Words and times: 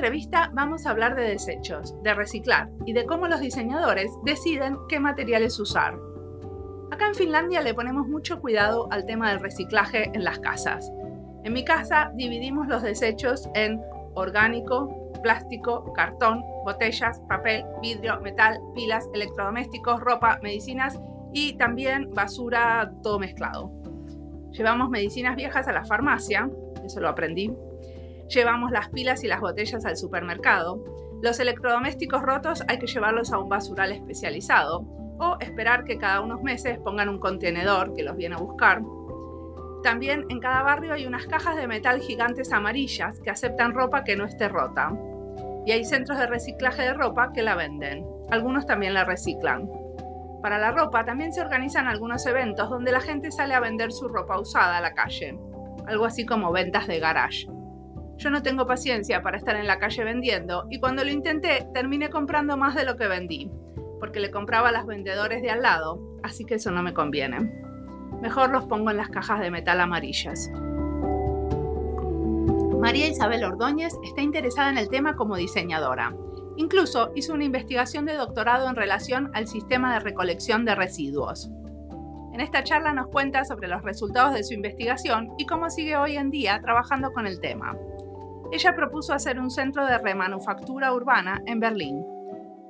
entrevista 0.00 0.50
vamos 0.54 0.86
a 0.86 0.92
hablar 0.92 1.14
de 1.14 1.24
desechos, 1.24 1.94
de 2.02 2.14
reciclar 2.14 2.70
y 2.86 2.94
de 2.94 3.04
cómo 3.04 3.28
los 3.28 3.38
diseñadores 3.38 4.10
deciden 4.24 4.78
qué 4.88 4.98
materiales 4.98 5.60
usar. 5.60 5.94
Acá 6.90 7.08
en 7.08 7.14
Finlandia 7.14 7.60
le 7.60 7.74
ponemos 7.74 8.08
mucho 8.08 8.40
cuidado 8.40 8.90
al 8.90 9.04
tema 9.04 9.28
del 9.28 9.40
reciclaje 9.40 10.10
en 10.14 10.24
las 10.24 10.38
casas. 10.38 10.90
En 11.44 11.52
mi 11.52 11.66
casa 11.66 12.12
dividimos 12.14 12.66
los 12.66 12.82
desechos 12.82 13.50
en 13.54 13.78
orgánico, 14.14 15.12
plástico, 15.22 15.92
cartón, 15.92 16.42
botellas, 16.64 17.20
papel, 17.28 17.66
vidrio, 17.82 18.18
metal, 18.22 18.58
pilas, 18.74 19.06
electrodomésticos, 19.12 20.00
ropa, 20.00 20.38
medicinas 20.42 20.98
y 21.34 21.58
también 21.58 22.08
basura 22.14 22.90
todo 23.02 23.18
mezclado. 23.18 23.70
Llevamos 24.52 24.88
medicinas 24.88 25.36
viejas 25.36 25.68
a 25.68 25.72
la 25.72 25.84
farmacia, 25.84 26.48
eso 26.86 27.00
lo 27.00 27.10
aprendí. 27.10 27.52
Llevamos 28.30 28.70
las 28.70 28.90
pilas 28.90 29.24
y 29.24 29.26
las 29.26 29.40
botellas 29.40 29.84
al 29.84 29.96
supermercado. 29.96 30.84
Los 31.20 31.40
electrodomésticos 31.40 32.22
rotos 32.22 32.62
hay 32.68 32.78
que 32.78 32.86
llevarlos 32.86 33.32
a 33.32 33.38
un 33.38 33.48
basural 33.48 33.90
especializado 33.90 34.82
o 35.18 35.36
esperar 35.40 35.82
que 35.82 35.98
cada 35.98 36.20
unos 36.20 36.40
meses 36.40 36.78
pongan 36.78 37.08
un 37.08 37.18
contenedor 37.18 37.92
que 37.92 38.04
los 38.04 38.16
viene 38.16 38.36
a 38.36 38.38
buscar. 38.38 38.82
También 39.82 40.26
en 40.28 40.38
cada 40.38 40.62
barrio 40.62 40.92
hay 40.92 41.06
unas 41.06 41.26
cajas 41.26 41.56
de 41.56 41.66
metal 41.66 42.00
gigantes 42.00 42.52
amarillas 42.52 43.18
que 43.18 43.30
aceptan 43.30 43.74
ropa 43.74 44.04
que 44.04 44.14
no 44.14 44.24
esté 44.24 44.48
rota. 44.48 44.92
Y 45.66 45.72
hay 45.72 45.84
centros 45.84 46.16
de 46.16 46.28
reciclaje 46.28 46.82
de 46.82 46.94
ropa 46.94 47.32
que 47.32 47.42
la 47.42 47.56
venden. 47.56 48.06
Algunos 48.30 48.64
también 48.64 48.94
la 48.94 49.04
reciclan. 49.04 49.68
Para 50.40 50.58
la 50.58 50.70
ropa 50.70 51.04
también 51.04 51.32
se 51.32 51.40
organizan 51.40 51.88
algunos 51.88 52.24
eventos 52.26 52.70
donde 52.70 52.92
la 52.92 53.00
gente 53.00 53.32
sale 53.32 53.54
a 53.54 53.60
vender 53.60 53.90
su 53.90 54.06
ropa 54.06 54.38
usada 54.38 54.78
a 54.78 54.80
la 54.80 54.94
calle, 54.94 55.36
algo 55.86 56.04
así 56.04 56.24
como 56.24 56.52
ventas 56.52 56.86
de 56.86 57.00
garage. 57.00 57.48
Yo 58.20 58.28
no 58.28 58.42
tengo 58.42 58.66
paciencia 58.66 59.22
para 59.22 59.38
estar 59.38 59.56
en 59.56 59.66
la 59.66 59.78
calle 59.78 60.04
vendiendo 60.04 60.66
y 60.68 60.78
cuando 60.78 61.02
lo 61.02 61.10
intenté 61.10 61.66
terminé 61.72 62.10
comprando 62.10 62.58
más 62.58 62.74
de 62.74 62.84
lo 62.84 62.98
que 62.98 63.08
vendí, 63.08 63.50
porque 63.98 64.20
le 64.20 64.30
compraba 64.30 64.68
a 64.68 64.72
los 64.72 64.84
vendedores 64.84 65.40
de 65.40 65.50
al 65.50 65.62
lado, 65.62 65.98
así 66.22 66.44
que 66.44 66.56
eso 66.56 66.70
no 66.70 66.82
me 66.82 66.92
conviene. 66.92 67.50
Mejor 68.20 68.50
los 68.50 68.66
pongo 68.66 68.90
en 68.90 68.98
las 68.98 69.08
cajas 69.08 69.40
de 69.40 69.50
metal 69.50 69.80
amarillas. 69.80 70.50
María 72.78 73.08
Isabel 73.08 73.42
Ordóñez 73.42 73.94
está 74.04 74.20
interesada 74.20 74.68
en 74.68 74.76
el 74.76 74.90
tema 74.90 75.16
como 75.16 75.36
diseñadora 75.36 76.14
Incluso 76.56 77.10
hizo 77.14 77.32
una 77.32 77.44
investigación 77.44 78.04
de 78.04 78.12
doctorado 78.12 78.68
en 78.68 78.76
relación 78.76 79.30
al 79.32 79.48
sistema 79.48 79.94
de 79.94 80.00
recolección 80.00 80.66
de 80.66 80.74
residuos. 80.74 81.50
En 82.34 82.40
esta 82.42 82.62
charla 82.64 82.92
nos 82.92 83.06
cuenta 83.06 83.46
sobre 83.46 83.66
los 83.66 83.82
resultados 83.82 84.34
de 84.34 84.44
su 84.44 84.52
investigación 84.52 85.30
y 85.38 85.46
cómo 85.46 85.70
sigue 85.70 85.96
hoy 85.96 86.18
en 86.18 86.30
día 86.30 86.60
trabajando 86.60 87.12
con 87.12 87.26
el 87.26 87.40
tema. 87.40 87.74
Ella 88.52 88.74
propuso 88.74 89.12
hacer 89.14 89.38
un 89.38 89.48
centro 89.50 89.86
de 89.86 89.96
remanufactura 89.98 90.92
urbana 90.92 91.40
en 91.46 91.60
Berlín 91.60 92.04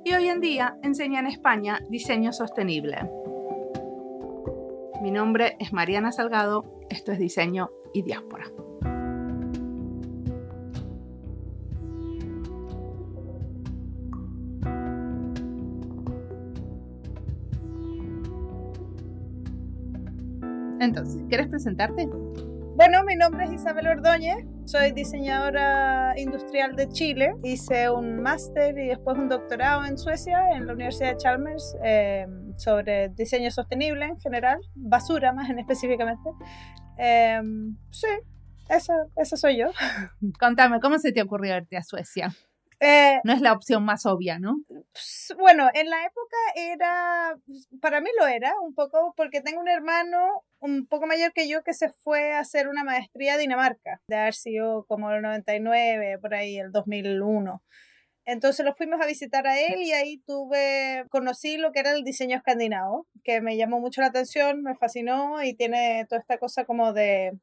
y 0.05 0.13
hoy 0.13 0.27
en 0.27 0.39
día 0.39 0.77
enseña 0.83 1.19
en 1.19 1.27
España 1.27 1.79
diseño 1.89 2.31
sostenible. 2.33 3.09
Mi 5.01 5.09
nombre 5.09 5.55
es 5.59 5.73
Mariana 5.73 6.11
Salgado, 6.11 6.79
esto 6.91 7.11
es 7.11 7.17
Diseño 7.17 7.71
y 7.95 8.03
Diáspora. 8.03 8.45
Entonces, 20.79 21.23
¿quieres 21.27 21.47
presentarte? 21.47 22.07
Bueno, 22.75 23.03
mi 23.03 23.15
nombre 23.15 23.45
es 23.45 23.51
Isabel 23.51 23.87
Ordóñez, 23.87 24.45
soy 24.65 24.91
diseñadora 24.91 26.13
industrial 26.17 26.75
de 26.75 26.87
Chile. 26.87 27.33
Hice 27.43 27.89
un 27.89 28.21
máster 28.21 28.77
y 28.77 28.87
después 28.87 29.17
un 29.17 29.27
doctorado 29.27 29.85
en 29.85 29.97
Suecia, 29.97 30.51
en 30.55 30.65
la 30.65 30.73
Universidad 30.73 31.11
de 31.11 31.17
Chalmers, 31.17 31.75
eh, 31.83 32.25
sobre 32.55 33.09
diseño 33.09 33.51
sostenible 33.51 34.05
en 34.05 34.19
general, 34.19 34.57
basura 34.73 35.33
más 35.33 35.49
en 35.49 35.59
específicamente. 35.59 36.29
Eh, 36.97 37.41
sí, 37.91 38.07
esa, 38.69 38.93
esa 39.17 39.35
soy 39.35 39.57
yo. 39.57 39.67
Contame, 40.39 40.79
¿cómo 40.79 40.97
se 40.97 41.11
te 41.11 41.21
ocurrió 41.21 41.57
irte 41.57 41.75
a 41.75 41.83
Suecia? 41.83 42.33
Eh, 42.83 43.21
no 43.23 43.33
es 43.33 43.41
la 43.41 43.53
opción 43.53 43.85
más 43.85 44.07
obvia, 44.07 44.39
¿no? 44.39 44.59
Bueno, 45.37 45.69
en 45.73 45.87
la 45.87 46.03
época 46.03 46.37
era, 46.55 47.37
para 47.79 48.01
mí 48.01 48.09
lo 48.19 48.25
era, 48.25 48.53
un 48.59 48.73
poco 48.73 49.13
porque 49.15 49.41
tengo 49.41 49.61
un 49.61 49.69
hermano 49.69 50.43
un 50.59 50.87
poco 50.87 51.05
mayor 51.05 51.31
que 51.31 51.47
yo 51.47 51.63
que 51.63 51.73
se 51.73 51.89
fue 51.89 52.33
a 52.33 52.39
hacer 52.39 52.67
una 52.67 52.83
maestría 52.83 53.35
a 53.35 53.37
Dinamarca, 53.37 54.01
de 54.07 54.15
haber 54.15 54.33
sido 54.33 54.85
como 54.85 55.11
el 55.11 55.21
99, 55.21 56.17
por 56.19 56.33
ahí, 56.33 56.57
el 56.57 56.71
2001. 56.71 57.61
Entonces 58.25 58.65
lo 58.65 58.73
fuimos 58.75 58.99
a 58.99 59.05
visitar 59.05 59.45
a 59.45 59.59
él 59.59 59.81
y 59.81 59.93
ahí 59.93 60.19
tuve, 60.25 61.05
conocí 61.09 61.57
lo 61.57 61.71
que 61.71 61.79
era 61.79 61.91
el 61.91 62.03
diseño 62.03 62.37
escandinavo, 62.37 63.07
que 63.23 63.41
me 63.41 63.57
llamó 63.57 63.79
mucho 63.79 64.01
la 64.01 64.07
atención, 64.07 64.63
me 64.63 64.75
fascinó 64.75 65.43
y 65.43 65.55
tiene 65.55 66.05
toda 66.09 66.21
esta 66.21 66.39
cosa 66.39 66.65
como 66.65 66.93
de 66.93 67.33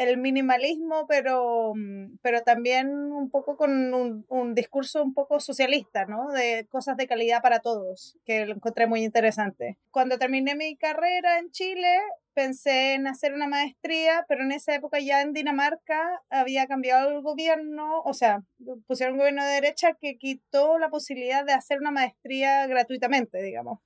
el 0.00 0.16
minimalismo, 0.16 1.06
pero, 1.06 1.74
mm, 1.74 2.18
pero 2.22 2.42
también 2.42 2.88
un 2.88 3.30
poco 3.30 3.56
con 3.58 3.92
un, 3.92 4.24
un, 4.28 4.54
discurso 4.54 5.02
un 5.02 5.12
poco 5.12 5.40
socialista, 5.40 6.06
¿no? 6.06 6.28
De 6.32 6.66
cosas 6.70 6.96
de 6.96 7.06
calidad 7.06 7.42
para 7.42 7.60
todos, 7.60 8.16
que 8.24 8.46
lo 8.46 8.54
encontré 8.54 8.86
muy 8.86 9.04
interesante. 9.04 9.76
Cuando 9.90 10.18
terminé 10.18 10.54
mi 10.54 10.74
carrera 10.76 11.38
en 11.38 11.50
Chile, 11.50 11.98
pensé 12.32 12.94
en 12.94 13.06
hacer 13.08 13.34
una 13.34 13.46
maestría, 13.46 14.24
pero 14.26 14.42
en 14.42 14.52
esa 14.52 14.74
época 14.74 15.00
ya 15.00 15.20
en 15.20 15.34
Dinamarca 15.34 16.22
había 16.30 16.66
cambiado 16.66 17.10
el 17.10 17.20
gobierno, 17.20 18.00
o 18.02 18.14
sea, 18.14 18.42
pusieron 18.86 19.14
un 19.14 19.18
gobierno 19.18 19.44
de 19.44 19.52
derecha 19.52 19.98
que 20.00 20.16
quitó 20.16 20.78
la 20.78 20.88
posibilidad 20.88 21.44
de 21.44 21.52
hacer 21.52 21.78
una 21.78 21.90
maestría 21.90 22.66
gratuitamente, 22.66 23.42
digamos. 23.42 23.80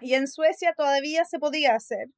Y 0.00 0.12
en 0.14 0.28
Suecia 0.28 0.74
todavía 0.76 1.24
se 1.24 1.38
podía 1.38 1.74
hacer. 1.74 2.08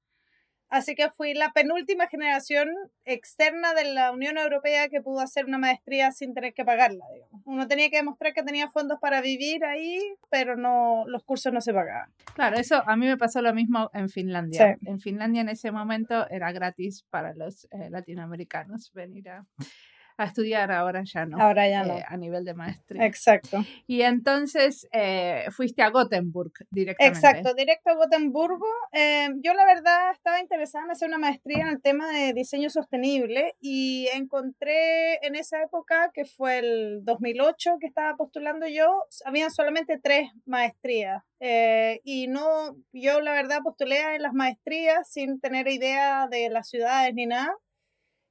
Así 0.70 0.94
que 0.94 1.10
fui 1.10 1.34
la 1.34 1.52
penúltima 1.52 2.08
generación 2.08 2.68
externa 3.04 3.72
de 3.72 3.94
la 3.94 4.12
Unión 4.12 4.36
Europea 4.36 4.88
que 4.88 5.00
pudo 5.00 5.20
hacer 5.20 5.46
una 5.46 5.58
maestría 5.58 6.12
sin 6.12 6.34
tener 6.34 6.52
que 6.52 6.64
pagarla, 6.64 7.04
digamos. 7.12 7.42
Uno 7.46 7.66
tenía 7.66 7.88
que 7.88 7.96
demostrar 7.96 8.34
que 8.34 8.42
tenía 8.42 8.68
fondos 8.68 8.98
para 9.00 9.22
vivir 9.22 9.64
ahí, 9.64 9.98
pero 10.30 10.56
no 10.56 11.04
los 11.06 11.24
cursos 11.24 11.52
no 11.52 11.60
se 11.60 11.72
pagaban. 11.72 12.10
Claro, 12.34 12.58
eso 12.58 12.82
a 12.86 12.96
mí 12.96 13.06
me 13.06 13.16
pasó 13.16 13.40
lo 13.40 13.54
mismo 13.54 13.90
en 13.94 14.10
Finlandia. 14.10 14.78
En 14.84 15.00
Finlandia 15.00 15.40
en 15.40 15.48
ese 15.48 15.70
momento 15.72 16.28
era 16.28 16.52
gratis 16.52 17.04
para 17.08 17.32
los 17.34 17.64
eh, 17.70 17.88
latinoamericanos 17.90 18.92
venir 18.92 19.30
a 19.30 19.46
a 20.18 20.26
estudiar, 20.26 20.72
ahora 20.72 21.04
ya 21.04 21.24
no. 21.24 21.40
Ahora 21.40 21.68
ya 21.68 21.84
no. 21.84 21.96
Eh, 21.96 22.04
a 22.06 22.16
nivel 22.16 22.44
de 22.44 22.52
maestría. 22.52 23.06
Exacto. 23.06 23.64
Y 23.86 24.02
entonces 24.02 24.88
eh, 24.92 25.46
fuiste 25.50 25.80
a 25.82 25.90
Gothenburg 25.90 26.52
directamente. 26.70 27.18
Exacto, 27.18 27.54
directo 27.54 27.90
a 27.90 27.94
Gotemburgo. 27.94 28.66
Eh, 28.92 29.28
yo 29.44 29.54
la 29.54 29.64
verdad 29.64 30.10
estaba 30.12 30.40
interesada 30.40 30.84
en 30.84 30.90
hacer 30.90 31.08
una 31.08 31.18
maestría 31.18 31.62
en 31.62 31.68
el 31.68 31.80
tema 31.80 32.10
de 32.10 32.32
diseño 32.32 32.68
sostenible 32.68 33.54
y 33.60 34.08
encontré 34.12 35.24
en 35.24 35.36
esa 35.36 35.62
época, 35.62 36.10
que 36.12 36.24
fue 36.24 36.58
el 36.58 37.04
2008 37.04 37.76
que 37.80 37.86
estaba 37.86 38.16
postulando 38.16 38.66
yo, 38.66 39.04
habían 39.24 39.52
solamente 39.52 40.00
tres 40.02 40.30
maestrías. 40.46 41.22
y 42.02 42.26
no, 42.26 42.76
yo 42.92 43.20
la 43.20 43.32
verdad 43.32 43.60
postulé 43.62 44.16
en 44.16 44.22
las 44.22 44.32
maestrías 44.32 45.08
sin 45.08 45.38
tener 45.38 45.68
idea 45.68 46.26
de 46.28 46.50
las 46.50 46.68
ciudades 46.68 47.14
ni 47.14 47.26
nada. 47.26 47.54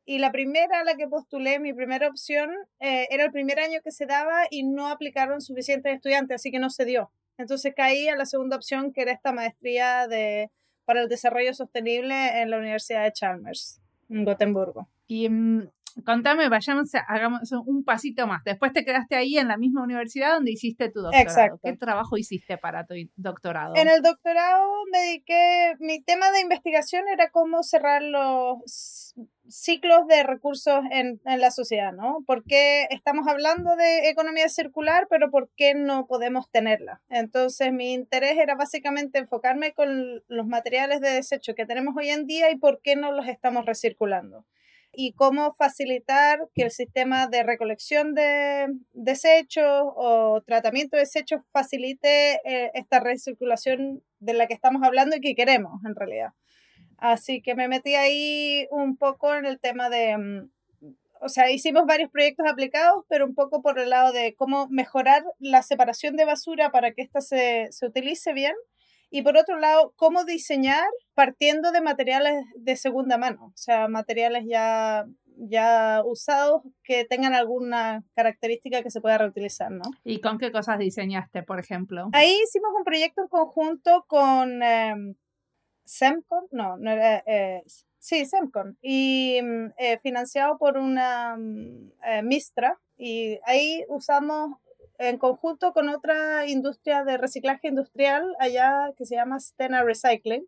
Y 0.10 0.20
la 0.20 0.32
primera 0.32 0.80
a 0.80 0.84
la 0.86 0.96
que 0.96 1.06
postulé, 1.06 1.60
mi 1.60 1.74
primera 1.74 2.08
opción, 2.08 2.50
eh, 2.80 3.08
era 3.12 3.26
el 3.26 3.32
primer 3.32 3.60
año 3.60 3.82
que 3.84 3.92
se 3.92 4.06
daba 4.06 4.44
y 4.50 4.64
no 4.64 4.88
aplicaron 4.88 5.42
suficientes 5.42 5.94
estudiantes, 5.94 6.36
así 6.36 6.50
que 6.50 6.60
no 6.60 6.70
se 6.70 6.86
dio. 6.86 7.12
Entonces 7.38 7.74
caí 7.76 8.08
a 8.08 8.16
la 8.16 8.26
segunda 8.26 8.56
opción, 8.56 8.94
que 8.94 9.02
era 9.02 9.12
esta 9.12 9.34
maestría 9.34 10.08
de, 10.08 10.50
para 10.86 11.02
el 11.02 11.10
desarrollo 11.10 11.54
sostenible 11.54 12.42
en 12.42 12.52
la 12.52 12.58
Universidad 12.58 13.04
de 13.04 13.12
Chalmers, 13.12 13.82
en 14.10 14.24
Gotemburgo. 14.24 14.88
Mm, 15.10 15.64
contame, 16.06 16.50
vayamos, 16.50 16.92
hagamos 17.08 17.52
un 17.66 17.84
pasito 17.84 18.28
más. 18.28 18.44
Después 18.44 18.74
te 18.74 18.86
quedaste 18.86 19.16
ahí 19.16 19.38
en 19.38 19.48
la 19.48 19.58
misma 19.58 19.84
universidad 19.84 20.36
donde 20.36 20.52
hiciste 20.52 20.90
tu 20.90 21.02
doctorado. 21.02 21.24
Exacto. 21.24 21.60
¿Qué 21.64 21.74
trabajo 21.78 22.18
hiciste 22.18 22.58
para 22.58 22.86
tu 22.86 22.96
doctorado? 23.16 23.76
En 23.76 23.88
el 23.88 24.02
doctorado 24.02 24.68
me 24.92 25.00
dediqué, 25.00 25.76
mi 25.80 26.02
tema 26.02 26.32
de 26.32 26.42
investigación 26.42 27.08
era 27.08 27.30
cómo 27.30 27.64
cerrar 27.64 28.02
los 28.02 29.14
ciclos 29.50 30.08
de 30.08 30.24
recursos 30.24 30.82
en, 30.92 31.22
en 31.26 31.40
la 31.40 31.52
sociedad, 31.52 31.94
¿no? 31.94 32.24
Porque 32.26 32.88
estamos 32.90 33.28
hablando 33.28 33.76
de 33.76 34.10
economía 34.10 34.50
circular, 34.50 35.08
pero 35.10 35.32
¿por 35.32 35.50
qué 35.56 35.74
no 35.74 36.06
podemos 36.06 36.50
tenerla? 36.52 37.02
Entonces 37.10 37.72
mi 37.72 37.94
interés 37.94 38.38
era 38.38 38.56
básicamente 38.56 39.20
enfocarme 39.20 39.74
con 39.74 40.24
los 40.28 40.48
materiales 40.48 41.00
de 41.02 41.10
desecho 41.10 41.56
que 41.56 41.66
tenemos 41.66 41.96
hoy 41.96 42.10
en 42.10 42.26
día 42.26 42.52
y 42.52 42.58
por 42.58 42.82
qué 42.82 42.96
no 42.96 43.12
los 43.12 43.28
estamos 43.28 43.66
recirculando 43.66 44.46
y 45.00 45.14
cómo 45.14 45.54
facilitar 45.54 46.40
que 46.56 46.64
el 46.64 46.72
sistema 46.72 47.28
de 47.28 47.44
recolección 47.44 48.16
de 48.16 48.66
desechos 48.94 49.94
o 49.96 50.42
tratamiento 50.44 50.98
de 50.98 51.04
desechos 51.04 51.42
facilite 51.52 52.42
eh, 52.44 52.72
esta 52.74 53.00
recirculación 53.00 54.02
de 54.20 54.34
la 54.34 54.48
que 54.48 54.56
estamos 54.56 54.82
hablando 54.82 55.16
y 55.16 55.22
que 55.22 55.36
queremos 55.36 55.86
en 55.86 55.96
realidad. 55.96 56.34
Así 56.98 57.44
que 57.44 57.54
me 57.54 57.68
metí 57.68 57.94
ahí 57.94 58.68
un 58.72 58.98
poco 58.98 59.36
en 59.36 59.46
el 59.46 59.60
tema 59.60 59.92
de, 59.92 60.18
mm, 60.18 60.50
o 61.22 61.30
sea, 61.30 61.52
hicimos 61.52 61.86
varios 61.86 62.10
proyectos 62.10 62.48
aplicados, 62.50 63.06
pero 63.08 63.28
un 63.28 63.36
poco 63.36 63.62
por 63.62 63.78
el 63.78 63.92
lado 63.92 64.12
de 64.12 64.34
cómo 64.34 64.68
mejorar 64.70 65.24
la 65.38 65.62
separación 65.62 66.16
de 66.16 66.26
basura 66.26 66.72
para 66.72 66.94
que 66.94 67.04
ésta 67.04 67.22
se, 67.22 67.68
se 67.70 67.86
utilice 67.86 68.34
bien. 68.34 68.56
Y 69.10 69.22
por 69.22 69.38
otro 69.38 69.58
lado, 69.58 69.94
cómo 69.96 70.26
diseñar 70.26 70.86
partiendo 71.14 71.72
de 71.72 71.82
materiales 71.82 72.34
de 72.56 72.76
segunda 72.76 73.18
mano, 73.18 73.48
o 73.48 73.58
sea, 73.58 73.88
materiales 73.88 74.46
ya, 74.48 75.06
ya 75.38 76.02
usados 76.06 76.62
que 76.84 77.06
tengan 77.06 77.34
alguna 77.34 78.04
característica 78.16 78.84
que 78.84 78.92
se 78.92 79.02
pueda 79.02 79.18
reutilizar, 79.18 79.72
¿no? 79.72 79.86
¿Y 80.04 80.20
con 80.20 80.38
qué 80.38 80.52
cosas 80.52 80.80
diseñaste, 80.80 81.44
por 81.44 81.60
ejemplo? 81.60 82.10
Ahí 82.14 82.36
hicimos 82.46 82.72
un 82.78 82.84
proyecto 82.84 83.22
en 83.22 83.28
conjunto 83.30 84.06
con 84.08 84.62
eh, 84.62 85.16
Semcon, 85.86 86.48
no, 86.52 86.78
no 86.78 86.92
era, 86.92 87.24
eh, 87.26 87.64
Sí, 88.08 88.26
Semcon. 88.26 88.78
Y 88.82 89.40
mm, 89.44 89.74
eh, 89.78 89.98
financiado 90.00 90.58
por 90.58 90.78
una 90.78 91.36
mm, 91.38 91.92
eh, 92.06 92.24
Mistra. 92.24 92.80
Y 92.98 93.38
ahí 93.44 93.84
usamos 93.90 94.58
en 94.98 95.18
conjunto 95.18 95.74
con 95.74 95.90
otra 95.90 96.48
industria 96.48 97.04
de 97.04 97.18
reciclaje 97.18 97.68
industrial 97.68 98.36
allá 98.40 98.92
que 98.98 99.06
se 99.06 99.16
llama 99.16 99.40
Stena 99.40 99.84
Recycling. 99.84 100.48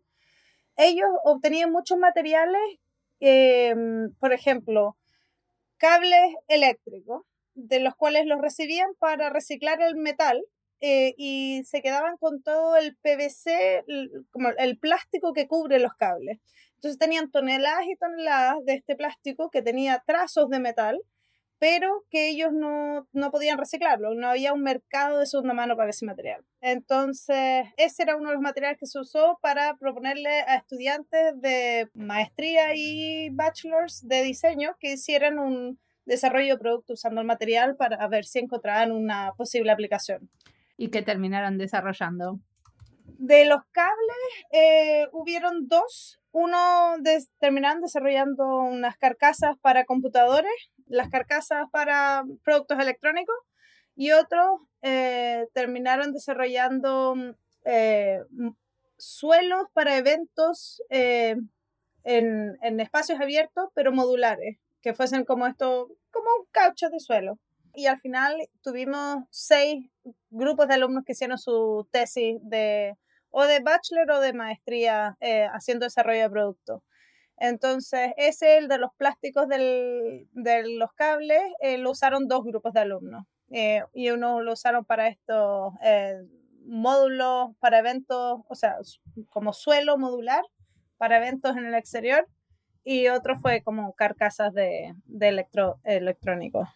Ellos 0.76 1.08
obtenían 1.24 1.72
muchos 1.72 1.98
materiales, 1.98 2.60
eh, 3.20 3.74
mm, 3.74 4.14
por 4.18 4.32
ejemplo, 4.32 4.96
cables 5.76 6.34
eléctricos, 6.48 7.22
de 7.54 7.80
los 7.80 7.94
cuales 7.96 8.26
los 8.26 8.40
recibían 8.40 8.90
para 8.98 9.30
reciclar 9.30 9.80
el 9.82 9.96
metal 9.96 10.42
y 10.82 11.62
se 11.66 11.82
quedaban 11.82 12.16
con 12.16 12.42
todo 12.42 12.76
el 12.76 12.96
PVC, 12.96 13.84
como 14.30 14.48
el 14.48 14.78
plástico 14.78 15.34
que 15.34 15.46
cubre 15.46 15.78
los 15.78 15.92
cables. 15.94 16.38
Entonces 16.76 16.98
tenían 16.98 17.30
toneladas 17.30 17.84
y 17.86 17.96
toneladas 17.96 18.64
de 18.64 18.74
este 18.74 18.96
plástico 18.96 19.50
que 19.50 19.60
tenía 19.60 20.02
trazos 20.06 20.48
de 20.48 20.60
metal, 20.60 20.98
pero 21.60 22.06
que 22.10 22.30
ellos 22.30 22.52
no, 22.54 23.06
no, 23.12 23.30
podían 23.30 23.58
reciclarlo, 23.58 24.14
no 24.14 24.28
había 24.28 24.54
un 24.54 24.62
mercado 24.62 25.18
de 25.18 25.26
segunda 25.26 25.52
mano 25.52 25.76
para 25.76 25.90
ese 25.90 26.06
material. 26.06 26.42
Entonces, 26.62 27.66
ese 27.76 28.02
era 28.02 28.16
uno 28.16 28.30
de 28.30 28.34
los 28.36 28.42
materiales 28.42 28.78
que 28.78 28.86
se 28.86 28.98
usó 28.98 29.38
para 29.42 29.76
proponerle 29.76 30.40
a 30.40 30.56
estudiantes 30.56 31.38
de 31.40 31.90
maestría 31.92 32.74
y 32.74 33.28
bachelors 33.28 34.08
de 34.08 34.22
diseño 34.22 34.74
que 34.80 34.94
hicieran 34.94 35.38
un 35.38 35.78
desarrollo 36.06 36.54
de 36.54 36.60
producto 36.60 36.94
usando 36.94 37.20
el 37.20 37.26
material 37.26 37.76
para 37.76 38.08
ver 38.08 38.24
si 38.24 38.38
encontraban 38.38 38.90
una 38.90 39.34
posible 39.36 39.70
aplicación. 39.70 40.30
¿Y 40.78 40.88
qué 40.88 41.02
terminaron 41.02 41.58
desarrollando? 41.58 42.40
De 43.22 43.44
los 43.44 43.60
cables, 43.72 44.16
eh, 44.50 45.06
hubieron 45.12 45.68
dos 45.68 46.20
uno 46.32 46.94
terminaron 47.38 47.82
desarrollando 47.82 48.46
unas 48.46 48.96
carcasas 48.96 49.56
para 49.60 49.84
computadores, 49.84 50.52
las 50.86 51.10
carcasas 51.10 51.68
para 51.72 52.24
productos 52.44 52.78
electrónicos 52.78 53.34
y 53.96 54.12
otros 54.12 54.60
eh, 54.82 55.46
terminaron 55.52 56.12
desarrollando 56.12 57.14
eh, 57.64 58.20
suelos 58.96 59.66
para 59.72 59.96
eventos 59.96 60.82
eh, 60.88 61.36
en, 62.04 62.56
en, 62.62 62.80
espacios 62.80 63.20
abiertos, 63.20 63.68
pero 63.74 63.92
modulares, 63.92 64.56
que 64.80 64.94
fuesen 64.94 65.24
como 65.24 65.46
esto, 65.46 65.88
como 66.10 66.26
un 66.38 66.46
caucho 66.52 66.88
de 66.90 67.00
suelo. 67.00 67.38
Y 67.74 67.86
al 67.86 68.00
final 68.00 68.36
tuvimos 68.62 69.24
seis 69.30 69.84
grupos 70.30 70.68
de 70.68 70.74
alumnos 70.74 71.04
que 71.04 71.12
hicieron 71.12 71.38
su 71.38 71.86
tesis 71.90 72.38
de 72.42 72.96
o 73.30 73.44
de 73.44 73.60
bachelor 73.60 74.10
o 74.10 74.20
de 74.20 74.32
maestría 74.32 75.16
eh, 75.20 75.46
haciendo 75.52 75.86
desarrollo 75.86 76.22
de 76.22 76.30
producto. 76.30 76.82
Entonces, 77.36 78.12
ese, 78.16 78.58
el 78.58 78.68
de 78.68 78.78
los 78.78 78.90
plásticos 78.96 79.48
del, 79.48 80.28
de 80.32 80.76
los 80.76 80.92
cables, 80.92 81.40
eh, 81.60 81.78
lo 81.78 81.92
usaron 81.92 82.28
dos 82.28 82.44
grupos 82.44 82.74
de 82.74 82.80
alumnos. 82.80 83.26
Eh, 83.50 83.82
y 83.94 84.10
uno 84.10 84.42
lo 84.42 84.52
usaron 84.52 84.84
para 84.84 85.08
estos 85.08 85.72
módulos, 86.66 87.56
para 87.58 87.78
eventos, 87.78 88.42
o 88.46 88.54
sea, 88.54 88.76
como 89.30 89.52
suelo 89.52 89.96
modular, 89.96 90.44
para 90.98 91.16
eventos 91.16 91.56
en 91.56 91.64
el 91.66 91.74
exterior. 91.74 92.28
Y 92.84 93.08
otro 93.08 93.36
fue 93.36 93.62
como 93.62 93.94
carcasas 93.94 94.52
de, 94.52 94.94
de 95.06 95.28
electro, 95.28 95.80
electrónicos. 95.84 96.68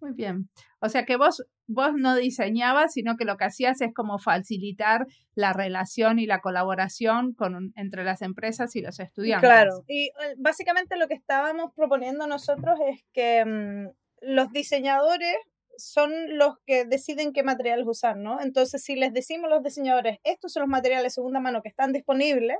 Muy 0.00 0.12
bien. 0.12 0.48
O 0.80 0.88
sea 0.88 1.04
que 1.04 1.16
vos 1.16 1.44
vos 1.68 1.92
no 1.94 2.16
diseñabas, 2.16 2.94
sino 2.94 3.16
que 3.16 3.24
lo 3.24 3.36
que 3.36 3.44
hacías 3.44 3.80
es 3.80 3.92
como 3.94 4.18
facilitar 4.18 5.06
la 5.34 5.52
relación 5.52 6.18
y 6.18 6.26
la 6.26 6.40
colaboración 6.40 7.34
con, 7.34 7.72
entre 7.76 8.02
las 8.02 8.22
empresas 8.22 8.74
y 8.74 8.80
los 8.80 8.98
estudiantes. 8.98 9.48
Claro, 9.48 9.84
y 9.86 10.06
eh, 10.06 10.34
básicamente 10.38 10.96
lo 10.96 11.06
que 11.06 11.14
estábamos 11.14 11.72
proponiendo 11.76 12.26
nosotros 12.26 12.78
es 12.90 13.04
que 13.12 13.44
mm, 13.44 13.88
los 14.22 14.50
diseñadores 14.50 15.36
son 15.76 16.10
los 16.36 16.54
que 16.66 16.84
deciden 16.84 17.32
qué 17.32 17.44
materiales 17.44 17.86
usar, 17.86 18.16
¿no? 18.16 18.40
Entonces, 18.40 18.82
si 18.82 18.96
les 18.96 19.12
decimos 19.12 19.46
a 19.46 19.54
los 19.54 19.62
diseñadores, 19.62 20.18
estos 20.24 20.52
son 20.52 20.62
los 20.62 20.70
materiales 20.70 21.04
de 21.04 21.10
segunda 21.10 21.38
mano 21.38 21.62
que 21.62 21.68
están 21.68 21.92
disponibles, 21.92 22.56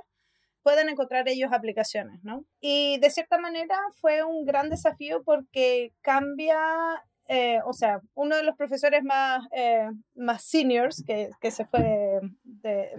pueden 0.61 0.87
encontrar 0.87 1.27
ellos 1.27 1.51
aplicaciones, 1.51 2.19
¿no? 2.23 2.45
Y 2.61 2.99
de 2.99 3.09
cierta 3.09 3.39
manera 3.39 3.75
fue 3.99 4.23
un 4.23 4.45
gran 4.45 4.69
desafío 4.69 5.23
porque 5.23 5.93
cambia 6.01 6.57
eh, 7.31 7.59
o 7.63 7.73
sea, 7.73 8.01
uno 8.15 8.35
de 8.35 8.43
los 8.43 8.57
profesores 8.57 9.03
más, 9.03 9.45
eh, 9.51 9.87
más 10.15 10.43
seniors 10.43 11.03
que, 11.05 11.29
que 11.39 11.51
se 11.51 11.63
fue, 11.65 12.19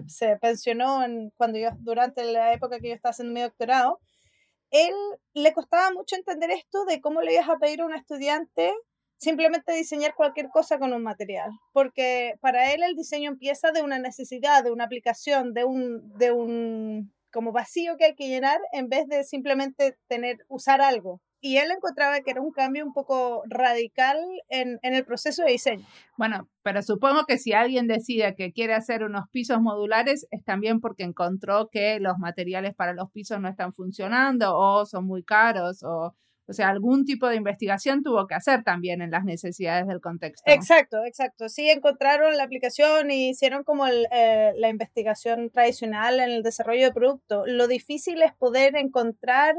se 0.07 0.37
pensionó 0.37 1.03
en, 1.03 1.33
cuando 1.37 1.59
yo, 1.59 1.71
durante 1.81 2.23
la 2.23 2.53
época 2.53 2.79
que 2.79 2.91
yo 2.91 2.95
estaba 2.95 3.11
haciendo 3.11 3.35
mi 3.35 3.41
doctorado, 3.41 3.99
él 4.71 4.95
le 5.35 5.53
costaba 5.53 5.91
mucho 5.91 6.15
entender 6.15 6.53
esto 6.53 6.85
de 6.85 7.01
cómo 7.01 7.23
le 7.23 7.35
ibas 7.35 7.49
a 7.49 7.59
pedir 7.59 7.81
a 7.81 7.87
un 7.87 7.95
estudiante 7.95 8.73
simplemente 9.17 9.73
diseñar 9.73 10.15
cualquier 10.15 10.49
cosa 10.49 10.79
con 10.79 10.93
un 10.93 11.03
material, 11.03 11.51
porque 11.73 12.37
para 12.41 12.73
él 12.73 12.85
el 12.85 12.95
diseño 12.95 13.31
empieza 13.31 13.73
de 13.73 13.83
una 13.83 13.99
necesidad, 13.99 14.63
de 14.63 14.71
una 14.71 14.85
aplicación, 14.85 15.55
de 15.55 15.65
un, 15.65 16.17
de 16.17 16.31
un 16.31 17.13
como 17.33 17.51
vacío 17.51 17.97
que 17.97 18.05
hay 18.05 18.15
que 18.15 18.29
llenar 18.29 18.61
en 18.71 18.89
vez 18.89 19.09
de 19.09 19.25
simplemente 19.25 19.99
tener, 20.07 20.39
usar 20.49 20.81
algo 20.81 21.21
y 21.41 21.57
él 21.57 21.71
encontraba 21.71 22.21
que 22.21 22.31
era 22.31 22.41
un 22.41 22.53
cambio 22.53 22.85
un 22.85 22.93
poco 22.93 23.43
radical 23.49 24.19
en, 24.49 24.79
en, 24.83 24.95
el 24.95 25.05
proceso 25.05 25.43
de 25.43 25.53
diseño. 25.53 25.87
Bueno, 26.17 26.49
pero 26.63 26.83
supongo 26.83 27.25
que 27.27 27.39
si 27.39 27.53
alguien 27.53 27.87
decide 27.87 28.35
que 28.35 28.53
quiere 28.53 28.75
hacer 28.75 29.03
unos 29.03 29.29
pisos 29.31 29.61
modulares 29.61 30.27
es 30.31 30.45
también 30.45 30.81
porque 30.81 31.05
encontró 31.05 31.69
que 31.71 31.99
los 32.01 32.19
materiales 32.19 32.75
para 32.75 32.93
los 32.93 33.11
pisos 33.11 33.41
no 33.41 33.49
están 33.49 33.73
funcionando 33.73 34.57
o 34.57 34.87
son 34.87 35.07
muy 35.07 35.23
caros 35.23 35.83
o... 35.83 36.15
O 36.49 36.53
sea, 36.53 36.69
algún 36.69 37.05
tipo 37.05 37.29
de 37.29 37.37
investigación 37.37 38.03
tuvo 38.03 38.27
que 38.27 38.35
hacer 38.35 38.65
también 38.65 39.03
en 39.03 39.13
las 39.13 39.25
necesidades 39.25 39.87
del 39.87 40.01
contexto. 40.01 40.51
Exacto, 40.51 41.05
exacto. 41.05 41.49
Sí, 41.49 41.71
encontraron 41.71 42.37
la 42.37 42.43
aplicación 42.43 43.13
y 43.13 43.29
hicieron 43.29 43.63
como 43.63 43.87
el, 43.87 44.09
eh, 44.11 44.51
la 44.57 44.69
investigación 44.69 45.51
tradicional 45.51 46.19
en 46.19 46.31
el 46.31 46.43
desarrollo 46.43 46.87
de 46.87 46.93
producto. 46.93 47.45
Lo 47.47 47.69
difícil 47.69 48.21
es 48.23 48.35
poder 48.35 48.75
encontrar 48.75 49.55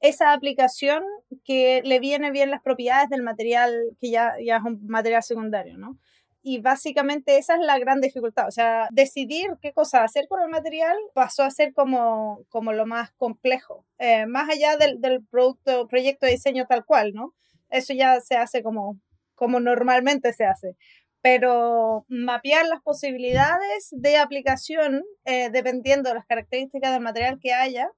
esa 0.00 0.32
aplicación 0.32 1.02
que 1.44 1.82
le 1.84 2.00
viene 2.00 2.30
bien 2.30 2.50
las 2.50 2.62
propiedades 2.62 3.08
del 3.10 3.22
material 3.22 3.72
que 4.00 4.10
ya, 4.10 4.34
ya 4.44 4.56
es 4.56 4.62
un 4.64 4.86
material 4.86 5.22
secundario, 5.22 5.78
¿no? 5.78 5.98
Y 6.42 6.58
básicamente 6.60 7.36
esa 7.36 7.54
es 7.54 7.60
la 7.60 7.78
gran 7.78 8.00
dificultad, 8.00 8.48
o 8.48 8.50
sea, 8.50 8.88
decidir 8.90 9.50
qué 9.60 9.72
cosa 9.74 10.02
hacer 10.02 10.26
con 10.26 10.40
el 10.40 10.48
material 10.48 10.96
pasó 11.12 11.42
a 11.42 11.50
ser 11.50 11.74
como, 11.74 12.44
como 12.48 12.72
lo 12.72 12.86
más 12.86 13.12
complejo, 13.12 13.84
eh, 13.98 14.24
más 14.24 14.48
allá 14.48 14.78
del, 14.78 15.02
del, 15.02 15.22
producto, 15.22 15.86
proyecto 15.86 16.24
de 16.24 16.32
diseño 16.32 16.66
tal 16.66 16.86
cual, 16.86 17.12
¿no? 17.12 17.34
Eso 17.68 17.92
ya 17.92 18.20
se 18.20 18.36
hace 18.36 18.62
como, 18.62 18.98
como 19.34 19.60
normalmente 19.60 20.32
se 20.32 20.44
hace 20.44 20.76
pero 21.22 22.06
mapear 22.08 22.66
las 22.66 22.80
posibilidades 22.82 23.88
de 23.90 24.16
aplicación 24.16 25.04
eh, 25.24 25.50
dependiendo 25.50 26.08
de 26.08 26.14
las 26.14 26.26
características 26.26 26.92
del 26.92 27.02
material 27.02 27.38
que 27.40 27.52
haya 27.52 27.90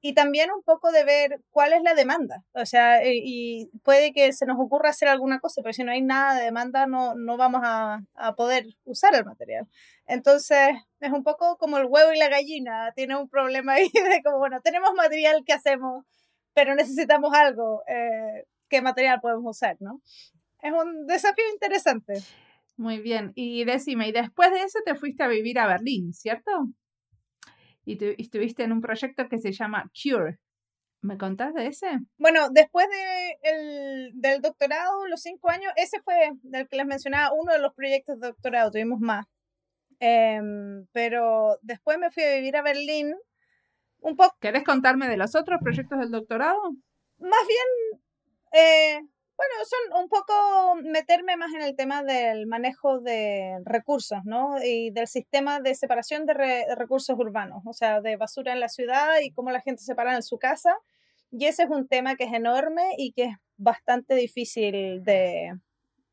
y 0.00 0.14
también 0.14 0.50
un 0.52 0.62
poco 0.62 0.92
de 0.92 1.04
ver 1.04 1.40
cuál 1.50 1.72
es 1.72 1.82
la 1.82 1.94
demanda. 1.94 2.44
O 2.52 2.66
sea, 2.66 3.02
eh, 3.02 3.20
y, 3.22 3.70
puede 3.82 4.12
que 4.12 4.32
se 4.32 4.46
nos 4.46 4.56
ocurra 4.58 4.90
hacer 4.90 5.08
alguna 5.08 5.40
cosa, 5.40 5.62
pero 5.62 5.72
si 5.72 5.84
no 5.84 5.92
hay 5.92 6.02
nada 6.02 6.34
de 6.36 6.44
demanda, 6.44 6.86
no, 6.86 7.14
no 7.14 7.36
vamos 7.36 7.62
a, 7.64 8.00
a, 8.14 8.34
poder 8.36 8.66
usar 8.84 9.14
el 9.14 9.24
material. 9.24 9.66
Entonces, 10.06 10.70
es 11.00 11.12
un 11.12 11.24
poco 11.24 11.56
como 11.58 11.78
el 11.78 11.86
huevo 11.86 12.12
y 12.12 12.18
la 12.18 12.28
gallina. 12.28 12.92
Tiene 12.94 13.16
un 13.16 13.28
problema 13.28 13.74
ahí 13.74 13.88
de 13.92 14.22
como, 14.22 14.38
bueno, 14.38 14.60
tenemos 14.62 14.90
material 14.94 15.42
que 15.44 15.52
hacemos, 15.52 16.04
pero 16.54 16.74
necesitamos 16.74 17.32
algo. 17.34 17.82
Eh, 17.88 18.44
¿Qué 18.68 18.82
material 18.82 19.20
podemos 19.20 19.56
usar, 19.56 19.76
no? 19.80 20.00
Es 20.60 20.72
un 20.72 21.06
desafío 21.06 21.44
interesante. 21.52 22.14
Muy 22.76 22.98
bien. 22.98 23.32
Y 23.34 23.64
decime, 23.64 24.08
y 24.08 24.12
después 24.12 24.50
de 24.50 24.62
eso 24.62 24.78
te 24.84 24.94
fuiste 24.94 25.22
a 25.22 25.28
vivir 25.28 25.58
a 25.58 25.66
Berlín, 25.66 26.12
¿cierto? 26.12 26.50
Y, 27.86 27.98
estuviste 28.20 28.64
en 28.64 28.72
un 28.72 28.82
proyecto 28.82 29.28
que 29.28 29.38
se 29.38 29.52
llama 29.52 29.90
Cure. 29.94 30.38
¿Me 31.02 31.16
contás 31.16 31.54
de 31.54 31.68
ese? 31.68 31.86
Bueno, 32.18 32.48
después 32.50 32.86
de 32.88 33.38
el, 33.42 34.10
del 34.14 34.42
doctorado, 34.42 35.06
los 35.06 35.22
cinco 35.22 35.50
años, 35.50 35.72
ese 35.76 36.00
fue 36.02 36.14
del 36.42 36.68
que 36.68 36.76
les 36.76 36.86
mencionaba, 36.86 37.32
uno 37.32 37.52
de 37.52 37.60
los 37.60 37.72
proyectos 37.74 38.18
de 38.18 38.28
doctorado, 38.28 38.72
tuvimos 38.72 38.98
más. 38.98 39.26
Em, 40.00 40.86
pero 40.92 41.58
después 41.62 41.98
me 41.98 42.10
fui 42.10 42.24
a 42.24 42.34
vivir 42.34 42.56
a 42.56 42.62
Berlín 42.62 43.14
un 44.00 44.16
poco. 44.16 44.36
¿Querés 44.40 44.64
contarme 44.64 45.08
de 45.08 45.16
los 45.16 45.34
otros 45.34 45.60
proyectos 45.62 45.98
del 45.98 46.10
doctorado? 46.10 46.60
Más 47.18 47.46
bien, 47.46 48.02
eh, 48.52 49.00
bueno, 49.36 49.54
son 49.64 50.02
un 50.02 50.08
poco 50.08 50.76
meterme 50.82 51.36
más 51.36 51.52
en 51.52 51.62
el 51.62 51.76
tema 51.76 52.02
del 52.02 52.46
manejo 52.46 53.00
de 53.00 53.58
recursos, 53.64 54.20
¿no? 54.24 54.56
Y 54.62 54.90
del 54.90 55.08
sistema 55.08 55.60
de 55.60 55.74
separación 55.74 56.24
de, 56.24 56.34
recursos 56.74 57.18
urbanos, 57.18 57.62
o 57.66 57.72
sea, 57.74 58.00
de 58.00 58.16
basura 58.16 58.52
en 58.52 58.60
la 58.60 58.68
ciudad 58.68 59.20
y 59.22 59.32
cómo 59.32 59.50
la 59.50 59.60
gente 59.60 59.82
separa 59.82 60.14
en 60.14 60.22
su 60.22 60.38
casa. 60.38 60.74
Y 61.30 61.46
ese 61.46 61.64
es 61.64 61.70
un 61.70 61.86
tema 61.88 62.16
que 62.16 62.24
es 62.24 62.32
enorme 62.32 62.82
y 62.96 63.12
que 63.12 63.24
es 63.24 63.36
bastante 63.58 64.14
difícil 64.14 65.04
de, 65.04 65.52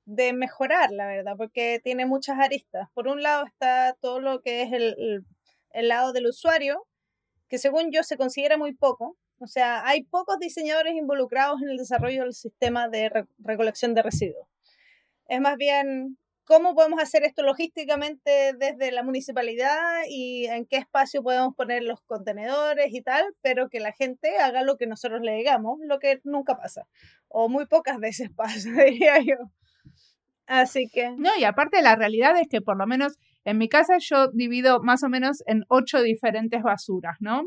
de 0.06 0.34
mejorar, 0.34 0.92
la 0.92 1.08
verdad, 1.08 1.36
porque 1.38 1.80
tiene 1.84 2.06
muchas 2.06 2.40
aristas. 2.40 2.90
Por 2.94 3.08
un 3.08 3.24
lado 3.24 3.46
está 3.46 3.96
todo 4.02 4.20
lo 4.20 4.42
que 4.42 4.64
es 4.64 4.74
el, 4.74 5.26
el 5.72 5.88
lado 5.88 6.14
del 6.14 6.28
usuario, 6.28 6.86
que 7.48 7.58
según 7.58 7.92
yo 7.92 8.04
se 8.04 8.18
considera 8.18 8.58
muy 8.58 8.74
poco, 8.74 9.18
o 9.44 9.48
sea, 9.48 9.86
hay 9.86 10.04
pocos 10.04 10.40
diseñadores 10.40 10.96
involucrados 10.96 11.62
en 11.62 11.70
el 11.70 11.78
desarrollo 11.78 12.24
del 12.24 12.34
sistema 12.34 12.88
de 12.88 13.12
recolección 13.40 13.94
de 13.94 14.02
residuos. 14.02 14.48
Es 15.28 15.42
más 15.42 15.58
bien 15.58 16.18
cómo 16.46 16.76
podemos 16.76 17.02
hacer 17.02 17.24
esto 17.24 17.44
logísticamente 17.44 18.54
desde 18.58 18.92
la 18.92 19.04
municipalidad 19.04 20.02
y 20.10 20.46
en 20.46 20.66
qué 20.66 20.78
espacio 20.78 21.24
podemos 21.24 21.56
poner 21.56 21.84
los 21.84 22.02
contenedores 22.02 22.94
y 22.94 23.02
tal, 23.02 23.26
pero 23.42 23.70
que 23.70 23.80
la 23.80 23.94
gente 23.94 24.38
haga 24.38 24.64
lo 24.64 24.78
que 24.78 24.88
nosotros 24.88 25.22
le 25.22 25.36
digamos, 25.36 25.80
lo 25.82 26.00
que 26.00 26.22
nunca 26.24 26.58
pasa, 26.58 26.88
o 27.28 27.50
muy 27.50 27.66
pocas 27.66 28.00
veces 28.00 28.30
pasa, 28.36 28.70
diría 28.84 29.20
yo. 29.20 29.52
Así 30.46 30.90
que... 30.90 31.12
No, 31.18 31.30
y 31.40 31.46
aparte 31.46 31.82
la 31.82 31.96
realidad 31.96 32.38
es 32.40 32.48
que 32.50 32.62
por 32.62 32.78
lo 32.78 32.86
menos 32.86 33.18
en 33.46 33.58
mi 33.58 33.70
casa 33.70 33.98
yo 34.00 34.28
divido 34.28 34.82
más 34.82 35.04
o 35.04 35.10
menos 35.10 35.42
en 35.48 35.64
ocho 35.70 36.02
diferentes 36.02 36.62
basuras, 36.62 37.16
¿no? 37.20 37.44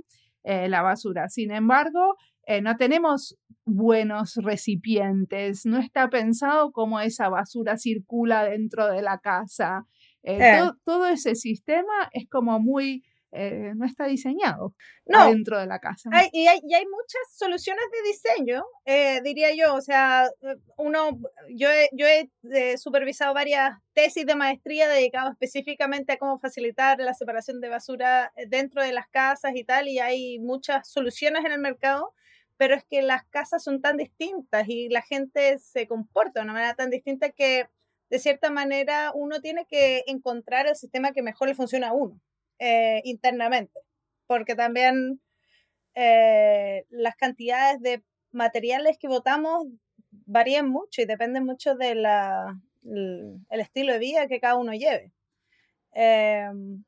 Eh, 0.49 0.69
la 0.69 0.81
basura. 0.81 1.29
Sin 1.29 1.51
embargo, 1.51 2.15
eh, 2.47 2.63
no 2.63 2.77
tenemos 2.77 3.37
buenos 3.65 4.37
recipientes, 4.37 5.67
no 5.67 5.79
está 5.79 6.09
pensado 6.09 6.71
cómo 6.71 7.01
esa 7.01 7.29
basura 7.29 7.77
circula 7.77 8.45
dentro 8.45 8.87
de 8.87 9.03
la 9.03 9.19
casa. 9.19 9.87
Eh, 10.23 10.61
todo, 10.85 11.09
ese 11.09 11.35
sistema 11.35 12.09
es 12.13 12.29
como 12.31 12.61
muy 12.61 13.03
eh, 13.33 13.73
no 13.75 13.85
está 13.85 14.07
diseñado 14.07 14.75
dentro 15.05 15.59
de 15.59 15.67
la 15.67 15.79
casa. 15.79 16.11
y, 16.33 16.47
hay, 16.47 16.61
muchas 16.61 17.23
soluciones 17.33 17.85
de 17.93 18.09
diseño, 18.09 18.65
eh, 18.85 19.21
diría 19.23 19.55
yo. 19.55 19.75
O 19.75 19.81
sea, 19.81 20.31
eh, 20.43 20.57
uno, 20.79 21.19
yo 21.55 21.69
he, 21.71 21.89
yo 21.93 22.07
he 22.07 22.79
supervisado 22.79 23.35
varias 23.35 23.79
tesis 23.93 24.27
de 24.27 24.35
maestría 24.35 24.89
dedicadas 24.89 25.33
específicamente 25.33 26.13
a 26.13 26.19
cómo 26.19 26.39
facilitar 26.39 26.99
la 26.99 27.15
separación 27.15 27.61
de 27.61 27.69
basura 27.69 28.33
dentro 28.49 28.83
de 28.83 28.93
las 28.93 29.09
casas 29.09 29.53
y 29.55 29.65
tal, 29.65 29.89
y 29.89 29.99
hay 29.99 30.39
muchas 30.39 30.89
soluciones 30.89 31.45
en 31.45 31.53
el 31.53 31.61
mercado 31.61 32.15
pero 32.59 32.75
es 32.75 32.85
que 32.85 33.03
las 33.03 33.25
casas 33.27 33.63
son 33.63 33.81
tan 33.83 33.97
distintas 33.97 34.67
y 34.69 34.89
la 34.89 35.03
gente 35.03 35.59
se 35.59 35.87
comporta 35.87 36.41
de 36.41 36.45
una 36.45 36.55
manera 36.55 36.75
tan 36.75 36.91
distinta 36.91 37.31
que 37.31 37.69
de 38.11 38.19
cierta 38.19 38.51
manera 38.51 39.13
uno 39.15 39.41
tiene 39.41 39.67
que 39.67 40.05
encontrar 40.07 40.67
el 40.67 40.77
sistema 40.77 41.13
que 41.13 41.23
mejor 41.23 41.49
le 41.49 41.55
funciona 41.55 41.89
a 41.89 41.93
uno. 41.93 42.21
Eh, 42.59 43.03
internamente, 43.05 43.79
porque 44.27 44.55
también 44.55 45.21
eh, 45.95 46.87
las 46.91 47.17
cantidades 47.17 47.81
de 47.81 48.03
materiales 48.33 48.97
que 48.99 49.09
votamos 49.09 49.67
varían 50.11 50.69
mucho 50.69 51.03
y 51.03 51.07
dependen 51.07 51.45
mucho 51.45 51.75
del 51.75 52.07
el 52.87 53.61
estilo 53.61 53.93
de 53.93 53.99
vida 53.99 54.29
que 54.29 54.41
cada 54.41 54.57
uno 54.57 54.73
lleve. 54.73 55.13
Em, 55.93 56.85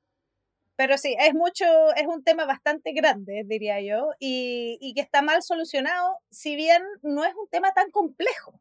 pero 0.76 0.98
sí, 0.98 1.16
es 1.18 1.34
mucho, 1.34 1.64
es 1.96 2.06
un 2.06 2.22
tema 2.25 2.46
bastante 2.46 2.92
grande, 2.92 3.42
diría 3.46 3.80
yo, 3.80 4.10
y, 4.20 4.78
y, 4.80 4.94
que 4.94 5.00
está 5.00 5.22
mal 5.22 5.42
solucionado, 5.42 6.18
si 6.30 6.56
bien 6.56 6.82
no 7.02 7.25
es 7.25 7.34
un 7.34 7.48
tema 7.50 7.72
tan 7.72 7.90
complejo. 7.90 8.60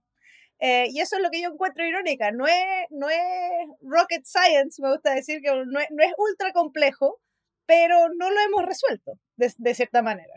Eh, 0.59 0.87
y 0.89 1.01
eso 1.01 1.17
es 1.17 1.21
lo 1.21 1.29
que 1.29 1.41
yo 1.41 1.49
encuentro 1.49 1.85
irónica. 1.85 2.31
No 2.31 2.47
es, 2.47 2.85
no 2.89 3.09
es 3.09 3.17
rocket 3.81 4.25
science, 4.25 4.81
me 4.81 4.91
gusta 4.91 5.13
decir 5.13 5.41
que 5.41 5.49
no 5.49 5.79
es, 5.79 5.87
no 5.91 6.03
es 6.03 6.13
ultra 6.17 6.51
complejo, 6.51 7.19
pero 7.65 8.09
no 8.17 8.31
lo 8.31 8.39
hemos 8.41 8.65
resuelto 8.65 9.13
de, 9.35 9.53
de, 9.57 9.75
cierta 9.75 10.01
manera. 10.01 10.33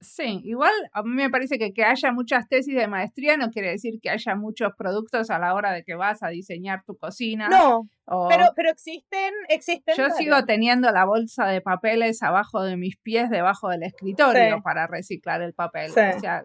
Sí, 0.00 0.42
igual 0.44 0.72
a 0.92 1.02
mí 1.02 1.10
me 1.10 1.30
parece 1.30 1.58
que 1.58 1.72
que 1.72 1.82
haya 1.82 2.12
muchas 2.12 2.46
tesis 2.48 2.74
de 2.74 2.86
maestría 2.86 3.38
no 3.38 3.50
quiere 3.50 3.70
decir 3.70 3.94
que 4.02 4.10
haya 4.10 4.34
muchos 4.34 4.72
productos 4.76 5.30
a 5.30 5.38
la 5.38 5.54
hora 5.54 5.72
de 5.72 5.84
que 5.84 5.94
vas 5.94 6.22
a 6.22 6.28
diseñar 6.28 6.84
tu 6.84 6.96
cocina. 6.96 7.48
No, 7.48 7.88
pero, 8.28 8.52
pero 8.54 8.70
existen, 8.70 9.32
existen. 9.48 9.96
Yo 9.96 10.10
sigo 10.10 10.44
teniendo 10.44 10.92
la 10.92 11.06
bolsa 11.06 11.46
de 11.46 11.62
papeles 11.62 12.22
abajo 12.22 12.62
de 12.62 12.76
mis 12.76 12.98
pies, 12.98 13.30
debajo 13.30 13.70
del 13.70 13.84
escritorio, 13.84 14.60
para 14.62 14.86
reciclar 14.86 15.40
el 15.40 15.54
papel. 15.54 15.90
O 15.90 15.94
sea, 16.20 16.44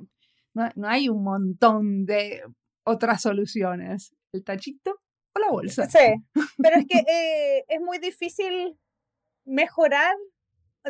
no, 0.53 0.69
no 0.75 0.87
hay 0.87 1.09
un 1.09 1.23
montón 1.23 2.05
de 2.05 2.41
otras 2.83 3.21
soluciones. 3.21 4.13
El 4.33 4.43
tachito 4.43 5.01
o 5.35 5.39
la 5.39 5.49
bolsa. 5.49 5.89
Sí, 5.89 5.99
pero 6.61 6.77
es 6.77 6.85
que 6.87 6.99
eh, 6.99 7.65
es 7.67 7.81
muy 7.81 7.99
difícil 7.99 8.77
mejorar, 9.45 10.15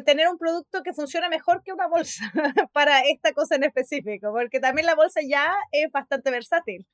tener 0.06 0.30
un 0.30 0.38
producto 0.38 0.84
que 0.84 0.94
funcione 0.94 1.30
mejor 1.30 1.64
que 1.64 1.74
una 1.74 1.88
bolsa 1.88 2.32
para 2.74 3.02
esta 3.02 3.34
cosa 3.34 3.56
en 3.56 3.64
específico, 3.64 4.32
porque 4.32 4.60
también 4.60 4.86
la 4.86 4.96
bolsa 4.96 5.22
ya 5.28 5.52
es 5.72 5.92
bastante 5.92 6.32
versátil. 6.32 6.88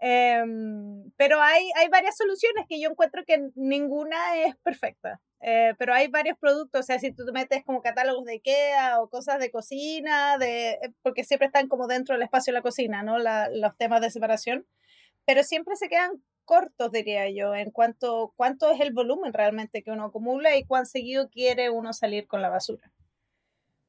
Em, 0.00 1.10
pero 1.16 1.40
hay, 1.40 1.68
hay 1.76 1.88
varias 1.88 2.16
soluciones 2.16 2.66
que 2.68 2.80
yo 2.80 2.88
encuentro 2.90 3.24
que 3.26 3.50
ninguna 3.56 4.36
es 4.36 4.56
perfecta. 4.58 5.20
Eh, 5.40 5.74
pero 5.78 5.94
hay 5.94 6.08
varios 6.08 6.36
productos, 6.36 6.80
o 6.80 6.82
sea, 6.82 6.98
si 6.98 7.12
tú 7.12 7.24
te 7.24 7.32
metes 7.32 7.64
como 7.64 7.80
catálogos 7.80 8.24
de 8.24 8.34
IKEA 8.34 9.00
o 9.00 9.08
cosas 9.08 9.38
de 9.38 9.52
cocina, 9.52 10.36
de, 10.36 10.70
eh, 10.70 10.92
porque 11.02 11.22
siempre 11.22 11.46
están 11.46 11.68
como 11.68 11.86
dentro 11.86 12.14
del 12.14 12.22
espacio 12.22 12.52
de 12.52 12.58
la 12.58 12.62
cocina, 12.62 13.02
¿no? 13.02 13.18
La, 13.18 13.48
los 13.48 13.76
temas 13.76 14.00
de 14.00 14.10
separación, 14.10 14.66
pero 15.24 15.44
siempre 15.44 15.76
se 15.76 15.88
quedan 15.88 16.22
cortos, 16.44 16.90
diría 16.90 17.30
yo, 17.30 17.54
en 17.54 17.70
cuanto 17.70 18.32
cuánto 18.34 18.70
es 18.70 18.80
el 18.80 18.92
volumen 18.92 19.32
realmente 19.32 19.82
que 19.82 19.90
uno 19.90 20.06
acumula 20.06 20.56
y 20.56 20.64
cuán 20.64 20.86
seguido 20.86 21.28
quiere 21.28 21.70
uno 21.70 21.92
salir 21.92 22.26
con 22.26 22.42
la 22.42 22.48
basura. 22.48 22.90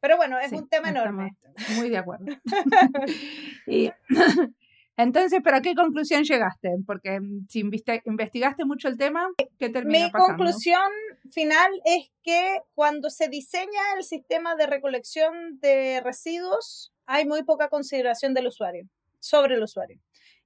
Pero 0.02 0.18
bueno, 0.18 0.38
es 0.40 0.52
un 0.52 0.68
tema 0.68 0.90
enorme. 0.90 1.36
Muy 1.78 1.90
de 1.90 1.98
acuerdo. 1.98 2.26
y 3.68 3.92
entonces, 4.98 5.40
¿pero 5.44 5.58
a 5.58 5.62
qué 5.62 5.74
conclusión 5.76 6.24
llegaste? 6.24 6.76
Porque 6.86 7.20
mm, 7.20 7.48
si 7.48 7.60
investigaste 7.60 8.66
mucho 8.66 8.88
el 8.88 8.98
tema, 8.98 9.28
¿qué 9.58 9.70
terminó 9.70 10.06
Mi 10.06 10.12
conclusión 10.12 10.92
final 11.32 11.72
es 11.86 12.12
que 12.24 12.62
cuando 12.74 13.10
se 13.10 13.28
diseña 13.28 13.82
el 13.98 14.04
sistema 14.04 14.56
de 14.56 14.68
recolección 14.68 15.60
de 15.60 16.02
residuos, 16.02 16.92
hay 17.06 17.26
muy 17.26 17.44
poca 17.44 17.70
consideración 17.70 18.34
del 18.34 18.48
usuario, 18.48 18.88
sobre 19.20 19.56
el 19.56 19.64
usuario. 19.64 20.00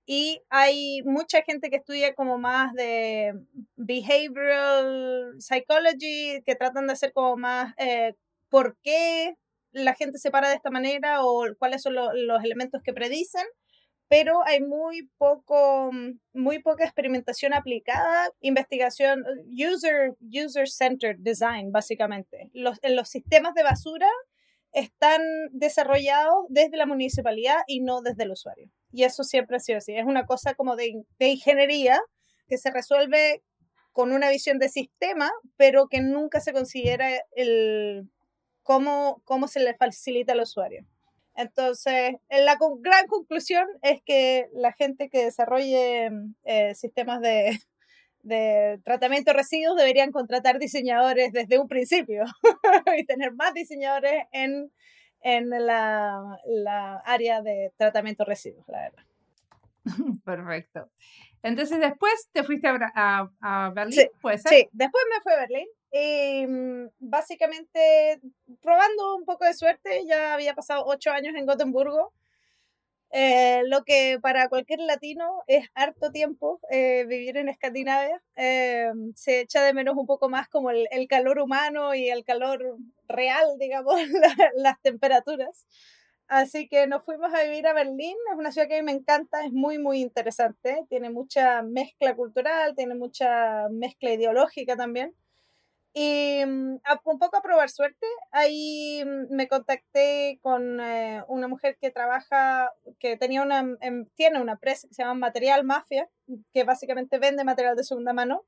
Y 0.05 0.41
hay 0.49 1.01
mucha 1.03 1.41
gente 1.43 1.69
que 1.69 1.77
estudia 1.77 2.13
como 2.13 2.37
más 2.37 2.73
de 2.73 3.33
behavioral 3.75 5.35
psychology, 5.39 6.41
que 6.45 6.55
tratan 6.55 6.87
de 6.87 6.93
hacer 6.93 7.13
como 7.13 7.37
más 7.37 7.73
eh, 7.77 8.13
por 8.49 8.77
qué 8.83 9.35
la 9.71 9.95
gente 9.95 10.19
se 10.19 10.29
para 10.29 10.49
de 10.49 10.55
esta 10.55 10.69
manera 10.69 11.23
o 11.23 11.45
cuáles 11.57 11.81
son 11.81 11.95
los 11.95 12.43
elementos 12.43 12.81
que 12.83 12.93
predicen 12.93 13.45
pero 14.13 14.46
hay 14.46 14.62
muy 14.62 15.10
poco, 15.17 15.89
mm, 15.91 16.20
muy 16.34 16.60
poca 16.60 16.84
experimentación 16.84 17.51
aplicada, 17.51 18.29
investigación, 18.41 19.25
user, 19.48 20.15
user 20.22 20.70
centered 20.70 21.17
design, 21.17 21.72
básicamente. 21.72 22.51
Los, 22.53 22.77
los 22.84 23.10
sistemas 23.10 23.55
de 23.55 23.63
basura 23.63 24.08
están 24.72 25.24
desarrollados 25.51 26.46
desde 26.50 26.77
la 26.77 26.86
municipalidad 26.86 27.58
y 27.65 27.79
no 27.79 28.03
desde 28.03 28.25
el 28.25 28.32
usuario. 28.34 28.70
Y 28.91 29.03
eso 29.03 29.24
siempre 29.24 29.58
ha 29.58 29.60
sido 29.60 29.79
así. 29.79 29.96
Es 29.96 30.05
una 30.05 30.27
cosa 30.27 30.53
como 30.53 30.75
de, 30.75 30.93
de 31.17 31.29
ingeniería 31.29 32.00
que 32.48 32.60
se 32.60 32.70
resuelve 32.70 33.41
con 33.93 34.12
una 34.12 34.29
visión 34.29 34.60
de 34.60 34.70
sistema, 34.70 35.32
pero 35.58 35.88
que 35.88 36.01
nunca 36.01 36.39
se 36.39 36.53
considera 36.53 37.10
el 37.36 38.12
cómo, 38.62 39.24
cómo 39.25 39.48
se 39.48 39.60
le 39.60 39.74
facilita 39.74 40.34
al 40.34 40.41
usuario. 40.41 40.86
Entonces, 41.35 42.15
la 42.29 42.57
gran 42.79 43.07
conclusión 43.07 43.67
es 43.81 44.01
que 44.03 44.49
la 44.53 44.71
gente 44.73 45.09
que 45.09 45.25
desarrolle 45.25 46.11
eh, 46.43 46.75
sistemas 46.75 47.21
de, 47.21 47.59
de, 48.23 48.79
tratamiento 48.83 49.31
de 49.31 49.37
residuos 49.37 49.75
deberían 49.75 50.11
contratar 50.11 50.59
diseñadores 50.59 51.31
desde 51.33 51.57
un 51.57 51.67
principio 51.67 52.23
y 52.97 53.05
tener 53.05 53.33
más 53.33 53.53
diseñadores 53.53 54.25
en, 54.31 54.71
en 55.21 55.49
la, 55.49 56.39
la, 56.45 56.97
área 57.05 57.41
de 57.41 57.73
tratamiento 57.77 58.23
de 58.23 58.29
residuos, 58.29 58.67
la 58.67 58.81
verdad. 58.81 59.03
Perfecto. 60.23 60.89
Entonces, 61.41 61.79
después 61.79 62.29
te 62.31 62.43
fuiste 62.43 62.67
a, 62.67 63.29
a, 63.41 63.69
Berlín, 63.71 63.99
sí, 63.99 64.07
Sí, 64.47 64.69
después 64.71 65.03
me 65.13 65.21
fui 65.21 65.33
a 65.33 65.39
Berlín 65.39 65.67
y 65.93 66.47
mm, 66.47 66.89
básicamente, 67.00 68.19
probando 68.62 69.15
un 69.17 69.25
poco 69.25 69.45
de 69.45 69.53
suerte, 69.55 70.05
ya 70.07 70.33
había 70.35 70.55
pasado 70.55 70.85
ocho 70.88 71.12
años 71.12 71.35
en 71.38 71.45
Gotemburgo, 71.45 72.13
eh, 73.15 73.62
lo 73.67 73.83
que 73.83 74.17
para 74.21 74.50
cualquier 74.50 74.79
latino 74.79 75.43
es 75.47 75.67
harto 75.75 76.12
tiempo 76.12 76.59
eh, 76.71 77.05
vivir 77.07 77.38
en 77.38 77.47
Escandinavia. 77.50 78.21
Eh, 78.35 78.91
se 79.15 79.41
echa 79.41 79.62
de 79.63 79.73
menos 79.73 79.95
un 79.97 80.07
poco 80.07 80.29
más 80.29 80.50
como 80.50 80.71
el, 80.71 80.88
el 80.91 81.07
calor 81.07 81.39
humano 81.39 81.93
y 81.93 82.09
el 82.09 82.23
calor 82.25 82.77
real, 83.07 83.45
digamos, 83.59 83.95
las 84.55 84.81
temperaturas. 84.81 85.67
Así 86.27 86.67
que 86.67 86.88
nos 86.88 87.05
fuimos 87.05 87.31
a 87.33 87.43
vivir 87.43 87.67
a 87.67 87.73
Berlín. 87.73 88.15
Es 88.31 88.38
una 88.38 88.51
ciudad 88.51 88.67
que 88.67 88.75
a 88.77 88.79
mí 88.81 88.85
me 88.85 88.93
encanta, 88.93 89.45
es 89.45 89.51
muy, 89.51 89.77
muy 89.77 90.01
interesante. 90.01 90.85
Tiene 90.89 91.12
mucha 91.12 91.62
mezcla 91.62 92.15
cultural, 92.15 92.75
tiene 92.75 92.95
mucha 92.95 93.67
mezcla 93.69 94.12
ideológica 94.13 94.75
también. 94.75 95.13
Y 95.93 96.43
mm, 96.45 96.79
un 97.05 97.19
poco 97.19 97.38
a 97.38 97.41
probar 97.41 97.69
suerte, 97.69 98.07
ahí 98.31 99.03
mm, 99.05 99.35
me 99.35 99.47
contacté 99.47 100.39
con 100.41 100.79
eh, 100.81 101.23
una 101.27 101.47
mujer 101.47 101.77
que 101.79 101.91
trabaja, 101.91 102.71
que 103.00 103.15
tenía 103.17 103.43
una, 103.43 103.59
em, 103.81 104.07
tiene 104.15 104.41
una 104.41 104.53
empresa 104.53 104.88
que 104.88 104.95
se 104.95 105.03
llama 105.03 105.13
Material 105.13 105.63
Mafia, 105.63 106.09
que 106.51 106.63
básicamente 106.63 107.19
vende 107.19 107.43
material 107.43 107.75
de 107.75 107.83
segunda 107.83 108.13
mano. 108.13 108.43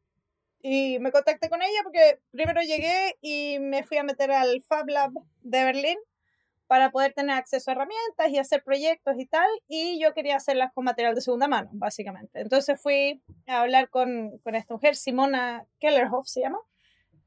Y 0.62 0.98
me 1.00 1.12
contacté 1.12 1.50
con 1.50 1.62
ella 1.62 1.82
porque 1.84 2.20
primero 2.32 2.62
llegué 2.62 3.18
y 3.22 3.60
me 3.60 3.84
fui 3.84 3.98
a 3.98 4.04
meter 4.04 4.32
al 4.32 4.64
Fab 4.64 4.88
Lab 4.90 5.12
de 5.42 5.64
Berlín 5.64 5.98
para 6.68 6.92
poder 6.92 7.14
tener 7.14 7.36
acceso 7.36 7.70
a 7.70 7.74
herramientas 7.74 8.30
y 8.30 8.40
hacer 8.40 8.64
proyectos 8.64 9.16
y 9.20 9.28
tal, 9.28 9.48
y 9.68 10.00
yo 10.02 10.14
quería 10.14 10.38
hacerlas 10.38 10.74
con 10.74 10.86
material 10.86 11.14
de 11.14 11.22
segunda 11.22 11.48
mano, 11.48 11.70
básicamente. 11.74 12.40
Entonces 12.40 12.82
fui 12.82 13.22
a 13.48 13.62
hablar 13.62 13.90
con, 13.90 14.40
con 14.40 14.56
esta 14.56 14.74
mujer, 14.74 14.96
Simona 14.96 15.66
Kellerhoff 15.80 16.28
se 16.28 16.42
llama, 16.42 16.60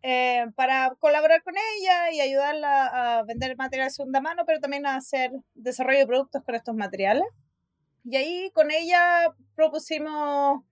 eh, 0.02 0.46
para 0.54 0.94
colaborar 0.98 1.42
con 1.42 1.54
ella 1.56 2.10
y 2.12 2.20
ayudarla 2.20 3.18
a 3.18 3.22
vender 3.24 3.56
material 3.56 3.88
de 3.88 3.94
segunda 3.94 4.20
mano, 4.20 4.44
pero 4.46 4.60
también 4.60 4.86
a 4.86 4.96
hacer 4.96 5.32
desarrollo 5.54 5.98
de 5.98 6.06
productos 6.06 6.42
con 6.44 6.54
estos 6.54 6.74
materiales. 6.74 7.26
Y 8.04 8.16
ahí 8.16 8.50
con 8.54 8.70
ella 8.70 9.34
propusimos 9.54 10.62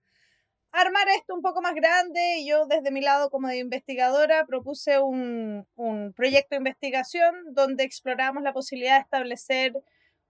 armar 0.71 1.07
esto 1.17 1.33
un 1.33 1.41
poco 1.41 1.61
más 1.61 1.73
grande 1.75 2.39
y 2.39 2.47
yo 2.47 2.65
desde 2.67 2.91
mi 2.91 3.01
lado 3.01 3.29
como 3.29 3.47
de 3.47 3.57
investigadora 3.57 4.45
propuse 4.45 4.99
un, 4.99 5.65
un 5.75 6.13
proyecto 6.13 6.49
de 6.51 6.57
investigación 6.57 7.53
donde 7.53 7.83
exploramos 7.83 8.43
la 8.43 8.53
posibilidad 8.53 8.95
de 8.95 9.01
establecer 9.01 9.73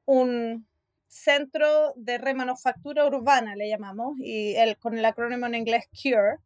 un 0.06 0.68
centro 1.08 1.94
de 1.96 2.18
remanufactura 2.18 3.06
urbana, 3.06 3.56
le 3.56 3.70
llamamos, 3.70 4.16
y 4.20 4.56
el, 4.56 4.78
con 4.78 4.98
el 4.98 5.06
acrónimo 5.06 5.46
en 5.46 5.56
inglés 5.56 5.86
CURE, 5.92 6.38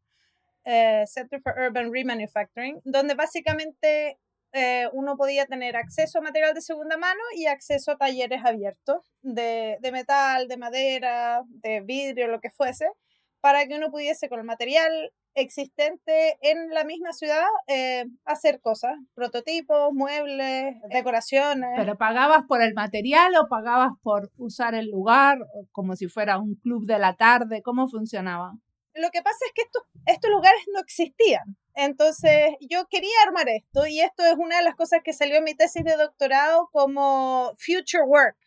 eh, 0.66 1.04
Center 1.08 1.42
for 1.42 1.54
Urban 1.58 1.92
Remanufacturing, 1.92 2.82
donde 2.84 3.16
básicamente 3.16 4.18
eh, 4.54 4.88
uno 4.94 5.16
podía 5.16 5.46
tener 5.46 5.76
acceso 5.76 6.20
a 6.20 6.22
material 6.22 6.54
de 6.54 6.62
segunda 6.62 6.98
mano 6.98 7.22
y 7.36 7.46
acceso 7.46 7.92
a 7.92 7.98
talleres 7.98 8.42
abiertos 8.44 8.98
de, 9.22 9.78
de, 9.80 9.92
metal, 9.92 10.48
de 10.48 10.58
madera, 10.58 11.42
de 11.48 11.82
vidrio, 11.82 12.28
lo 12.28 12.42
que 12.42 12.50
fuese, 12.50 12.86
para 13.40 13.66
que 13.66 13.76
uno 13.76 13.90
pudiese 13.92 14.28
con 14.28 14.40
el 14.40 14.46
material 14.46 15.12
existente 15.34 16.38
en 16.42 16.70
la 16.72 16.84
misma 16.84 17.14
ciudad 17.14 17.46
eh, 17.68 18.06
hacer 18.26 18.60
cosas, 18.60 18.92
prototipos, 19.14 19.94
muebles, 19.94 20.76
decoraciones. 20.90 21.70
¿Pero 21.78 21.98
pagabas 21.98 22.44
por 22.48 22.62
el 22.62 22.74
material 22.74 23.34
o 23.38 23.48
pagabas 23.48 23.92
por 24.02 24.30
usar 24.38 24.76
el 24.76 24.90
lugar 24.90 25.40
como 25.72 25.96
si 25.96 26.08
fuera 26.08 26.38
un 26.38 26.56
club 26.56 26.86
de 26.86 27.00
la 27.00 27.16
tarde? 27.16 27.62
¿Cómo 27.62 27.88
funcionaba? 27.88 28.52
Lo 28.94 29.10
que 29.12 29.22
pasa 29.22 29.38
es 29.46 29.52
que 29.54 29.62
estos, 29.62 29.84
estos 30.06 30.30
lugares 30.30 30.62
no 30.74 30.80
existían. 30.80 31.58
Entonces 31.76 32.56
yo 32.60 32.88
quería 32.90 33.16
armar 33.26 33.48
esto 33.50 33.88
y 33.88 34.02
esto 34.02 34.26
es 34.26 34.36
una 34.38 34.58
de 34.58 34.64
las 34.64 34.76
cosas 34.76 35.02
que 35.04 35.14
salió 35.14 35.38
en 35.38 35.46
mi 35.46 35.56
tesis 35.56 35.84
de 35.84 35.96
doctorado 35.96 36.70
como 36.72 37.54
Future 37.58 38.04
Work. 38.06 38.38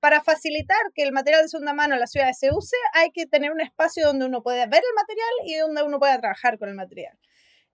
Para 0.00 0.22
facilitar 0.22 0.76
que 0.94 1.02
el 1.02 1.12
material 1.12 1.42
de 1.42 1.48
segunda 1.48 1.72
mano 1.72 1.94
en 1.94 2.00
la 2.00 2.06
ciudad 2.06 2.30
se 2.32 2.52
use, 2.52 2.76
hay 2.92 3.10
que 3.10 3.26
tener 3.26 3.52
un 3.52 3.60
espacio 3.60 4.06
donde 4.06 4.26
uno 4.26 4.42
pueda 4.42 4.66
ver 4.66 4.82
el 4.82 4.94
material 4.94 5.30
y 5.46 5.54
donde 5.56 5.82
uno 5.82 5.98
pueda 5.98 6.18
trabajar 6.18 6.58
con 6.58 6.68
el 6.68 6.74
material. 6.74 7.18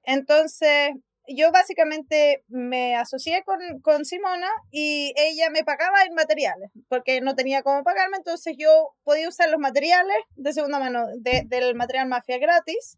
Entonces, 0.05 0.91
yo 1.37 1.53
básicamente 1.53 2.45
me 2.49 2.97
asocié 2.97 3.43
con, 3.45 3.59
con, 3.83 4.05
Simona 4.05 4.51
y 4.71 5.13
ella 5.17 5.51
me 5.51 5.65
pagaba 5.65 6.05
en 6.05 6.15
materiales, 6.15 6.71
porque 6.89 7.21
no 7.21 7.35
tenía 7.35 7.63
cómo 7.63 7.83
pagarme, 7.85 8.17
entonces 8.17 8.57
yo 8.59 8.95
podía 9.05 9.29
usar 9.29 9.51
los 9.51 9.61
materiales 9.61 10.17
de 10.37 10.53
segunda 10.53 10.79
mano 10.79 11.07
del 11.19 11.75
material 11.75 12.09
Mafia 12.09 12.39
gratis. 12.39 12.97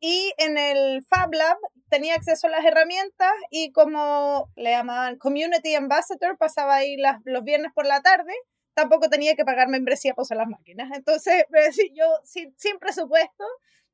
Y 0.00 0.34
en 0.36 0.58
el 0.58 1.02
Fab 1.08 1.32
Lab 1.32 1.56
tenía 1.88 2.14
acceso 2.14 2.46
a 2.46 2.50
las 2.50 2.64
herramientas 2.64 3.32
y 3.50 3.72
como 3.72 4.50
le 4.54 4.72
llamaban 4.72 5.16
Community 5.16 5.74
Ambassador, 5.74 6.36
pasaba 6.36 6.74
ahí 6.74 6.96
las, 6.98 7.22
los 7.24 7.42
viernes 7.42 7.72
por 7.74 7.86
la 7.86 8.02
tarde, 8.02 8.32
tampoco 8.74 9.08
tenía 9.08 9.34
que 9.34 9.44
pagar 9.44 9.68
membresía 9.68 10.12
por 10.12 10.24
usar 10.24 10.36
las 10.36 10.48
máquinas. 10.48 10.90
Entonces, 10.94 11.44
yo 11.94 12.04
sin, 12.24 12.54
sin 12.58 12.78
presupuesto 12.78 13.44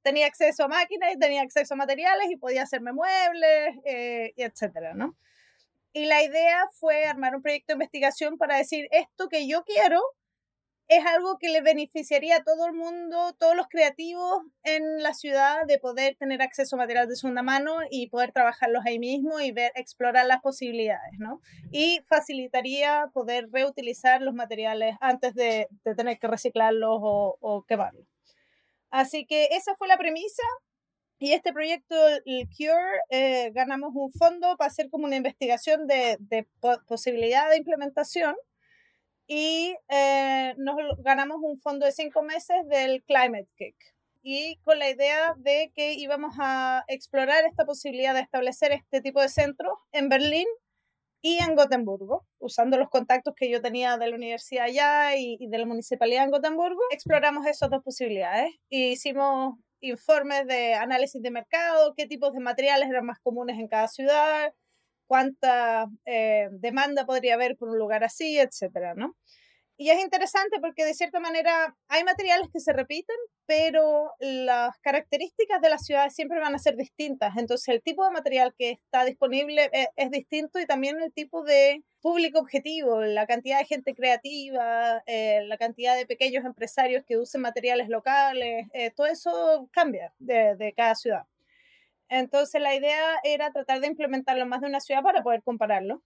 tenía 0.02 0.26
acceso 0.26 0.64
a 0.64 0.68
máquinas 0.68 1.12
y 1.14 1.18
tenía 1.18 1.42
acceso 1.42 1.74
a 1.74 1.76
materiales 1.76 2.30
y 2.30 2.36
podía 2.36 2.62
hacerme 2.62 2.92
muebles, 2.92 3.76
eh, 3.84 4.32
y 4.36 4.42
etcétera, 4.42 4.94
¿no? 4.94 5.16
Y 5.92 6.06
la 6.06 6.22
idea 6.22 6.66
fue 6.78 7.06
armar 7.06 7.34
un 7.34 7.42
proyecto 7.42 7.72
de 7.72 7.74
investigación 7.74 8.38
para 8.38 8.56
decir 8.56 8.86
esto 8.92 9.28
que 9.28 9.48
yo 9.48 9.64
quiero 9.64 10.00
es 10.90 11.06
algo 11.06 11.38
que 11.38 11.48
le 11.48 11.62
beneficiaría 11.62 12.38
a 12.38 12.42
todo 12.42 12.66
el 12.66 12.72
mundo, 12.72 13.32
todos 13.38 13.54
los 13.54 13.68
creativos 13.68 14.42
en 14.64 15.04
la 15.04 15.14
ciudad 15.14 15.64
de 15.68 15.78
poder 15.78 16.16
tener 16.16 16.42
acceso 16.42 16.74
a 16.74 16.80
material 16.80 17.06
de 17.08 17.14
segunda 17.14 17.42
mano 17.44 17.76
y 17.92 18.08
poder 18.08 18.32
trabajarlos 18.32 18.84
ahí 18.84 18.98
mismo 18.98 19.38
y 19.38 19.52
ver, 19.52 19.70
explorar 19.76 20.26
las 20.26 20.40
posibilidades, 20.40 21.12
¿no? 21.18 21.40
Y 21.70 22.00
facilitaría 22.08 23.08
poder 23.14 23.48
reutilizar 23.52 24.20
los 24.20 24.34
materiales 24.34 24.96
antes 25.00 25.32
de, 25.34 25.68
de 25.84 25.94
tener 25.94 26.18
que 26.18 26.26
reciclarlos 26.26 26.98
o, 27.00 27.36
o 27.40 27.62
quemarlos. 27.62 28.04
Así 28.90 29.26
que 29.26 29.48
esa 29.53 29.74
fue 29.76 29.88
la 29.88 29.98
premisa. 29.98 30.42
Y 31.18 31.33
este 31.33 31.53
proyecto, 31.53 31.94
el 32.24 32.48
CURE, 32.48 33.00
eh, 33.11 33.50
ganamos 33.53 33.92
un 33.94 34.11
fondo 34.12 34.57
para 34.57 34.68
hacer 34.68 34.88
como 34.90 35.05
una 35.05 35.16
investigación 35.16 35.87
de, 35.87 36.18
posibilidad 36.87 37.50
de 37.50 37.59
implementación. 37.59 38.35
Y 39.26 39.76
eh, 39.88 40.55
nos 40.57 40.76
ganamos 41.05 41.38
un 41.42 41.59
fondo 41.59 41.87
de 41.87 41.92
cinco 41.92 42.22
meses 42.22 42.57
del 42.68 43.03
Climate 43.05 43.48
Kick. 43.57 43.76
Y 44.22 44.57
con 44.64 44.79
la 44.79 44.90
idea 44.90 45.35
de 45.38 45.72
que 45.74 45.94
íbamos 45.94 46.35
a 46.38 46.85
explorar 46.88 47.44
esta 47.44 47.64
posibilidad 47.64 48.14
de 48.14 48.20
establecer 48.20 48.72
este 48.72 49.00
tipo 49.00 49.20
de 49.20 49.29
centros 49.29 49.74
en 49.92 50.09
Berlín 50.09 50.46
y 51.22 51.38
en 51.38 51.54
Gotemburgo, 51.54 52.26
usando 52.38 52.78
los 52.78 52.88
contactos 52.88 53.35
que 53.37 53.50
yo 53.50 53.61
tenía 53.61 53.98
de 53.98 54.09
la 54.09 54.16
universidad 54.16 54.64
allá 54.64 55.16
y, 55.16 55.37
de 55.46 55.59
la 55.59 55.66
municipalidad 55.66 56.24
en 56.24 56.30
Gotemburgo, 56.30 56.80
exploramos 56.90 57.46
esas 57.46 57.70
dos 57.70 57.83
posibilidades 57.83 58.50
e 58.70 58.92
hicimos 58.92 59.56
informes 59.80 60.46
de 60.46 60.74
análisis 60.74 61.22
de 61.22 61.30
mercado, 61.30 61.94
qué 61.96 62.06
tipos 62.06 62.33
de 62.33 62.40
materiales 62.40 62.88
eran 62.88 63.06
más 63.06 63.18
comunes 63.20 63.59
en 63.59 63.68
cada 63.68 63.88
ciudad, 63.88 64.52
cuánta 65.06 65.87
eh, 66.06 66.48
demanda 66.52 67.04
podría 67.06 67.35
haber 67.35 67.56
por 67.56 67.70
un 67.70 67.78
lugar 67.78 68.04
así, 68.04 68.38
etcétera, 68.38 68.94
¿no? 68.94 69.16
Y 69.81 69.88
es 69.88 69.99
interesante 69.99 70.61
porque 70.61 70.85
de 70.85 70.93
cierta 70.93 71.21
manera 71.21 71.75
hay 71.88 72.05
materiales 72.05 72.51
que 72.53 72.61
se 72.61 72.75
repiten, 72.75 73.16
pero 73.47 74.12
las 74.19 74.79
características 74.81 75.62
de 75.62 75.71
las 75.71 75.87
ciudades 75.87 76.14
siempre 76.14 76.38
van 76.38 76.55
a 76.55 76.59
ser 76.59 76.77
distintas. 76.77 77.35
Entonces 77.38 77.66
el 77.69 77.81
tipo 77.81 78.05
de 78.05 78.11
material 78.11 78.55
que 78.59 78.73
está 78.73 79.07
disponible 79.07 79.71
es, 79.73 79.88
es 79.97 80.11
distinto 80.11 80.61
y 80.61 80.66
también 80.66 81.01
el 81.01 81.14
tipo 81.14 81.43
de 81.45 81.83
público 82.03 82.40
objetivo, 82.40 83.01
la 83.01 83.27
cantidad 83.27 83.59
de 83.59 83.64
gente 83.64 83.95
creativa, 83.95 85.03
eh, 85.07 85.45
la 85.47 85.57
cantidad 85.57 85.97
de 85.97 86.05
pequeños 86.05 86.45
empresarios 86.45 87.03
que 87.07 87.16
usen 87.16 87.40
materiales 87.40 87.88
locales, 87.88 88.66
eh, 88.75 88.90
todo 88.90 89.07
eso 89.07 89.66
cambia 89.73 90.12
de, 90.19 90.57
de 90.57 90.75
cada 90.75 90.95
ciudad. 90.95 91.23
Entonces 92.11 92.61
la 92.61 92.75
idea 92.75 93.19
era 93.25 93.51
tratar 93.51 93.81
de 93.81 93.87
implementarlo 93.87 94.45
más 94.45 94.61
de 94.61 94.66
una 94.66 94.81
ciudad 94.81 95.03
para 95.03 95.23
poder 95.23 95.43
compararlo. 95.43 96.03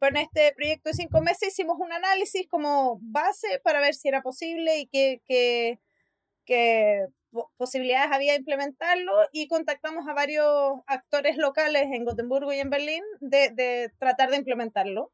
En 0.00 0.16
este 0.16 0.52
proyecto 0.54 0.90
de 0.90 0.94
cinco 0.94 1.20
meses 1.20 1.48
hicimos 1.48 1.76
un 1.78 1.92
análisis 1.92 2.46
como 2.48 2.98
base 3.02 3.60
para 3.62 3.80
ver 3.80 3.94
si 3.94 4.08
era 4.08 4.22
posible 4.22 4.78
y 4.78 4.86
qué, 4.86 5.20
qué, 5.26 5.80
qué 6.44 7.06
posibilidades 7.56 8.12
había 8.12 8.32
de 8.32 8.38
implementarlo 8.38 9.12
y 9.32 9.48
contactamos 9.48 10.08
a 10.08 10.14
varios 10.14 10.80
actores 10.86 11.36
locales 11.36 11.88
en 11.92 12.04
Gotemburgo 12.04 12.52
y 12.52 12.60
en 12.60 12.70
Berlín 12.70 13.02
de, 13.20 13.50
de 13.50 13.92
tratar 13.98 14.30
de 14.30 14.36
implementarlo. 14.36 15.12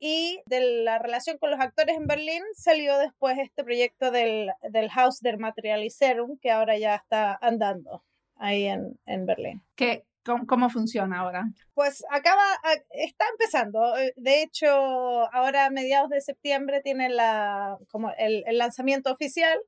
Y 0.00 0.42
de 0.46 0.82
la 0.82 0.98
relación 0.98 1.38
con 1.38 1.50
los 1.50 1.60
actores 1.60 1.96
en 1.96 2.06
Berlín 2.06 2.42
salió 2.52 2.98
después 2.98 3.38
este 3.38 3.64
proyecto 3.64 4.10
del, 4.10 4.50
del 4.60 4.90
Haus 4.94 5.20
der 5.20 5.38
Materialisierung, 5.38 6.38
que 6.40 6.50
ahora 6.50 6.76
ya 6.76 6.96
está 6.96 7.38
andando 7.40 8.04
ahí 8.36 8.66
en, 8.66 8.98
en 9.06 9.24
Berlín. 9.24 9.62
¿Qué, 9.76 10.04
¿Cómo, 10.24 10.70
funciona 10.70 11.20
ahora? 11.20 11.44
Pues 11.74 12.04
acaba, 12.10 12.42
está 12.90 13.24
empezando. 13.32 13.96
Eh, 13.96 14.12
de 14.16 14.42
hecho, 14.42 14.68
ahora 14.68 15.66
a 15.66 15.70
mediados 15.70 16.10
de 16.10 16.20
septiembre 16.20 16.80
tienen 16.80 17.16
la, 17.16 17.76
como 17.90 18.10
el, 18.16 18.42
el 18.46 18.58
lanzamiento 18.58 19.12
oficial 19.12 19.58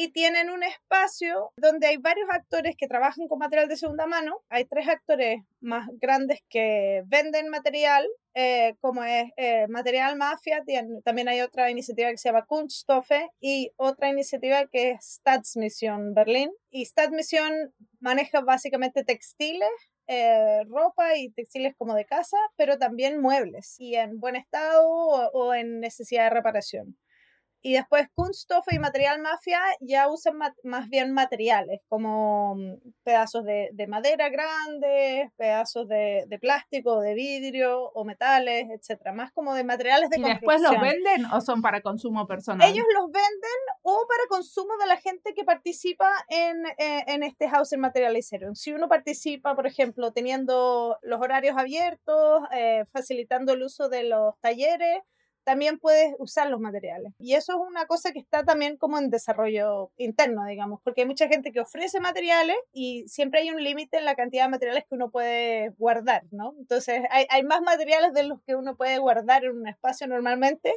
y 0.00 0.12
tienen 0.12 0.48
un 0.48 0.62
espacio 0.62 1.50
donde 1.56 1.88
hay 1.88 1.96
varios 1.96 2.28
actores 2.30 2.76
que 2.76 2.86
trabajan 2.86 3.26
con 3.26 3.40
material 3.40 3.68
de 3.68 3.76
segunda 3.76 4.06
mano. 4.06 4.40
Hay 4.48 4.64
tres 4.64 4.86
actores 4.86 5.42
más 5.58 5.88
grandes 6.00 6.38
que 6.48 7.02
venden 7.06 7.48
material, 7.48 8.06
eh, 8.34 8.76
como 8.80 9.02
es 9.02 9.32
eh, 9.36 9.66
Material 9.66 10.16
Mafia. 10.16 10.62
también 11.02 11.28
hay 11.28 11.40
otra 11.40 11.68
iniciativa 11.68 12.10
que 12.10 12.16
se 12.16 12.28
llama 12.28 12.46
Kunststoffe 12.46 13.26
y 13.40 13.72
otra 13.74 14.08
iniciativa 14.08 14.68
que 14.68 14.90
es 14.90 15.04
Stadtmission 15.14 16.14
Berlin. 16.14 16.52
Y 16.70 16.84
Stadtmission 16.84 17.74
maneja 17.98 18.40
básicamente 18.40 19.02
textiles 19.02 19.68
eh, 20.08 20.64
ropa 20.68 21.16
y 21.16 21.30
textiles 21.30 21.74
como 21.76 21.94
de 21.94 22.04
casa, 22.06 22.38
pero 22.56 22.78
también 22.78 23.20
muebles 23.20 23.76
y 23.78 23.96
en 23.96 24.20
buen 24.20 24.36
estado 24.36 24.86
o 25.32 25.54
en 25.54 25.80
necesidad 25.80 26.24
de 26.24 26.30
reparación. 26.30 26.96
Y 27.60 27.72
después 27.72 28.06
Kunststoff 28.14 28.66
y 28.70 28.78
Material 28.78 29.20
Mafia 29.20 29.60
ya 29.80 30.08
usan 30.08 30.38
más 30.62 30.88
bien 30.88 31.12
materiales, 31.12 31.80
como 31.88 32.54
mm, 32.54 32.74
pedazos 33.02 33.44
de, 33.44 33.70
de 33.72 33.86
madera 33.86 34.28
grandes, 34.28 35.32
pedazos 35.36 35.88
de, 35.88 36.24
de, 36.28 36.38
plástico, 36.38 37.00
de 37.00 37.14
vidrio 37.14 37.90
o 37.94 38.04
metales, 38.04 38.66
etcétera, 38.70 39.12
Más 39.12 39.32
como 39.32 39.54
de 39.54 39.64
materiales 39.64 40.08
de 40.10 40.20
¿Y 40.20 40.22
después 40.22 40.60
los 40.60 40.80
venden 40.80 41.26
o 41.32 41.40
son 41.40 41.60
para 41.60 41.80
consumo 41.80 42.26
personal? 42.26 42.68
Ellos 42.68 42.86
los 42.94 43.06
venden 43.10 43.60
o 43.82 44.04
para 44.08 44.28
consumo 44.28 44.76
de 44.80 44.86
la 44.86 44.96
gente 44.96 45.34
que 45.34 45.44
participa 45.44 46.10
en, 46.28 46.64
eh, 46.78 47.04
en 47.08 47.22
este 47.22 47.48
House 47.48 47.72
en. 47.72 48.54
Si 48.54 48.72
uno 48.72 48.88
participa, 48.88 49.54
por 49.54 49.66
ejemplo, 49.66 50.12
teniendo 50.12 50.98
los 51.02 51.20
horarios 51.20 51.56
abiertos, 51.56 52.42
eh, 52.52 52.84
facilitando 52.92 53.52
el 53.52 53.62
uso 53.62 53.88
de 53.88 54.04
los 54.04 54.38
talleres, 54.40 55.02
también 55.48 55.78
puedes 55.78 56.14
usar 56.18 56.50
los 56.50 56.60
materiales. 56.60 57.14
Y 57.18 57.32
eso 57.32 57.52
es 57.54 57.58
una 57.58 57.86
cosa 57.86 58.12
que 58.12 58.18
está 58.18 58.44
también 58.44 58.76
como 58.76 58.98
en 58.98 59.08
desarrollo 59.08 59.90
interno, 59.96 60.44
digamos, 60.44 60.78
porque 60.84 61.00
hay 61.00 61.06
mucha 61.06 61.26
gente 61.26 61.52
que 61.52 61.60
ofrece 61.60 62.00
materiales 62.00 62.58
y 62.70 63.08
siempre 63.08 63.40
hay 63.40 63.48
un 63.48 63.64
límite 63.64 63.96
en 63.96 64.04
la 64.04 64.14
cantidad 64.14 64.44
de 64.44 64.50
materiales 64.50 64.84
que 64.86 64.94
uno 64.94 65.10
puede 65.10 65.70
guardar, 65.78 66.24
¿no? 66.32 66.54
Entonces 66.58 67.00
hay, 67.10 67.24
hay 67.30 67.44
más 67.44 67.62
materiales 67.62 68.12
de 68.12 68.24
los 68.24 68.42
que 68.42 68.56
uno 68.56 68.76
puede 68.76 68.98
guardar 68.98 69.46
en 69.46 69.56
un 69.56 69.66
espacio 69.66 70.06
normalmente 70.06 70.74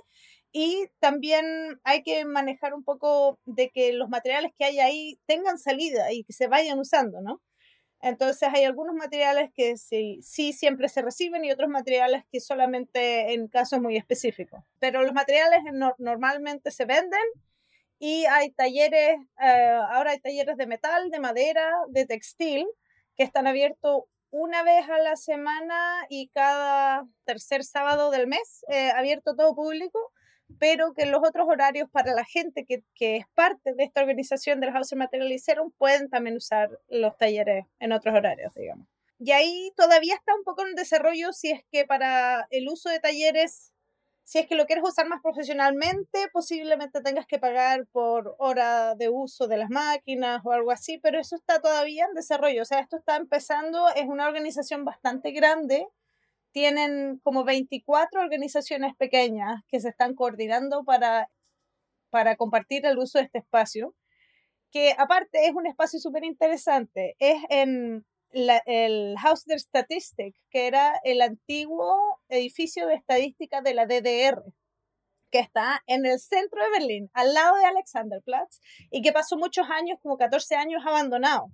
y 0.54 0.88
también 1.00 1.46
hay 1.84 2.02
que 2.02 2.24
manejar 2.24 2.74
un 2.74 2.86
poco 2.86 3.40
de 3.44 3.72
que 3.72 3.92
los 3.92 4.08
materiales 4.08 4.54
que 4.58 4.64
hay 4.64 4.80
ahí 4.80 5.20
tengan 5.26 5.58
salida 5.58 6.14
y 6.14 6.24
que 6.24 6.32
se 6.32 6.48
vayan 6.48 6.80
usando, 6.80 7.20
¿no? 7.20 7.42
Entonces 8.02 8.50
hay 8.52 8.64
algunos 8.64 8.96
materiales 8.96 9.52
que 9.54 9.78
sí, 9.78 10.22
siempre 10.54 10.90
se 10.90 11.02
reciben 11.02 11.46
y 11.46 11.52
otros 11.52 11.70
materiales 11.70 12.24
que 12.32 12.40
solamente 12.40 13.34
en 13.34 13.48
casos 13.48 13.80
muy 13.80 13.96
específicos. 13.96 14.64
Pero 14.80 15.04
los 15.04 15.14
materiales 15.14 15.60
normalmente 16.00 16.72
se 16.72 16.86
venden 16.86 17.22
y 18.00 18.26
hay 18.26 18.50
talleres, 18.52 19.18
eh, 19.40 19.80
ahora 19.92 20.12
hay 20.12 20.20
talleres 20.20 20.58
de 20.58 20.66
metal, 20.66 21.12
de 21.12 21.20
madera, 21.20 21.72
de 21.90 22.08
textil, 22.08 22.66
que 23.16 23.24
están 23.24 23.46
abiertos 23.46 24.04
una 24.32 24.64
vez 24.64 24.90
a 24.90 24.98
la 24.98 25.16
semana 25.16 26.06
y 26.10 26.30
cada 26.30 27.06
tercer 27.26 27.64
sábado 27.64 28.10
del 28.10 28.26
mes, 28.28 28.66
eh, 28.70 28.90
abierto 28.92 29.36
todo 29.36 29.54
público 29.54 30.12
pero 30.60 30.94
que 30.94 31.06
los 31.06 31.22
otros 31.24 31.48
horarios 31.48 31.90
para 31.90 32.14
la 32.14 32.26
gente 32.26 32.66
que, 32.66 32.84
que 32.96 33.18
es 33.18 33.26
parte 33.34 33.74
de 33.74 33.84
esta 33.84 34.02
organización 34.02 34.60
del 34.60 34.72
House 34.72 34.94
Materializaron 34.96 35.72
pueden 35.72 36.10
también 36.10 36.36
usar 36.38 36.70
los 36.90 37.18
talleres 37.18 37.66
en 37.80 37.92
otros 37.92 38.16
horarios, 38.16 38.54
digamos. 38.54 38.88
Y 39.24 39.32
ahí 39.32 39.72
todavía 39.76 40.16
está 40.16 40.34
un 40.36 40.44
poco 40.44 40.66
en 40.66 40.74
desarrollo 40.74 41.32
si 41.32 41.52
es 41.52 41.62
que 41.72 41.86
para 41.86 42.48
el 42.50 42.68
uso 42.68 42.90
de 42.90 43.00
talleres, 43.00 43.72
si 44.24 44.40
es 44.40 44.48
que 44.48 44.56
lo 44.56 44.66
quieres 44.66 44.84
usar 44.84 45.08
más 45.08 45.22
profesionalmente, 45.22 46.28
posiblemente 46.34 47.02
tengas 47.02 47.28
que 47.28 47.38
pagar 47.38 47.86
por 47.92 48.36
hora 48.40 48.96
de 48.96 49.10
uso 49.10 49.48
de 49.48 49.58
las 49.58 49.70
máquinas 49.70 50.42
o 50.44 50.52
algo 50.52 50.72
así, 50.72 50.98
pero 50.98 51.20
eso 51.20 51.36
está 51.36 51.62
todavía 51.62 52.06
en 52.06 52.16
desarrollo. 52.16 52.64
O 52.64 52.66
sea, 52.66 52.80
esto 52.80 52.98
está 52.98 53.16
empezando, 53.16 53.90
es 53.90 54.08
una 54.08 54.28
organización 54.28 54.86
bastante 54.86 55.32
grande 55.32 55.88
tienen 56.52 57.20
como 57.24 57.44
24 57.44 58.22
organizaciones 58.22 58.96
pequeñas 58.98 59.62
que 59.70 59.80
se 59.80 59.90
están 59.90 60.16
coordinando 60.16 60.84
para, 60.84 61.30
para 62.10 62.36
compartir 62.36 62.86
el 62.86 62.98
uso 62.98 63.20
de 63.20 63.26
este 63.26 63.40
espacio, 63.40 63.96
que 64.72 64.94
aparte 64.98 65.46
es 65.46 65.54
un 65.54 65.68
espacio 65.68 66.00
súper 66.00 66.24
interesante. 66.24 67.16
Es 67.20 67.38
en 67.50 68.06
el 68.34 69.16
Haus 69.24 69.46
der 69.46 69.60
Statistik, 69.60 70.36
que 70.50 70.68
era 70.68 71.00
el 71.04 71.22
antiguo 71.22 72.22
edificio 72.30 72.88
de 72.88 72.96
estadística 72.96 73.62
de 73.62 73.74
la 73.74 73.86
DDR, 73.86 74.42
que 75.32 75.40
está 75.40 75.82
en 75.88 76.06
el 76.06 76.20
centro 76.20 76.64
de 76.64 76.80
Berlín, 76.80 77.10
al 77.14 77.34
lado 77.34 77.56
de 77.58 77.66
Alexanderplatz, 77.66 78.60
y 78.90 79.02
que 79.02 79.14
pasó 79.14 79.38
muchos 79.38 79.70
años, 79.70 79.98
como 80.02 80.18
14 80.18 80.56
años, 80.56 80.84
abandonado. 80.86 81.48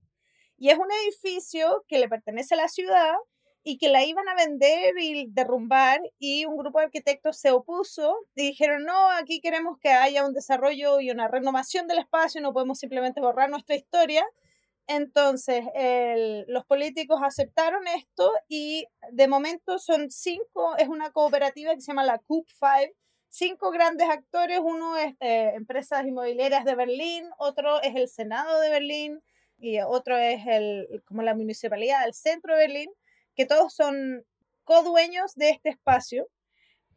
Y 0.57 0.69
es 0.69 0.77
un 0.77 0.91
edificio 0.91 1.85
que 1.87 1.99
le 1.99 2.09
pertenece 2.09 2.55
a 2.55 2.57
la 2.57 2.67
ciudad 2.67 3.13
y 3.69 3.77
que 3.77 3.89
la 3.89 4.05
iban 4.05 4.29
a 4.29 4.33
vender 4.33 4.97
y 4.97 5.27
derrumbar 5.29 5.99
y 6.17 6.45
un 6.45 6.55
grupo 6.55 6.79
de 6.79 6.85
arquitectos 6.85 7.37
se 7.37 7.51
opuso 7.51 8.15
y 8.33 8.43
dijeron, 8.43 8.85
no, 8.85 9.11
aquí 9.11 9.41
queremos 9.41 9.77
que 9.77 9.89
haya 9.89 10.25
un 10.25 10.31
desarrollo 10.31 11.01
y 11.01 11.11
una 11.11 11.27
renovación 11.27 11.85
del 11.85 11.97
espacio, 11.97 12.39
no 12.39 12.53
podemos 12.53 12.79
simplemente 12.79 13.19
borrar 13.19 13.49
nuestra 13.49 13.75
historia. 13.75 14.25
Entonces, 14.87 15.65
los 16.47 16.63
políticos 16.63 17.19
aceptaron 17.21 17.85
esto 17.89 18.31
y 18.47 18.85
de 19.11 19.27
momento 19.27 19.79
son 19.79 20.11
cinco, 20.11 20.77
es 20.77 20.87
una 20.87 21.11
cooperativa 21.11 21.75
que 21.75 21.81
se 21.81 21.87
llama 21.87 22.05
la 22.05 22.19
CUP 22.19 22.47
5, 22.47 22.93
cinco 23.27 23.71
grandes 23.71 24.07
actores, 24.07 24.61
uno 24.63 24.95
es 24.95 25.13
eh, 25.19 25.51
Empresas 25.55 26.05
Inmobiliarias 26.05 26.63
de 26.63 26.73
Berlín, 26.73 27.25
otro 27.37 27.81
es 27.81 27.97
el 27.97 28.07
Senado 28.07 28.61
de 28.61 28.69
Berlín 28.69 29.21
y 29.57 29.81
otro 29.81 30.15
es 30.15 30.47
el, 30.47 31.03
como 31.03 31.21
la 31.21 31.35
Municipalidad 31.35 32.05
del 32.05 32.13
Centro 32.13 32.55
de 32.55 32.59
Berlín 32.65 32.89
que 33.37 33.45
todos 33.45 33.73
son 33.73 34.25
codueños 34.63 35.33
de 35.35 35.51
este 35.51 35.69
espacio, 35.69 36.27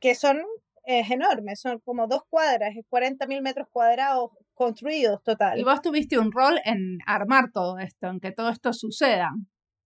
que 0.00 0.14
son 0.14 0.42
enormes, 0.84 1.60
son 1.60 1.78
como 1.80 2.08
dos 2.08 2.22
cuadras, 2.28 2.74
40 2.88 3.26
mil 3.26 3.42
metros 3.42 3.68
cuadrados 3.70 4.30
construidos 4.54 5.22
total. 5.22 5.58
Y 5.58 5.64
vos 5.64 5.80
tuviste 5.82 6.18
un 6.18 6.32
rol 6.32 6.58
en 6.64 6.98
armar 7.06 7.52
todo 7.52 7.78
esto, 7.78 8.08
en 8.08 8.18
que 8.18 8.32
todo 8.32 8.48
esto 8.48 8.72
suceda. 8.72 9.28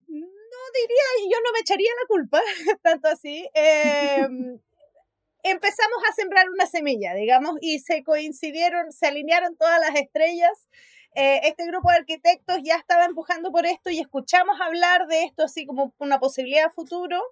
No 0.06 0.60
diría, 0.80 1.30
yo 1.30 1.36
no 1.44 1.52
me 1.52 1.60
echaría 1.60 1.90
la 2.00 2.08
culpa, 2.08 2.40
tanto 2.82 3.08
así. 3.08 3.48
Em, 3.52 4.58
empezamos 5.42 5.98
a 6.08 6.12
sembrar 6.14 6.48
una 6.48 6.66
semilla, 6.66 7.14
digamos, 7.14 7.56
y 7.60 7.80
se 7.80 8.02
coincidieron, 8.04 8.92
se 8.92 9.06
alinearon 9.06 9.56
todas 9.56 9.80
las 9.80 9.94
estrellas 9.96 10.68
eh, 11.14 11.40
este 11.44 11.66
grupo 11.66 11.90
de 11.90 11.98
arquitectos 11.98 12.58
ya 12.64 12.74
estaba 12.76 13.04
empujando 13.04 13.52
por 13.52 13.66
esto 13.66 13.90
y 13.90 14.00
escuchamos 14.00 14.60
hablar 14.60 15.06
de 15.06 15.22
esto 15.22 15.44
así 15.44 15.64
como 15.64 15.94
una 15.98 16.18
posibilidad 16.18 16.72
futuro 16.72 17.22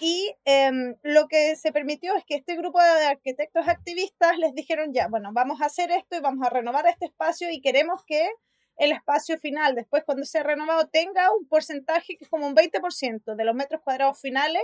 y 0.00 0.34
em, 0.44 0.94
lo 1.02 1.26
que 1.26 1.56
se 1.56 1.72
permitió 1.72 2.14
es 2.14 2.24
que 2.24 2.36
este 2.36 2.54
grupo 2.56 2.80
de 2.80 3.06
arquitectos 3.06 3.66
activistas 3.66 4.38
les 4.38 4.54
dijeron 4.54 4.92
ya, 4.92 5.08
bueno, 5.08 5.30
vamos 5.32 5.60
a 5.60 5.66
hacer 5.66 5.90
esto 5.90 6.16
y 6.16 6.20
vamos 6.20 6.46
a 6.46 6.50
renovar 6.50 6.86
este 6.86 7.06
espacio 7.06 7.50
y 7.50 7.60
queremos 7.60 8.04
que 8.04 8.30
el 8.76 8.92
espacio 8.92 9.36
final, 9.38 9.74
después 9.74 10.04
cuando 10.04 10.24
sea 10.24 10.44
renovado, 10.44 10.88
tenga 10.88 11.32
un 11.34 11.46
porcentaje 11.46 12.16
que 12.16 12.24
es 12.24 12.30
como 12.30 12.46
un 12.46 12.54
20% 12.54 13.34
de 13.34 13.44
los 13.44 13.54
metros 13.54 13.82
cuadrados 13.82 14.20
finales 14.20 14.62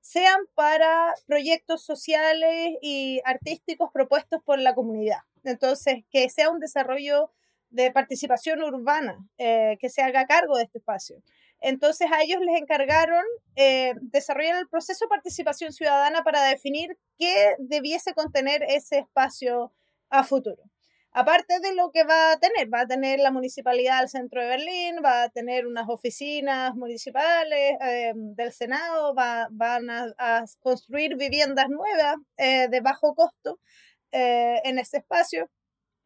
sean 0.00 0.40
para 0.54 1.14
proyectos 1.26 1.84
sociales 1.84 2.76
y 2.80 3.20
artísticos 3.24 3.90
propuestos 3.92 4.42
por 4.44 4.58
la 4.58 4.74
comunidad. 4.74 5.18
Entonces, 5.44 6.04
que 6.10 6.28
sea 6.30 6.50
un 6.50 6.60
desarrollo 6.60 7.30
de 7.70 7.90
participación 7.90 8.62
urbana 8.62 9.18
eh, 9.38 9.76
que 9.80 9.88
se 9.88 10.02
haga 10.02 10.26
cargo 10.26 10.56
de 10.56 10.64
este 10.64 10.78
espacio. 10.78 11.22
Entonces 11.60 12.08
a 12.12 12.22
ellos 12.22 12.40
les 12.40 12.60
encargaron 12.60 13.24
eh, 13.56 13.94
desarrollar 14.00 14.56
el 14.56 14.68
proceso 14.68 15.04
de 15.04 15.10
participación 15.10 15.72
ciudadana 15.72 16.22
para 16.22 16.42
definir 16.44 16.96
qué 17.18 17.56
debiese 17.58 18.14
contener 18.14 18.62
ese 18.62 18.98
espacio 18.98 19.72
a 20.10 20.24
futuro. 20.24 20.62
Aparte 21.10 21.58
de 21.60 21.74
lo 21.74 21.90
que 21.90 22.04
va 22.04 22.32
a 22.32 22.38
tener, 22.38 22.72
va 22.72 22.82
a 22.82 22.86
tener 22.86 23.18
la 23.18 23.32
municipalidad 23.32 24.00
del 24.00 24.08
centro 24.08 24.40
de 24.40 24.48
Berlín, 24.48 24.96
va 25.04 25.24
a 25.24 25.30
tener 25.30 25.66
unas 25.66 25.88
oficinas 25.88 26.74
municipales 26.74 27.76
eh, 27.80 28.12
del 28.14 28.52
Senado, 28.52 29.14
va, 29.14 29.48
van 29.50 29.90
a, 29.90 30.44
construir 30.60 31.16
viviendas 31.16 31.68
nuevas 31.68 32.16
de 32.36 32.80
bajo 32.82 33.14
costo 33.14 33.58
en 34.10 34.78
ese 34.78 34.98
espacio 34.98 35.50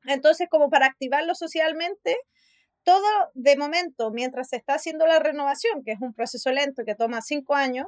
entonces, 0.07 0.49
como 0.51 0.71
para 0.71 0.87
activarlo 0.87 1.35
socialmente, 1.35 2.17
todo 2.85 3.07
de 3.35 3.57
momento, 3.57 4.11
mientras 4.11 4.49
se 4.49 4.57
está 4.57 4.75
haciendo 4.75 5.07
la 5.07 5.19
renovación, 5.19 5.85
que 5.85 5.93
es 5.93 6.01
un 6.01 6.15
proceso 6.15 6.51
lento 6.51 6.83
que 6.85 6.95
toma 6.95 7.23
cinco 7.23 7.55
años, 7.55 7.87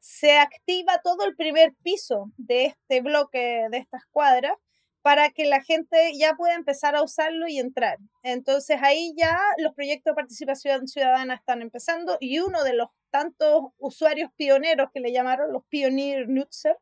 se 0.00 0.38
activa 0.38 1.00
todo 1.02 1.24
el 1.24 1.34
primer 1.34 1.74
piso 1.82 2.30
de 2.36 2.66
este 2.66 3.00
bloque, 3.00 3.66
de 3.70 3.78
estas 3.78 4.02
cuadras, 4.10 4.52
para 5.00 5.30
que 5.30 5.44
la 5.44 5.62
gente 5.62 6.12
ya 6.18 6.34
pueda 6.34 6.54
empezar 6.54 6.96
a 6.96 7.02
usarlo 7.02 7.46
y 7.46 7.58
entrar. 7.58 7.98
Entonces 8.22 8.78
ahí 8.82 9.12
ya 9.16 9.38
los 9.58 9.74
proyectos 9.74 10.12
de 10.12 10.14
participación 10.14 10.88
ciudadana 10.88 11.34
están 11.34 11.60
empezando 11.60 12.16
y 12.20 12.38
uno 12.38 12.64
de 12.64 12.74
los 12.74 12.88
tantos 13.10 13.64
usuarios 13.76 14.30
pioneros 14.36 14.88
que 14.92 15.00
le 15.00 15.12
llamaron 15.12 15.52
los 15.52 15.64
Pioneer 15.68 16.26
Nutzer 16.28 16.76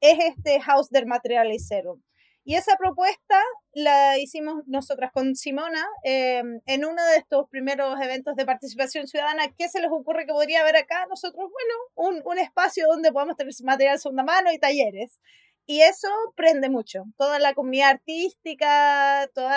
es 0.00 0.18
este 0.18 0.60
House 0.60 0.88
del 0.88 1.06
Materializero. 1.06 2.00
Y 2.44 2.56
esa 2.56 2.76
propuesta 2.76 3.40
la 3.72 4.18
hicimos 4.18 4.64
nosotras 4.66 5.12
con 5.12 5.36
Simona 5.36 5.86
em, 6.02 6.60
en 6.66 6.84
uno 6.84 7.04
de 7.04 7.18
estos 7.18 7.48
primeros 7.48 8.00
eventos 8.00 8.34
de 8.34 8.44
participación 8.44 9.06
ciudadana. 9.06 9.44
¿Qué 9.56 9.68
se 9.68 9.80
les 9.80 9.90
ocurre 9.92 10.26
que 10.26 10.32
podría 10.32 10.62
haber 10.62 10.76
acá? 10.76 11.06
Nosotros, 11.08 11.48
bueno, 11.50 11.74
un, 11.94 12.22
un 12.24 12.38
espacio 12.38 12.88
donde 12.88 13.12
podamos 13.12 13.36
tener 13.36 13.52
material 13.62 13.98
segunda 14.00 14.24
mano 14.24 14.52
y 14.52 14.58
talleres. 14.58 15.20
Y 15.66 15.82
eso 15.82 16.08
prende 16.34 16.68
mucho. 16.68 17.04
Toda 17.16 17.38
la 17.38 17.54
comunidad 17.54 17.90
artística, 17.90 19.28
todos 19.34 19.52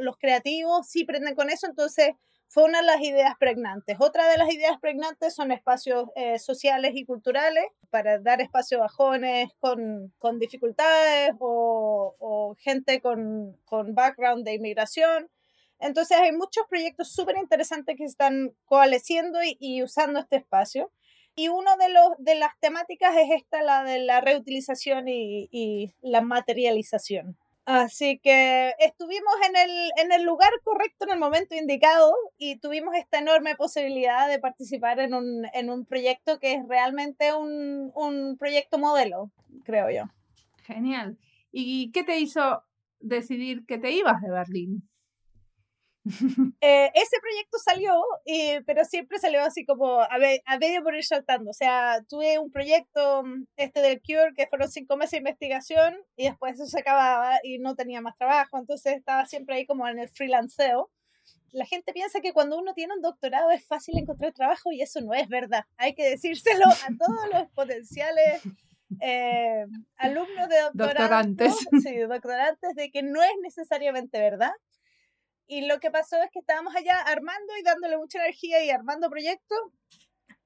los 0.00 0.16
creativos 0.18 0.88
sí 0.88 1.04
prenden 1.04 1.36
con 1.36 1.50
eso. 1.50 1.68
Entonces 1.68 2.14
fue 2.54 2.62
una 2.62 2.82
de 2.82 2.86
las 2.86 3.00
ideas 3.00 3.34
pregnantes. 3.36 3.96
Otra 3.98 4.28
de 4.28 4.38
las 4.38 4.48
ideas 4.54 4.78
pregnantes 4.78 5.34
son 5.34 5.50
espacios 5.50 6.08
eh, 6.14 6.38
sociales 6.38 6.92
y 6.94 7.04
culturales 7.04 7.64
para 7.90 8.20
dar 8.20 8.40
espacio 8.40 8.84
a 8.84 8.88
jóvenes 8.88 9.50
con, 9.58 10.14
con 10.18 10.38
dificultades 10.38 11.32
o, 11.40 12.14
o 12.16 12.54
gente 12.60 13.00
con, 13.00 13.56
con, 13.64 13.96
background 13.96 14.44
de 14.44 14.54
inmigración. 14.54 15.28
Entonces 15.80 16.16
hay 16.16 16.30
muchos 16.30 16.64
proyectos 16.68 17.12
súper 17.12 17.38
interesantes 17.38 17.96
que 17.96 18.04
están 18.04 18.54
coalesciendo 18.66 19.42
y, 19.42 19.56
y, 19.58 19.82
usando 19.82 20.20
este 20.20 20.36
espacio. 20.36 20.92
Y 21.34 21.48
una 21.48 21.76
de, 21.76 21.88
los, 21.88 22.10
de 22.18 22.36
las 22.36 22.56
temáticas 22.60 23.16
es 23.16 23.32
esta, 23.32 23.62
la 23.62 23.82
de 23.82 23.98
la 23.98 24.20
reutilización 24.20 25.08
y, 25.08 25.48
y 25.50 25.92
la 26.02 26.20
materialización. 26.20 27.36
Así 27.66 28.18
que 28.18 28.74
estuvimos 28.78 29.34
en 29.48 29.56
el, 29.56 29.90
en 30.04 30.12
el 30.12 30.24
lugar 30.24 30.50
correcto 30.64 31.06
en 31.06 31.12
el 31.12 31.18
momento 31.18 31.54
indicado 31.54 32.12
y 32.36 32.58
tuvimos 32.58 32.94
esta 32.94 33.18
enorme 33.18 33.56
posibilidad 33.56 34.28
de 34.28 34.38
participar 34.38 35.00
en 35.00 35.14
un, 35.14 35.46
en 35.54 35.70
un 35.70 35.86
proyecto 35.86 36.38
que 36.38 36.54
es 36.54 36.68
realmente 36.68 37.32
un, 37.34 37.90
un 37.94 38.36
proyecto 38.38 38.78
modelo, 38.78 39.30
creo 39.64 39.90
yo. 39.90 40.04
Genial. 40.64 41.18
¿Y 41.52 41.90
qué 41.92 42.04
te 42.04 42.18
hizo 42.18 42.62
decidir 43.00 43.64
que 43.66 43.78
te 43.78 43.92
ibas 43.92 44.20
de 44.20 44.30
Berlín? 44.30 44.88
Eh, 46.60 46.90
ese 46.94 47.16
proyecto 47.20 47.58
salió, 47.58 48.00
pero 48.66 48.84
siempre 48.84 49.18
salió 49.18 49.42
así 49.42 49.64
como 49.64 50.00
a, 50.00 50.08
a 50.46 50.58
medio 50.58 50.82
por 50.82 50.94
ir 50.94 51.04
saltando. 51.04 51.50
O 51.50 51.54
sea, 51.54 52.02
tuve 52.08 52.38
un 52.38 52.50
proyecto, 52.50 53.22
mm, 53.22 53.46
este 53.56 53.80
del 53.80 54.00
Cure, 54.00 54.34
que 54.34 54.46
fueron 54.46 54.70
cinco 54.70 54.96
meses 54.96 55.12
de 55.12 55.18
investigación 55.18 55.96
y 56.16 56.24
después 56.24 56.54
eso 56.54 56.66
se 56.66 56.80
acababa 56.80 57.38
y 57.42 57.58
no 57.58 57.74
tenía 57.74 58.00
más 58.00 58.16
trabajo. 58.16 58.58
Entonces 58.58 58.96
estaba 58.96 59.26
siempre 59.26 59.56
ahí 59.56 59.66
como 59.66 59.86
en 59.88 59.98
el 59.98 60.08
freelanceo. 60.08 60.90
La 61.52 61.66
gente 61.66 61.92
piensa 61.92 62.20
que 62.20 62.32
cuando 62.32 62.58
uno 62.58 62.74
tiene 62.74 62.94
un 62.94 63.02
doctorado 63.02 63.50
es 63.50 63.66
fácil 63.66 63.96
encontrar 63.98 64.32
trabajo 64.32 64.72
y 64.72 64.82
eso 64.82 65.00
no 65.00 65.14
es 65.14 65.28
verdad. 65.28 65.64
Hay 65.76 65.94
que 65.94 66.08
decírselo 66.08 66.66
a 66.66 66.88
todos 66.98 67.28
los 67.32 67.50
potenciales 67.52 68.42
eh, 69.00 69.64
alumnos 69.96 70.48
de 70.48 70.56
doctorantes. 70.72 71.54
Sí, 71.82 71.96
doctorantes 71.98 72.74
de 72.74 72.90
que 72.90 73.02
no 73.02 73.22
es 73.22 73.32
necesariamente 73.42 74.20
verdad 74.20 74.52
y 75.46 75.66
lo 75.66 75.78
que 75.80 75.90
pasó 75.90 76.16
es 76.22 76.30
que 76.30 76.38
estábamos 76.38 76.74
allá 76.74 77.00
armando 77.00 77.52
y 77.58 77.62
dándole 77.62 77.96
mucha 77.96 78.18
energía 78.18 78.64
y 78.64 78.70
armando 78.70 79.10
proyectos. 79.10 79.58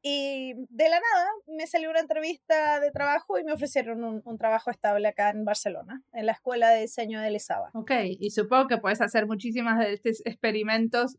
Y 0.00 0.54
de 0.54 0.88
la 0.88 1.00
nada 1.00 1.28
me 1.48 1.66
salió 1.66 1.90
una 1.90 2.00
entrevista 2.00 2.78
de 2.78 2.92
trabajo 2.92 3.38
y 3.38 3.44
me 3.44 3.52
ofrecieron 3.52 4.04
un, 4.04 4.22
un, 4.24 4.38
trabajo 4.38 4.70
estable 4.70 5.08
acá 5.08 5.30
en 5.30 5.44
Barcelona, 5.44 6.02
en 6.12 6.26
la 6.26 6.32
Escuela 6.32 6.70
de 6.70 6.82
Diseño 6.82 7.20
de 7.20 7.28
Elizaba. 7.28 7.70
Ok, 7.74 7.90
y 8.18 8.30
supongo 8.30 8.68
que 8.68 8.78
puedes 8.78 9.00
hacer 9.00 9.26
muchísimas 9.26 9.78
de 9.80 9.94
estos 9.94 10.22
experimentos 10.24 11.16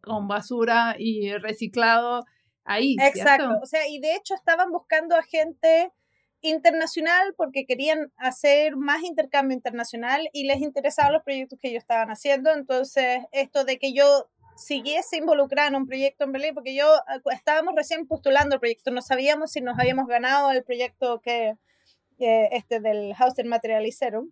con 0.00 0.28
basura 0.28 0.96
y 0.98 1.32
reciclado 1.36 2.24
ahí. 2.64 2.96
Exacto, 3.00 3.58
o 3.62 3.66
sea, 3.66 3.86
y 3.88 4.00
de 4.00 4.14
hecho 4.14 4.34
estaban 4.34 4.70
buscando 4.70 5.14
a 5.16 5.22
gente 5.22 5.92
internacional 6.44 7.34
porque 7.36 7.64
querían 7.64 8.12
hacer 8.18 8.76
más 8.76 9.02
intercambio 9.02 9.54
internacional 9.56 10.28
y 10.32 10.44
les 10.44 10.60
interesaban 10.60 11.14
los 11.14 11.22
proyectos 11.22 11.58
que 11.58 11.68
ellos 11.68 11.82
estaban 11.82 12.10
haciendo. 12.10 12.52
Entonces, 12.52 13.22
esto 13.32 13.64
de 13.64 13.78
que 13.78 13.94
yo 13.94 14.28
siguiese 14.56 15.16
involucrada 15.16 15.68
en 15.68 15.74
un 15.74 15.86
proyecto 15.86 16.24
en 16.24 16.32
Berlín, 16.32 16.54
porque 16.54 16.74
yo 16.74 16.86
ah, 17.08 17.20
estábamos 17.32 17.74
recién 17.74 18.06
postulando 18.06 18.56
el 18.56 18.60
proyecto, 18.60 18.90
no 18.90 19.00
sabíamos 19.00 19.52
si 19.52 19.62
nos 19.62 19.78
habíamos 19.78 20.06
ganado 20.06 20.50
el 20.50 20.62
proyecto 20.62 21.20
que, 21.22 21.56
este 22.18 22.80
del 22.80 23.14
House 23.14 23.34
del. 23.34 24.28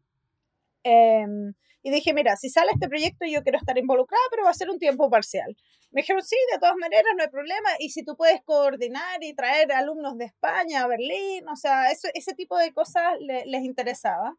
Em, 0.84 1.54
y 1.82 1.90
dije, 1.90 2.14
mira, 2.14 2.36
si 2.36 2.48
sale 2.48 2.70
este 2.72 2.88
proyecto 2.88 3.26
yo 3.26 3.42
quiero 3.42 3.58
estar 3.58 3.76
involucrada, 3.76 4.22
pero 4.30 4.44
va 4.44 4.50
a 4.50 4.54
ser 4.54 4.70
un 4.70 4.78
tiempo 4.78 5.10
parcial. 5.10 5.56
Me 5.90 6.02
dijeron, 6.02 6.22
sí, 6.22 6.36
de 6.52 6.58
todas 6.58 6.76
maneras, 6.76 7.12
no 7.16 7.22
hay 7.22 7.28
problema. 7.28 7.68
Y 7.78 7.90
si 7.90 8.04
tú 8.04 8.16
puedes 8.16 8.40
coordinar 8.42 9.22
y 9.22 9.34
traer 9.34 9.72
alumnos 9.72 10.16
de 10.16 10.26
España 10.26 10.82
a 10.82 10.86
Berlín, 10.86 11.46
o 11.48 11.56
sea, 11.56 11.90
eso, 11.90 12.08
ese 12.14 12.34
tipo 12.34 12.56
de 12.56 12.72
cosas 12.72 13.14
les 13.20 13.64
interesaba. 13.64 14.34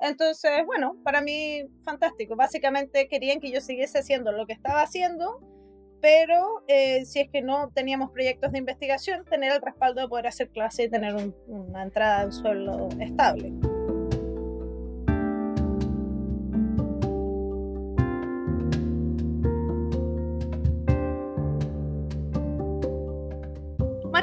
Entonces, 0.00 0.64
bueno, 0.66 0.96
para 1.04 1.20
mí, 1.20 1.62
fantástico. 1.84 2.36
Básicamente 2.36 3.08
querían 3.08 3.40
que 3.40 3.50
yo 3.50 3.60
siguiese 3.60 3.98
haciendo 3.98 4.32
lo 4.32 4.46
que 4.46 4.52
estaba 4.52 4.82
haciendo, 4.82 5.40
pero 6.00 6.62
eh, 6.68 7.04
si 7.04 7.20
es 7.20 7.30
que 7.30 7.42
no 7.42 7.70
teníamos 7.74 8.10
proyectos 8.10 8.52
de 8.52 8.58
investigación, 8.58 9.24
tener 9.24 9.52
el 9.52 9.62
respaldo 9.62 10.00
de 10.02 10.08
poder 10.08 10.26
hacer 10.26 10.50
clase 10.50 10.84
y 10.84 10.90
tener 10.90 11.16
una 11.46 11.82
entrada 11.82 12.26
un 12.26 12.32
sueldo 12.32 12.88
estable. 13.00 13.52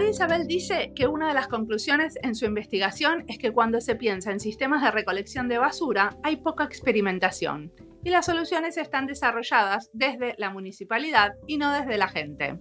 Isabel 0.09 0.47
dice 0.47 0.93
que 0.95 1.07
una 1.07 1.27
de 1.27 1.33
las 1.33 1.47
conclusiones 1.47 2.17
en 2.21 2.35
su 2.35 2.45
investigación 2.45 3.25
es 3.27 3.37
que 3.37 3.51
cuando 3.51 3.81
se 3.81 3.95
piensa 3.95 4.31
en 4.31 4.39
sistemas 4.39 4.83
de 4.83 4.91
recolección 4.91 5.47
de 5.47 5.57
basura 5.57 6.17
hay 6.23 6.37
poca 6.37 6.63
experimentación 6.63 7.71
y 8.03 8.11
las 8.11 8.27
soluciones 8.27 8.77
están 8.77 9.07
desarrolladas 9.07 9.89
desde 9.93 10.35
la 10.37 10.51
municipalidad 10.51 11.33
y 11.47 11.57
no 11.57 11.73
desde 11.73 11.97
la 11.97 12.07
gente. 12.07 12.59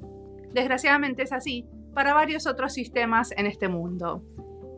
Desgraciadamente 0.52 1.22
es 1.22 1.32
así 1.32 1.66
para 1.94 2.14
varios 2.14 2.46
otros 2.46 2.72
sistemas 2.72 3.30
en 3.36 3.46
este 3.46 3.68
mundo. 3.68 4.24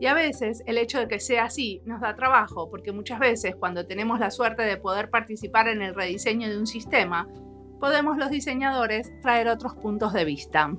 Y 0.01 0.07
a 0.07 0.13
veces 0.13 0.61
el 0.65 0.77
hecho 0.77 0.99
de 0.99 1.07
que 1.07 1.19
sea 1.19 1.45
así 1.45 1.81
nos 1.85 2.01
da 2.01 2.15
trabajo 2.15 2.69
porque 2.69 2.91
muchas 2.91 3.19
veces 3.19 3.55
cuando 3.55 3.87
tenemos 3.87 4.19
la 4.19 4.29
suerte 4.29 4.63
de 4.63 4.77
poder 4.77 5.09
participar 5.09 5.69
en 5.69 5.81
el 5.81 5.95
rediseño 5.95 6.49
de 6.49 6.57
un 6.57 6.67
sistema, 6.67 7.27
podemos 7.79 8.17
los 8.17 8.29
diseñadores 8.29 9.11
traer 9.21 9.47
otros 9.47 9.73
puntos 9.75 10.11
de 10.11 10.25
vista. 10.25 10.73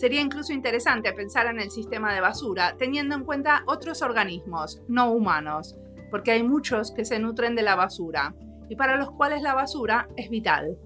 Sería 0.00 0.22
incluso 0.22 0.54
interesante 0.54 1.12
pensar 1.12 1.46
en 1.48 1.60
el 1.60 1.70
sistema 1.70 2.14
de 2.14 2.22
basura 2.22 2.74
teniendo 2.78 3.14
en 3.14 3.24
cuenta 3.24 3.64
otros 3.66 4.00
organismos 4.00 4.80
no 4.88 5.12
humanos, 5.12 5.76
porque 6.10 6.30
hay 6.30 6.42
muchos 6.42 6.90
que 6.90 7.04
se 7.04 7.18
nutren 7.18 7.54
de 7.54 7.60
la 7.60 7.76
basura 7.76 8.34
y 8.70 8.76
para 8.76 8.96
los 8.96 9.10
cuales 9.10 9.42
la 9.42 9.52
basura 9.52 10.08
es 10.16 10.30
vital. 10.30 10.78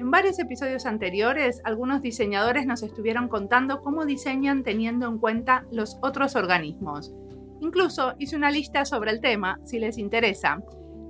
En 0.00 0.10
varios 0.10 0.40
episodios 0.40 0.84
anteriores, 0.84 1.60
algunos 1.62 2.02
diseñadores 2.02 2.66
nos 2.66 2.82
estuvieron 2.82 3.28
contando 3.28 3.82
cómo 3.82 4.04
diseñan 4.04 4.64
teniendo 4.64 5.06
en 5.06 5.18
cuenta 5.18 5.64
los 5.70 5.98
otros 6.02 6.34
organismos. 6.34 7.14
Incluso 7.60 8.14
hice 8.18 8.34
una 8.34 8.50
lista 8.50 8.84
sobre 8.84 9.12
el 9.12 9.20
tema, 9.20 9.60
si 9.62 9.78
les 9.78 9.96
interesa. 9.96 10.60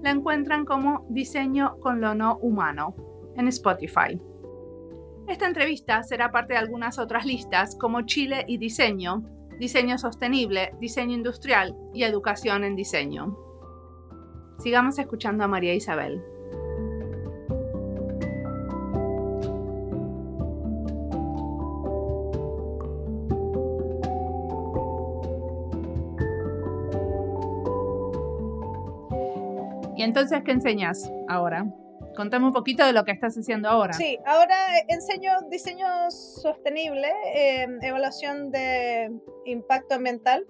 La 0.03 0.11
encuentran 0.11 0.67
como 0.67 1.07
Diseño 1.09 1.79
con 1.81 2.03
lo 2.03 2.15
no 2.15 2.37
humano 2.43 2.95
en 3.35 3.49
Spotify. 3.49 4.21
Esta 5.31 5.47
entrevista 5.47 6.03
será 6.03 6.33
parte 6.33 6.55
de 6.55 6.59
algunas 6.59 6.99
otras 6.99 7.25
listas 7.25 7.77
como 7.77 8.03
Chile 8.03 8.45
y 8.49 8.59
Diseño, 8.59 9.23
Diseño 9.61 9.97
Sostenible, 9.97 10.73
Diseño 10.81 11.15
Industrial 11.15 11.73
y 11.95 12.03
Educación 12.03 12.65
en 12.65 12.75
Diseño. 12.75 13.39
Sigamos 14.59 14.99
escuchando 14.99 15.45
a 15.45 15.47
María 15.47 15.73
Isabel. 15.73 16.21
¿Y 29.97 30.03
entonces 30.03 30.43
qué 30.43 30.51
enseñas 30.51 31.09
ahora? 31.29 31.73
Contame 32.17 32.47
un 32.47 32.53
poquito 32.53 32.85
de 32.85 32.93
lo 32.93 33.05
que 33.05 33.13
estás 33.13 33.37
haciendo 33.37 33.69
ahora. 33.69 33.93
Sí, 33.93 34.19
ahora 34.27 34.57
enseño 34.89 35.33
diseño 35.51 35.87
sostenible, 36.11 37.09
em, 37.35 37.79
evaluación 37.83 38.51
de 38.51 39.11
impacto 39.45 39.95
ambiental 39.95 40.45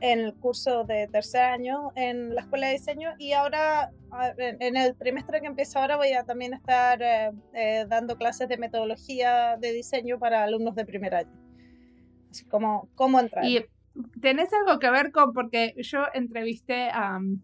en 0.00 0.20
el 0.20 0.34
curso 0.34 0.84
de 0.84 1.08
tercer 1.08 1.42
año 1.42 1.90
en 1.96 2.34
la 2.34 2.42
escuela 2.42 2.68
de 2.68 2.74
diseño 2.74 3.10
y 3.18 3.32
ahora 3.32 3.90
en 4.38 4.76
el 4.76 4.96
trimestre 4.96 5.40
que 5.40 5.48
empieza 5.48 5.80
ahora 5.80 5.96
voy 5.96 6.12
a 6.12 6.24
también 6.24 6.54
estar 6.54 7.02
eh, 7.02 7.30
eh, 7.52 7.84
dando 7.88 8.16
clases 8.16 8.48
de 8.48 8.56
metodología 8.56 9.56
de 9.58 9.72
diseño 9.72 10.18
para 10.18 10.44
alumnos 10.44 10.74
de 10.76 10.86
primer 10.86 11.14
año. 11.14 11.32
Así 12.30 12.44
como 12.44 12.88
cómo 12.94 13.18
entrar. 13.18 13.44
Y 13.44 13.64
tenés 14.20 14.50
algo 14.52 14.78
que 14.78 14.90
ver 14.90 15.12
con, 15.12 15.32
porque 15.32 15.74
yo 15.78 16.04
entrevisté 16.14 16.90
a 16.90 17.16
um, 17.16 17.40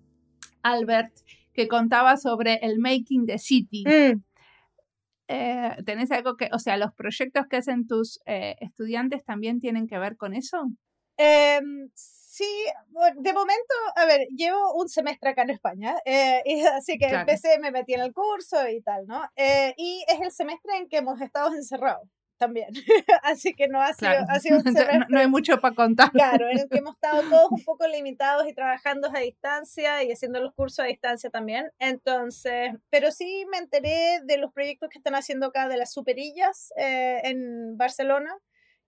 Albert 0.63 1.13
que 1.55 1.69
contaba 1.69 2.17
sobre 2.17 2.59
el 2.63 2.79
Making 2.79 3.27
the 3.27 3.39
City. 3.39 3.85
Mm. 3.87 4.23
Eh, 5.29 5.77
¿Tenés 5.87 6.11
algo 6.11 6.37
que, 6.37 6.51
o 6.53 6.59
sea, 6.59 6.77
los 6.77 6.93
proyectos 6.93 7.47
que 7.49 7.57
hacen 7.57 7.87
tus 7.87 8.21
eh, 8.27 8.57
estudiantes 8.61 9.25
también 9.25 9.59
tienen 9.59 9.87
que 9.87 9.99
ver 9.99 10.17
con 10.17 10.35
eso? 10.35 10.67
Em, 11.17 11.89
sí, 11.95 12.45
de 13.17 13.33
momento, 13.33 13.75
a 13.97 14.05
ver, 14.05 14.27
llevo 14.37 14.75
un 14.75 14.89
semestre 14.89 15.31
acá 15.31 15.43
en 15.43 15.51
España, 15.51 15.95
eh, 16.05 16.43
y 16.45 16.61
así 16.67 16.99
que 16.99 17.07
empecé, 17.07 17.59
me 17.61 17.71
metí 17.71 17.95
en 17.95 18.01
el 18.01 18.13
curso 18.13 18.69
y 18.69 18.83
tal, 18.83 19.07
¿no? 19.07 19.23
y 19.77 20.05
es 20.09 20.21
el 20.21 20.33
semestre 20.33 20.77
en 20.77 20.89
que 20.89 20.99
hemos 20.99 21.21
estado 21.21 21.55
encerrados. 21.55 22.09
También. 22.45 22.69
Así 23.23 23.55
que 23.55 23.69
no 23.69 23.81
ha 23.81 23.93
sido, 23.95 24.13
ha 24.29 24.39
sido 24.41 24.59
un 24.65 24.73
no, 24.73 25.07
no, 25.09 25.19
hay 25.19 25.29
mucho 25.29 25.61
para 25.61 25.75
contar. 25.75 26.11
Claro, 26.13 26.49
en 26.51 26.59
el 26.59 26.69
que 26.69 26.79
hemos 26.79 26.95
estado 26.95 27.23
todos 27.23 27.51
un 27.51 27.65
poco 27.65 27.89
limitados 27.89 28.47
y 28.47 28.53
trabajando 28.53 29.11
a 29.15 29.21
distancia 29.21 30.03
y 30.05 30.13
haciendo 30.13 30.41
los 30.41 30.53
cursos 30.55 30.81
a 30.81 30.85
distancia 30.85 31.31
también. 31.31 31.71
Entonces, 31.79 32.73
pero 32.91 33.11
sí 33.11 33.47
me 33.51 33.59
enteré 33.59 34.21
de 34.25 34.37
los 34.39 34.53
proyectos 34.53 34.91
que 34.91 34.99
están 34.99 35.15
haciendo 35.15 35.47
acá 35.47 35.69
de 35.69 35.79
las 35.79 35.93
superillas 35.93 36.73
eh, 36.77 37.21
en 37.25 37.77
Barcelona 37.77 38.31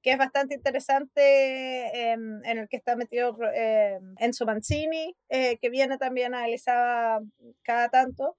que 0.03 0.13
es 0.13 0.19
bastante 0.19 0.55
interesante, 0.55 2.13
em, 2.13 2.45
en 2.45 2.59
el 2.59 2.69
que 2.69 2.77
está 2.77 2.95
metido 2.95 3.37
eh, 3.53 3.99
Enzo 4.19 4.47
Mancini, 4.47 5.17
eh, 5.29 5.59
que 5.61 5.69
viene 5.69 5.99
también 5.99 6.33
a 6.33 6.47
Elisa 6.47 7.19
cada 7.65 7.89
tanto. 7.89 8.37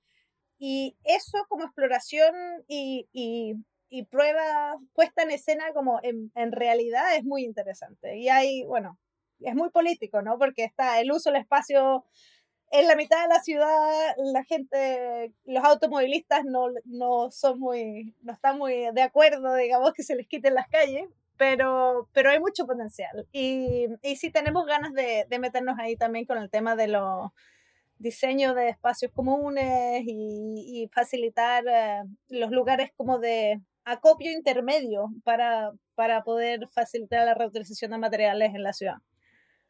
Y 0.60 0.96
eso 1.04 1.46
como 1.50 1.66
exploración 1.66 2.34
y, 2.70 3.10
y, 3.12 3.56
y, 3.90 4.04
prueba 4.06 4.78
puesta 4.94 5.24
en 5.24 5.32
escena 5.32 5.72
como 5.74 6.00
en, 6.04 6.32
en, 6.36 6.52
realidad 6.52 7.16
es 7.16 7.24
muy 7.24 7.44
interesante. 7.44 8.18
Y 8.18 8.30
hay, 8.30 8.64
bueno, 8.66 8.98
es 9.40 9.56
muy 9.56 9.70
político, 9.70 10.22
¿no? 10.22 10.38
Porque 10.38 10.64
está 10.64 11.00
el 11.00 11.12
uso 11.12 11.32
del 11.32 11.42
espacio 11.42 12.06
en 12.72 12.88
la 12.88 12.96
mitad 12.96 13.22
de 13.22 13.30
la 13.30 13.40
ciudad, 13.40 14.16
la 14.18 14.44
gente, 14.44 15.32
los 15.46 15.64
automovilistas 15.64 16.44
no, 16.44 16.68
no 16.86 17.32
son 17.32 17.60
muy, 17.60 18.14
no 18.22 18.34
están 18.34 18.58
muy 18.58 18.88
de 18.94 19.02
acuerdo, 19.02 19.56
digamos, 19.56 19.94
que 19.94 20.04
se 20.04 20.16
les 20.16 20.28
quiten 20.28 20.54
las 20.54 20.68
calles, 20.68 21.08
pero, 21.38 22.10
pero 22.14 22.30
hay 22.30 22.40
mucho 22.40 22.66
potencial. 22.66 23.28
Y, 23.32 23.88
y 24.02 24.16
sí 24.18 24.32
tenemos 24.32 24.66
ganas 24.66 24.94
de, 24.94 25.26
de, 25.30 25.40
meternos 25.40 25.80
ahí 25.80 25.96
también 25.96 26.26
con 26.26 26.38
el 26.40 26.50
tema 26.50 26.76
de 26.76 26.88
los 26.88 27.32
diseños 28.00 28.54
de 28.56 28.70
espacios 28.70 29.12
comunes 29.14 30.04
y, 30.06 30.84
y 30.84 30.88
facilitar 30.90 31.64
eh, 31.68 32.04
los 32.30 32.52
lugares 32.52 32.92
como 32.98 33.18
de 33.18 33.62
acopio 33.88 34.32
intermedio 34.32 35.10
para, 35.24 35.72
para 35.96 36.24
poder 36.24 36.68
facilitar 36.70 37.26
la 37.26 37.34
reutilización 37.34 37.92
de 37.92 37.98
materiales 37.98 38.54
en 38.54 38.64
la 38.64 38.74
ciudad. 38.74 38.98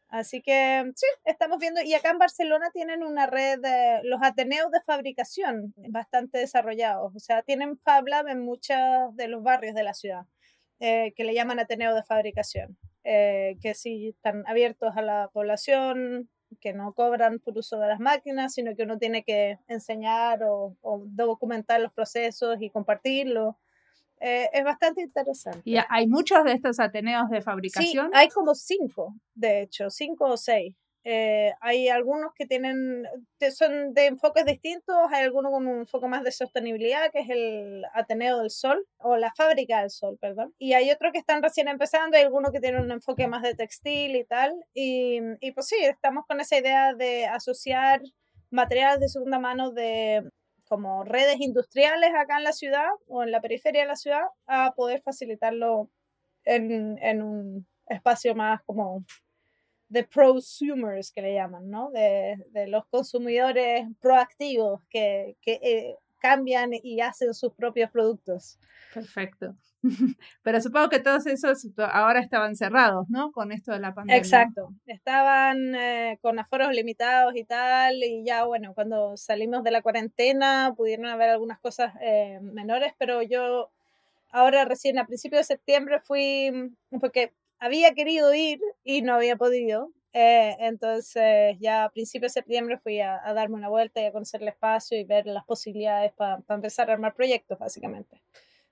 Así 0.10 0.42
que 0.42 0.90
sí, 0.96 1.06
estamos 1.26 1.60
viendo, 1.60 1.82
y 1.82 1.94
acá 1.94 2.12
en 2.12 2.18
Barcelona 2.18 2.72
tienen 2.74 3.04
una 3.04 3.28
red 3.28 3.60
de 3.60 4.00
los 4.04 4.22
Ateneos 4.24 4.72
de 4.72 4.82
fabricación 4.82 5.74
bastante 5.90 6.40
desarrollados, 6.40 7.14
o 7.14 7.20
sea, 7.20 7.44
tienen 7.44 7.78
Fab 7.80 8.08
Lab 8.08 8.28
en 8.28 8.42
muchos 8.42 8.78
de 9.16 9.28
los 9.28 9.44
barrios 9.44 9.76
de 9.76 9.84
la 9.84 9.94
ciudad. 9.94 10.26
Eh, 10.80 11.14
que 11.16 11.24
le 11.24 11.34
llaman 11.34 11.60
Ateneo 11.60 11.96
de 11.96 12.04
Fabricación, 12.04 12.78
eh, 13.04 13.58
que 13.64 13.74
sí 13.74 14.10
están 14.10 14.44
abiertos 14.46 14.96
a 14.96 15.02
la 15.02 15.28
población, 15.34 16.30
que 16.62 16.72
no 16.72 16.94
cobran 16.94 17.40
por 17.40 17.58
uso 17.58 17.80
de 17.80 17.88
las 17.88 18.00
máquinas, 18.00 18.54
sino 18.54 18.76
que 18.76 18.84
uno 18.84 19.00
tiene 19.00 19.24
que 19.24 19.58
enseñar 19.68 20.44
o 20.44 20.76
documentar 21.08 21.82
los 21.82 21.92
procesos 21.94 22.58
y 22.62 22.70
compartirlos. 22.70 23.56
Eh, 24.20 24.50
es 24.52 24.64
bastante 24.64 25.02
interesante. 25.02 25.62
¿Y 25.64 25.78
hay 25.90 26.08
muchos 26.08 26.44
de 26.44 26.54
estos 26.54 26.80
Ateneos 26.80 27.30
de 27.30 27.42
fabricación? 27.42 28.08
Sí, 28.08 28.12
hay 28.14 28.30
como 28.30 28.56
cinco, 28.56 29.14
de 29.36 29.62
hecho, 29.62 29.90
cinco 29.90 30.26
o 30.26 30.38
seis. 30.38 30.76
Eh, 31.10 31.54
hay 31.62 31.88
algunos 31.88 32.34
que 32.36 32.46
tienen, 32.46 33.06
son 33.56 33.94
de 33.94 34.08
enfoques 34.08 34.44
distintos, 34.44 34.94
hay 35.10 35.24
algunos 35.24 35.54
con 35.54 35.66
un 35.66 35.80
enfoque 35.80 36.08
más 36.08 36.22
de 36.22 36.34
sostenibilidad, 36.34 37.10
que 37.14 37.20
es 37.20 37.30
el 37.30 37.86
Ateneo 37.94 38.40
del 38.40 38.50
Sol, 38.50 38.86
o 38.98 39.16
la 39.16 39.32
Fábrica 39.34 39.80
del 39.80 39.90
Sol, 39.90 40.18
perdón. 40.20 40.54
Y 40.58 40.74
hay 40.74 40.92
otros 40.92 41.14
que 41.14 41.20
están 41.20 41.42
recién 41.42 41.70
empezando, 41.70 42.18
hay 42.18 42.24
algunos 42.24 42.52
que 42.52 42.60
tienen 42.60 42.82
un 42.82 42.92
enfoque 42.92 43.26
más 43.28 43.42
de 43.42 43.56
textil 43.56 44.18
y 44.18 44.26
tal. 44.26 44.54
Y, 44.74 45.22
y 45.40 45.54
pues 45.54 45.68
sí, 45.68 45.78
estamos 45.80 46.26
con 46.28 46.42
esa 46.42 46.58
idea 46.58 46.94
de 46.94 47.26
asociar 47.28 48.02
materiales 48.50 49.00
de 49.00 49.08
segunda 49.08 49.40
mano 49.40 49.72
de 49.72 50.30
como 50.68 51.04
redes 51.04 51.40
industriales 51.40 52.12
acá 52.16 52.38
en 52.38 52.44
la 52.44 52.54
ciudad 52.54 52.88
o 53.08 53.24
en 53.24 53.32
la 53.32 53.42
periferia 53.42 53.82
de 53.82 53.88
la 53.88 53.96
ciudad 53.96 54.24
a 54.46 54.74
poder 54.76 55.02
facilitarlo 55.02 55.90
en, 56.44 56.98
en 57.02 57.22
un 57.22 57.68
espacio 57.88 58.36
más 58.36 58.62
como 58.64 59.04
de 59.90 60.04
prosumers 60.04 61.12
que 61.12 61.22
le 61.22 61.34
llaman, 61.34 61.70
¿no? 61.70 61.90
De, 61.92 62.38
de 62.52 62.68
los 62.68 62.86
consumidores 62.88 63.88
proactivos 64.02 64.82
que, 64.90 65.38
que 65.42 65.60
eh, 65.62 65.96
cambian 66.20 66.72
y 66.74 67.02
hacen 67.02 67.34
sus 67.34 67.54
propios 67.54 67.92
productos. 67.92 68.60
Perfecto. 68.94 69.56
Pero 70.44 70.62
supongo 70.62 70.90
que 70.90 71.00
todos 71.00 71.26
esos 71.28 71.68
ahora 71.78 72.20
estaban 72.20 72.56
cerrados, 72.56 73.10
¿no? 73.10 73.32
Con 73.32 73.52
esto 73.52 73.72
de 73.72 73.80
la 73.80 73.94
pandemia. 73.94 74.18
Exacto. 74.18 74.74
Estaban 74.86 75.76
eh, 75.76 76.18
con 76.22 76.40
aforos 76.40 76.72
limitados 76.74 77.36
y 77.36 77.44
tal, 77.44 78.04
y 78.04 78.24
ya, 78.26 78.46
bueno, 78.46 78.74
cuando 78.74 79.18
salimos 79.18 79.64
de 79.64 79.72
la 79.72 79.82
cuarentena 79.82 80.74
pudieron 80.76 81.06
haber 81.06 81.30
algunas 81.30 81.60
cosas 81.60 81.94
eh, 82.02 82.40
menores, 82.42 82.94
pero 82.98 83.22
yo 83.22 83.70
ahora 84.32 84.66
recién 84.66 84.98
a 85.00 85.06
principios 85.06 85.42
de 85.42 85.56
septiembre 85.56 86.00
fui, 86.00 86.72
porque 87.00 87.32
había 87.60 87.94
querido 87.94 88.34
ir 88.34 88.60
y 88.84 89.02
no 89.02 89.14
había 89.14 89.36
podido. 89.36 89.92
Eh, 90.14 90.56
entonces 90.60 91.58
ya 91.60 91.84
a 91.84 91.90
principios 91.92 92.34
de 92.34 92.42
septiembre 92.42 92.78
fui 92.78 93.02
a, 93.02 93.22
darme 93.34 93.56
una 93.56 93.70
vuelta 93.70 94.02
y 94.02 94.06
a 94.06 94.12
conocer 94.12 94.42
el 94.42 94.48
espacio 94.48 94.98
y 94.98 95.04
ver 95.04 95.28
las 95.28 95.46
posibilidades 95.46 96.14
para 96.14 96.40
pa 96.40 96.56
empezar 96.56 96.90
a 96.90 96.94
armar 96.94 97.14
proyectos, 97.14 97.60
básicamente. 97.60 98.22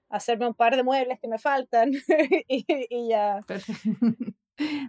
Hacerme 0.10 0.48
un 0.48 0.54
par 0.54 0.76
de 0.76 0.84
muebles 0.84 1.20
que 1.20 1.28
me 1.28 1.40
faltan 1.40 1.92
y, 2.48 2.66
y 2.68 3.10
ya. 3.10 3.46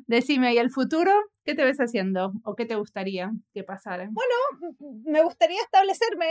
Decime, 0.06 0.54
¿y 0.54 0.58
el 0.58 0.70
futuro? 0.70 1.12
¿Qué 1.46 1.54
te 1.54 1.64
ves 1.64 1.78
haciendo 1.78 2.32
o 2.42 2.56
qué 2.56 2.66
te 2.66 2.74
gustaría 2.74 3.30
que 3.54 3.62
pasara? 3.62 4.08
Bueno, 4.10 4.74
me 5.04 5.22
gustaría 5.22 5.60
establecerme 5.62 6.26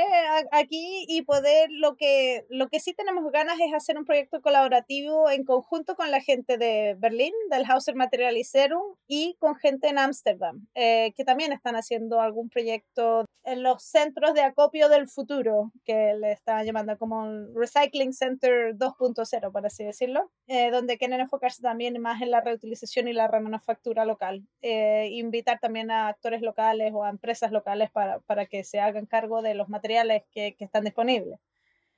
aquí 0.51 1.05
y 1.07 1.21
poder, 1.21 1.69
lo 1.71 1.95
que, 1.95 2.45
lo 2.49 2.67
que 2.67 2.81
sí 2.81 2.93
tenemos 2.93 3.23
ganas 3.31 3.57
es 3.61 3.73
hacer 3.73 3.97
un 3.97 4.03
proyecto 4.03 4.41
colaborativo 4.41 5.29
en 5.29 5.45
conjunto 5.45 5.95
con 5.95 6.11
la 6.11 6.19
gente 6.19 6.57
de 6.57 6.97
Berlín, 6.99 7.31
del 7.49 7.63
Hauser 7.63 7.95
Materialiserum, 7.95 8.95
y 9.07 9.37
con 9.39 9.55
gente 9.55 9.87
en 9.87 9.99
Ámsterdam, 9.99 10.67
eh, 10.75 11.13
que 11.15 11.23
también 11.23 11.53
están 11.53 11.77
haciendo 11.77 12.19
algún 12.19 12.49
proyecto 12.49 13.23
en 13.45 13.63
los 13.63 13.83
centros 13.83 14.33
de 14.33 14.41
acopio 14.41 14.89
del 14.89 15.07
futuro, 15.07 15.71
que 15.85 16.15
le 16.19 16.31
están 16.31 16.65
llamando 16.65 16.97
como 16.97 17.25
Recycling 17.53 18.11
Center 18.11 18.75
2.0, 18.75 19.51
por 19.51 19.65
así 19.65 19.85
decirlo, 19.85 20.31
eh, 20.47 20.71
donde 20.71 20.97
quieren 20.97 21.19
enfocarse 21.19 21.61
también 21.61 22.01
más 22.01 22.21
en 22.21 22.31
la 22.31 22.41
reutilización 22.41 23.07
y 23.07 23.13
la 23.13 23.27
remanufactura 23.27 24.03
local. 24.03 24.43
Eh, 24.61 25.04
invitar 25.09 25.59
también 25.59 25.91
a 25.91 26.07
actores 26.07 26.41
locales 26.41 26.91
o 26.93 27.03
a 27.03 27.09
empresas 27.09 27.51
locales 27.51 27.91
para, 27.91 28.19
para 28.21 28.45
que 28.45 28.63
se 28.63 28.79
hagan 28.79 29.05
cargo 29.05 29.41
de 29.41 29.55
los 29.55 29.69
materiales 29.69 30.23
que, 30.31 30.55
que 30.55 30.65
están 30.65 30.83
disponibles. 30.83 31.39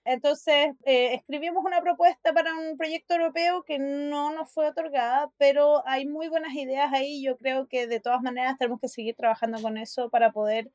Entonces, 0.09 0.69
eh, 0.85 1.15
escribimos 1.15 1.65
una 1.65 1.81
propuesta 1.81 2.31
para 2.31 2.55
un 2.55 2.77
proyecto 2.77 3.15
europeo 3.15 3.63
que 3.63 3.77
no 3.77 4.31
nos 4.33 4.49
fue 4.53 4.69
otorgada, 4.69 5.29
pero 5.37 5.85
hay 5.85 6.05
muy 6.05 6.29
buenas 6.29 6.53
ideas 6.53 6.93
ahí. 6.93 7.21
Yo 7.21 7.35
creo 7.35 7.67
que 7.67 7.87
de 7.87 7.99
todas 7.99 8.21
maneras 8.21 8.57
tenemos 8.57 8.79
que 8.79 8.87
seguir 8.87 9.15
trabajando 9.15 9.61
con 9.61 9.77
eso 9.77 10.09
para 10.09 10.31
poder 10.31 10.71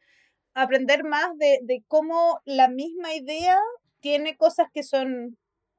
aprender 0.53 1.03
más 1.05 1.37
de, 1.39 1.61
de 1.63 1.83
cómo 1.89 2.43
la 2.45 2.69
misma 2.69 3.15
idea 3.15 3.59
tiene 4.01 4.37
cosas 4.37 4.67
que 4.71 4.83
son, 4.83 5.39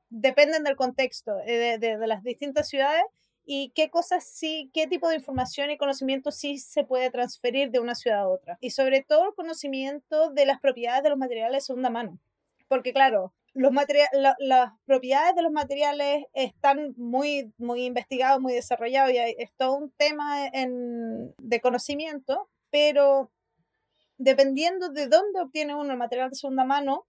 dependen 0.10 0.64
del 0.64 0.76
contexto 0.76 1.38
eh, 1.46 1.78
de, 1.78 1.98
de 1.98 2.08
las 2.08 2.24
distintas 2.24 2.70
ciudades 2.70 3.04
y 3.46 3.72
qué 3.76 3.90
cosas 3.90 4.24
sí, 4.24 4.70
qué 4.74 4.88
tipo 4.88 5.10
de 5.10 5.16
información 5.16 5.70
y 5.72 5.78
conocimiento 5.78 6.32
sí 6.32 6.58
se 6.58 6.84
puede 6.84 7.10
transferir 7.12 7.72
de 7.72 7.80
una 7.80 7.96
ciudad 7.96 8.22
a 8.22 8.28
otra. 8.28 8.58
Y 8.62 8.72
sobre 8.72 9.02
todo 9.02 9.28
el 9.28 9.36
conocimiento 9.36 10.30
de 10.32 10.46
las 10.46 10.60
propiedades 10.60 11.04
de 11.04 11.10
los 11.10 11.18
materiales 11.18 11.58
de 11.58 11.62
segunda 11.62 11.90
mano. 11.90 12.20
Porque 12.68 12.94
claro, 12.94 13.34
los 13.54 13.72
la, 14.14 14.36
las 14.40 14.72
propiedades 14.86 15.36
de 15.36 15.42
los 15.42 15.52
materiales 15.52 16.26
están 16.34 16.94
muy, 16.98 17.54
muy 17.58 17.86
investigados, 17.86 18.42
muy 18.42 18.54
desarrollados 18.54 19.12
y 19.12 19.18
es 19.18 19.52
todo 19.58 19.76
un 19.76 19.92
tema 19.92 20.48
en, 20.48 21.34
de 21.38 21.62
conocimiento, 21.62 22.50
pero 22.72 23.32
dependiendo 24.18 24.90
de 24.90 25.08
dónde 25.08 25.42
obtiene 25.42 25.76
uno 25.76 25.92
el 25.92 25.98
material 25.98 26.30
de 26.30 26.36
segunda 26.36 26.66
mano, 26.66 27.06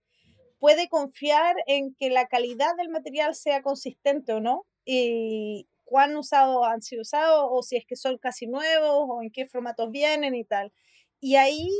puede 0.58 0.88
confiar 0.88 1.56
en 1.66 1.94
que 1.94 2.10
la 2.10 2.26
calidad 2.26 2.74
del 2.76 2.88
material 2.88 3.34
sea 3.34 3.62
consistente 3.62 4.32
o 4.32 4.40
no. 4.40 4.66
Y, 4.84 5.66
cuán 5.84 6.16
usados 6.16 6.66
han 6.66 6.82
sido 6.82 7.02
usados 7.02 7.46
o 7.50 7.62
si 7.62 7.76
es 7.76 7.86
que 7.86 7.96
son 7.96 8.18
casi 8.18 8.46
nuevos 8.46 9.06
o 9.08 9.22
en 9.22 9.30
qué 9.30 9.46
formatos 9.46 9.90
vienen 9.90 10.34
y 10.34 10.44
tal. 10.44 10.72
Y 11.20 11.36
ahí 11.36 11.70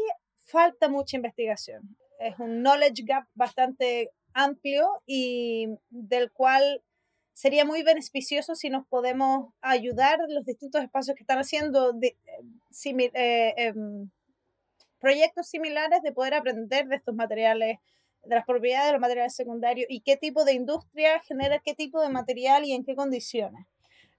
falta 0.47 0.89
mucha 0.89 1.17
investigación. 1.17 1.97
Es 2.19 2.39
un 2.39 2.63
knowledge 2.63 3.03
gap 3.05 3.25
bastante 3.35 4.11
amplio 4.33 4.89
y 5.07 5.69
del 5.91 6.31
cual 6.33 6.83
sería 7.33 7.65
muy 7.65 7.83
beneficioso 7.83 8.55
si 8.55 8.71
nos 8.71 8.87
podemos 8.87 9.53
ayudar 9.61 10.21
los 10.29 10.45
distintos 10.45 10.83
espacios 10.83 11.17
que 11.17 11.25
están 11.25 11.39
haciendo 11.39 11.93
de, 11.93 12.17
eh, 12.85 13.55
eh, 13.57 13.75
proyectos 15.01 15.49
similares 15.49 16.01
de 16.03 16.13
poder 16.13 16.35
aprender 16.35 16.87
de 16.87 16.97
estos 16.97 17.15
materiales, 17.15 17.79
de 18.23 18.35
las 18.35 18.47
propiedades 18.47 18.87
de 18.87 18.93
los 18.93 19.01
materiales 19.01 19.35
secundarios 19.35 19.87
y 19.91 20.01
qué 20.01 20.17
tipo 20.17 20.45
de 20.45 20.55
industria 20.55 21.21
genera 21.21 21.59
qué 21.59 21.75
tipo 21.75 22.01
de 22.01 22.09
material 22.09 22.65
y 22.65 22.73
en 22.73 22.85
qué 22.85 22.95
condiciones. 22.95 23.67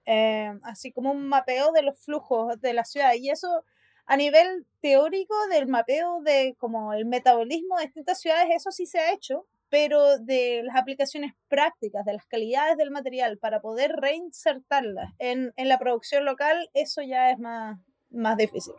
Eh, 0.05 0.53
así 0.63 0.91
como 0.91 1.11
un 1.11 1.27
mapeo 1.27 1.71
de 1.71 1.81
los 1.81 1.97
flujos 1.99 2.59
de 2.61 2.73
la 2.73 2.85
ciudad. 2.85 3.13
Y 3.13 3.29
eso 3.29 3.63
a 4.05 4.17
nivel 4.17 4.65
teórico 4.81 5.35
del 5.49 5.67
mapeo 5.67 6.21
de 6.21 6.55
como 6.59 6.93
el 6.93 7.05
metabolismo 7.05 7.77
de 7.77 7.85
distintas 7.85 8.21
ciudades, 8.21 8.49
eso 8.51 8.71
sí 8.71 8.85
se 8.85 8.99
ha 8.99 9.11
hecho, 9.11 9.47
pero 9.69 10.19
de 10.19 10.61
las 10.63 10.75
aplicaciones 10.75 11.33
prácticas, 11.47 12.05
de 12.05 12.13
las 12.13 12.25
calidades 12.27 12.77
del 12.77 12.91
material 12.91 13.39
para 13.39 13.61
poder 13.61 13.93
reinsertarlas 13.93 15.11
en, 15.17 15.53
en 15.57 15.69
la 15.69 15.79
producción 15.79 16.23
local, 16.23 16.69
eso 16.73 17.01
ya 17.01 17.31
es 17.31 17.39
más, 17.39 17.79
más 18.11 18.37
difícil. 18.37 18.75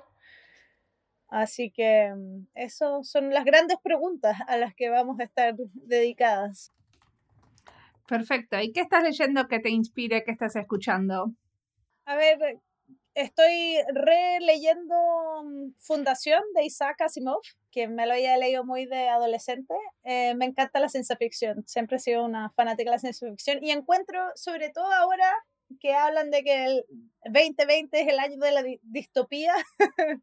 Así 1.28 1.70
que 1.70 2.12
mm, 2.14 2.46
eso 2.54 3.02
son 3.02 3.34
las 3.34 3.44
grandes 3.44 3.78
preguntas 3.82 4.36
a 4.46 4.56
las 4.56 4.74
que 4.74 4.90
vamos 4.90 5.18
a 5.18 5.24
estar 5.24 5.56
dedicadas. 5.56 6.72
Perfecto. 8.06 8.58
¿Y 8.60 8.72
qué 8.72 8.80
estás 8.80 9.02
leyendo 9.02 9.48
que 9.48 9.58
te 9.58 9.70
inspire, 9.70 10.24
que 10.24 10.30
estás 10.30 10.56
escuchando? 10.56 11.32
A 12.04 12.14
ver, 12.16 12.38
estoy 13.14 13.78
releyendo 13.92 14.94
mm, 15.44 15.72
Fundación 15.78 16.42
de 16.54 16.64
Isaac 16.64 17.00
Asimov, 17.00 17.40
que 17.72 17.88
me 17.88 18.06
lo 18.06 18.12
había 18.12 18.36
leído 18.36 18.64
muy 18.64 18.86
de 18.86 19.08
adolescente. 19.08 19.74
Eh, 20.04 20.34
me 20.36 20.44
encanta 20.44 20.78
la 20.78 20.88
ciencia 20.88 21.16
ficción, 21.16 21.64
siempre 21.66 21.96
he 21.96 22.00
sido 22.00 22.24
una 22.24 22.50
fanática 22.50 22.90
de 22.90 22.96
la 22.96 23.00
ciencia 23.00 23.28
ficción 23.28 23.58
y 23.62 23.70
encuentro, 23.70 24.20
sobre 24.36 24.70
todo 24.70 24.92
ahora 24.92 25.32
que 25.80 25.94
hablan 25.94 26.30
de 26.30 26.44
que 26.44 26.64
el 26.64 26.84
2020 27.24 28.00
es 28.00 28.08
el 28.08 28.20
año 28.20 28.36
de 28.38 28.52
la 28.52 28.62
distopía, 28.82 29.54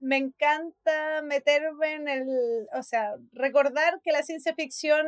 me 0.00 0.16
encanta 0.16 1.22
meterme 1.22 1.94
en 1.94 2.08
el, 2.08 2.26
o 2.74 2.82
sea, 2.82 3.14
recordar 3.32 4.00
que 4.02 4.10
la 4.10 4.24
ciencia 4.24 4.54
ficción 4.54 5.06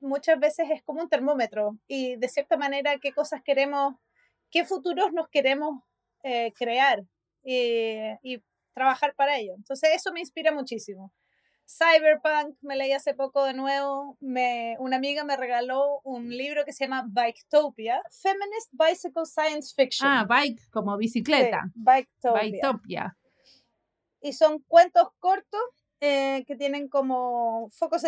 muchas 0.00 0.38
veces 0.38 0.68
es 0.70 0.82
como 0.82 1.02
un 1.02 1.08
termómetro 1.08 1.78
y 1.86 2.16
de 2.16 2.28
cierta 2.28 2.56
manera 2.56 2.98
qué 2.98 3.12
cosas 3.12 3.42
queremos, 3.42 3.94
qué 4.50 4.64
futuros 4.64 5.12
nos 5.12 5.28
queremos 5.28 5.82
eh, 6.22 6.52
crear 6.52 7.04
y, 7.42 8.42
trabajar 8.72 9.14
para 9.14 9.36
ello. 9.36 9.54
Entonces 9.56 9.90
eso 9.94 10.12
me 10.12 10.20
inspira 10.20 10.52
muchísimo. 10.52 11.12
Cyberpunk, 11.66 12.56
me 12.62 12.76
leí 12.76 12.92
hace 12.92 13.14
poco 13.14 13.44
de 13.44 13.52
nuevo. 13.52 14.16
Me, 14.20 14.76
una 14.78 14.96
amiga 14.96 15.22
me 15.24 15.36
regaló 15.36 16.00
un 16.04 16.30
libro 16.30 16.64
que 16.64 16.72
se 16.72 16.84
llama 16.84 17.04
Biketopia, 17.06 18.00
Feminist 18.22 18.70
Bicycle 18.72 19.26
Science 19.26 19.74
Fiction. 19.76 20.08
Ah, 20.08 20.24
bike, 20.26 20.70
como 20.70 20.96
bicicleta. 20.96 21.60
Biketopia. 21.74 23.16
Y 24.22 24.32
son 24.32 24.60
cuentos 24.60 25.08
cortos 25.18 25.60
eh, 26.00 26.44
que 26.46 26.56
tienen 26.56 26.88
como 26.88 27.68
foco, 27.70 27.98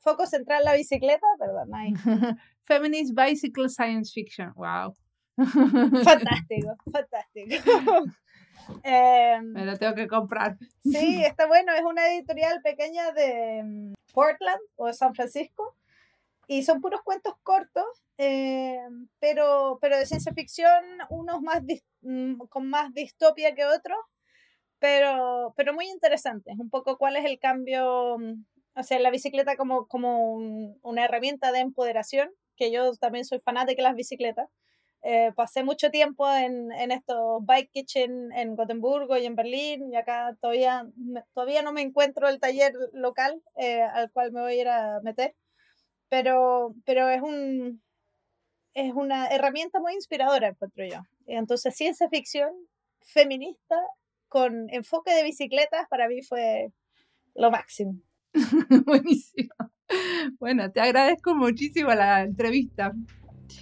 foco 0.00 0.26
central 0.26 0.64
la 0.64 0.74
bicicleta, 0.74 1.26
perdón, 1.38 1.74
ahí. 1.74 1.92
Feminist 2.64 3.14
Bicycle 3.14 3.68
Science 3.68 4.12
Fiction, 4.12 4.52
wow. 4.54 4.94
Fantástico, 6.04 6.76
fantástico. 6.92 7.54
Em, 8.82 9.52
Me 9.52 9.64
lo 9.64 9.78
tengo 9.78 9.94
que 9.94 10.06
comprar. 10.06 10.58
Sí, 10.82 11.24
está 11.24 11.46
bueno. 11.46 11.72
Es 11.72 11.84
una 11.84 12.06
editorial 12.08 12.60
pequeña 12.60 13.12
de 13.12 13.62
mm, 13.64 13.94
Portland 14.12 14.60
o 14.76 14.88
de 14.88 14.92
San 14.92 15.14
Francisco. 15.14 15.74
Y 16.48 16.64
son 16.64 16.80
puros 16.80 17.00
cuentos 17.02 17.34
cortos, 17.42 17.86
em, 18.18 19.08
pero, 19.20 19.78
pero 19.80 19.98
de 19.98 20.06
ciencia 20.06 20.32
ficción, 20.32 20.82
unos 21.08 21.40
más 21.40 21.62
mm, 22.02 22.36
con 22.48 22.68
más 22.68 22.92
distopia 22.92 23.54
que 23.54 23.64
otros, 23.64 23.98
pero, 24.78 25.54
pero 25.56 25.72
muy 25.72 25.88
interesantes. 25.88 26.58
Un 26.58 26.68
poco 26.68 26.98
cuál 26.98 27.16
es 27.16 27.24
el 27.24 27.38
cambio, 27.38 28.18
mm, 28.18 28.44
o 28.78 28.82
sea, 28.84 28.98
la 29.00 29.10
bicicleta 29.10 29.56
como, 29.56 29.88
como 29.88 30.34
una 30.82 31.04
herramienta 31.04 31.50
de 31.52 31.58
empoderación, 31.60 32.30
que 32.56 32.70
yo 32.70 32.94
también 32.94 33.24
soy 33.24 33.40
fanática 33.40 33.82
de 33.82 33.88
las 33.88 33.96
bicicletas. 33.96 34.48
Eh, 35.02 35.32
pasé 35.36 35.62
mucho 35.62 35.90
tiempo 35.90 36.28
en, 36.28 36.72
en, 36.72 36.90
estos 36.90 37.44
bike 37.44 37.70
kitchen 37.70 38.32
en 38.32 38.56
Gotemburgo 38.56 39.16
y 39.16 39.26
en 39.26 39.36
Berlín 39.36 39.92
y 39.92 39.96
acá 39.96 40.36
todavía, 40.40 40.86
todavía 41.34 41.62
no 41.62 41.72
me 41.72 41.82
encuentro 41.82 42.28
el 42.28 42.40
taller 42.40 42.72
local 42.92 43.40
eh, 43.56 43.80
al 43.80 44.10
cual 44.10 44.32
me 44.32 44.40
voy 44.40 44.54
a 44.54 44.60
ir 44.60 44.68
a 44.68 45.00
meter, 45.02 45.36
pero, 46.08 46.74
pero 46.84 47.08
es, 47.08 47.22
un, 47.22 47.80
es 48.74 48.92
una 48.92 49.28
herramienta 49.28 49.78
muy 49.80 49.94
inspiradora, 49.94 50.48
encuentro 50.48 50.84
yo. 50.84 51.00
Entonces, 51.26 51.76
ciencia 51.76 52.08
ficción 52.08 52.50
feminista 53.02 53.76
con 54.28 54.68
enfoque 54.70 55.12
de 55.14 55.22
bicicletas 55.22 55.86
para 55.88 56.08
mí 56.08 56.22
fue 56.22 56.72
lo 57.34 57.50
máximo. 57.52 58.00
Buenísimo. 58.86 59.54
Bueno, 60.38 60.70
te 60.70 60.80
agradezco 60.80 61.34
muchísimo 61.34 61.92
la 61.94 62.22
entrevista. 62.22 62.92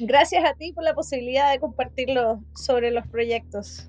Gracias 0.00 0.44
a 0.44 0.54
ti 0.54 0.72
por 0.72 0.84
la 0.84 0.94
posibilidad 0.94 1.52
de 1.52 1.60
compartirlo 1.60 2.42
sobre 2.54 2.90
los 2.90 3.06
proyectos. 3.06 3.88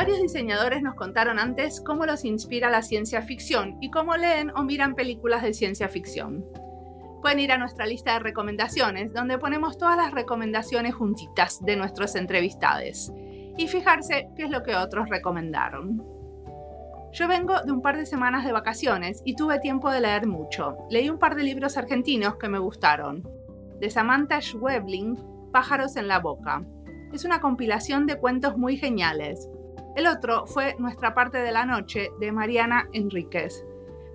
Varios 0.00 0.22
diseñadores 0.22 0.82
nos 0.82 0.94
contaron 0.94 1.38
antes 1.38 1.82
cómo 1.82 2.06
los 2.06 2.24
inspira 2.24 2.70
la 2.70 2.80
ciencia 2.80 3.20
ficción 3.20 3.76
y 3.82 3.90
cómo 3.90 4.16
leen 4.16 4.50
o 4.56 4.62
miran 4.62 4.94
películas 4.94 5.42
de 5.42 5.52
ciencia 5.52 5.90
ficción 5.90 6.42
pueden 7.20 7.38
ir 7.38 7.52
a 7.52 7.58
nuestra 7.58 7.84
lista 7.84 8.14
de 8.14 8.20
recomendaciones, 8.20 9.12
donde 9.12 9.36
ponemos 9.36 9.76
todas 9.76 9.98
las 9.98 10.12
recomendaciones 10.12 10.94
juntitas 10.94 11.62
de 11.66 11.76
nuestros 11.76 12.14
entrevistados 12.14 13.12
y 13.58 13.68
fijarse 13.68 14.30
qué 14.34 14.44
es 14.44 14.50
lo 14.50 14.62
que 14.62 14.74
otros 14.74 15.10
recomendaron. 15.10 16.02
Yo 17.12 17.28
vengo 17.28 17.60
de 17.60 17.70
un 17.70 17.82
par 17.82 17.98
de 17.98 18.06
semanas 18.06 18.46
de 18.46 18.52
vacaciones 18.52 19.20
y 19.26 19.36
tuve 19.36 19.58
tiempo 19.58 19.90
de 19.90 20.00
leer 20.00 20.26
mucho. 20.26 20.78
Leí 20.88 21.10
un 21.10 21.18
par 21.18 21.36
de 21.36 21.42
libros 21.42 21.76
argentinos 21.76 22.36
que 22.36 22.48
me 22.48 22.58
gustaron. 22.58 23.22
De 23.78 23.90
Samantha 23.90 24.40
Schwebling, 24.40 25.50
Pájaros 25.52 25.96
en 25.96 26.08
la 26.08 26.20
Boca. 26.20 26.64
Es 27.12 27.26
una 27.26 27.42
compilación 27.42 28.06
de 28.06 28.16
cuentos 28.16 28.56
muy 28.56 28.78
geniales. 28.78 29.46
El 29.96 30.06
otro 30.06 30.46
fue 30.46 30.76
Nuestra 30.78 31.14
parte 31.14 31.38
de 31.38 31.52
la 31.52 31.66
noche 31.66 32.10
de 32.20 32.32
Mariana 32.32 32.88
Enríquez. 32.92 33.64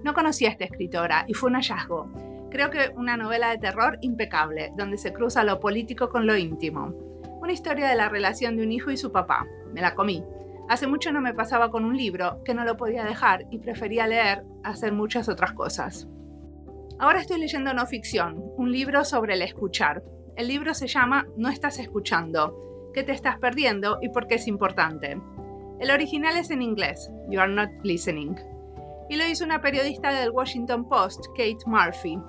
No 0.04 0.14
conocía 0.14 0.50
a 0.50 0.52
esta 0.52 0.66
escritora 0.66 1.26
y 1.28 1.34
fue 1.34 1.50
un 1.50 1.56
hallazgo 1.56 2.10
Creo 2.56 2.70
que 2.70 2.94
una 2.96 3.18
novela 3.18 3.50
de 3.50 3.58
terror 3.58 3.98
impecable, 4.00 4.72
donde 4.78 4.98
se 4.98 5.12
cruza 5.12 5.44
lo 5.44 5.60
político 5.60 6.08
con 6.08 6.26
lo 6.26 6.38
íntimo. 6.38 6.94
Una 7.42 7.52
historia 7.52 7.90
de 7.90 7.98
la 7.98 8.08
relación 8.08 8.56
de 8.56 8.64
un 8.64 8.72
hijo 8.72 8.92
y 8.92 8.98
su 8.98 9.12
papá. 9.12 9.46
Me 9.74 9.82
la 9.82 9.94
comí. 9.94 10.24
Hace 10.70 10.88
mucho 10.88 11.12
no 11.12 11.20
me 11.20 11.34
pasaba 11.34 11.70
con 11.70 11.84
un 11.84 11.98
libro 11.98 12.42
que 12.46 12.54
no 12.54 12.64
lo 12.64 12.78
podía 12.78 13.04
dejar 13.04 13.46
y 13.52 13.60
prefería 13.60 14.08
leer 14.08 14.46
hacer 14.64 14.94
muchas 14.94 15.28
otras 15.28 15.52
cosas. 15.52 16.08
Ahora 16.98 17.20
estoy 17.20 17.42
leyendo 17.42 17.74
no 17.74 17.86
ficción, 17.88 18.42
un 18.56 18.72
libro 18.72 19.04
sobre 19.04 19.34
el 19.34 19.42
escuchar. 19.42 20.02
El 20.38 20.48
libro 20.48 20.74
se 20.74 20.88
llama 20.88 21.28
No 21.36 21.50
estás 21.50 21.78
escuchando, 21.78 22.92
qué 22.94 23.04
te 23.04 23.12
estás 23.12 23.38
perdiendo 23.38 24.00
y 24.02 24.08
por 24.08 24.28
qué 24.28 24.36
es 24.36 24.48
importante. 24.48 25.20
El 25.80 25.92
original 25.92 26.38
es 26.38 26.52
en 26.52 26.62
inglés, 26.62 27.12
You 27.30 27.40
are 27.40 27.52
not 27.52 27.70
listening. 27.84 28.36
Y 29.10 29.18
lo 29.18 29.28
hizo 29.28 29.46
una 29.46 29.62
periodista 29.62 30.12
del 30.12 30.32
Washington 30.32 30.88
Post, 30.88 31.26
Kate 31.38 31.58
Murphy, 31.66 32.20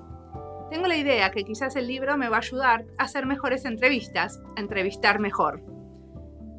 tengo 0.70 0.88
la 0.88 0.96
idea 0.96 1.30
que 1.30 1.44
quizás 1.44 1.76
el 1.76 1.86
libro 1.86 2.18
me 2.18 2.28
va 2.28 2.36
a 2.36 2.40
ayudar 2.40 2.84
a 2.98 3.04
hacer 3.04 3.24
mejores 3.24 3.64
entrevistas, 3.64 4.42
a 4.56 4.60
entrevistar 4.60 5.20
mejor. 5.20 5.62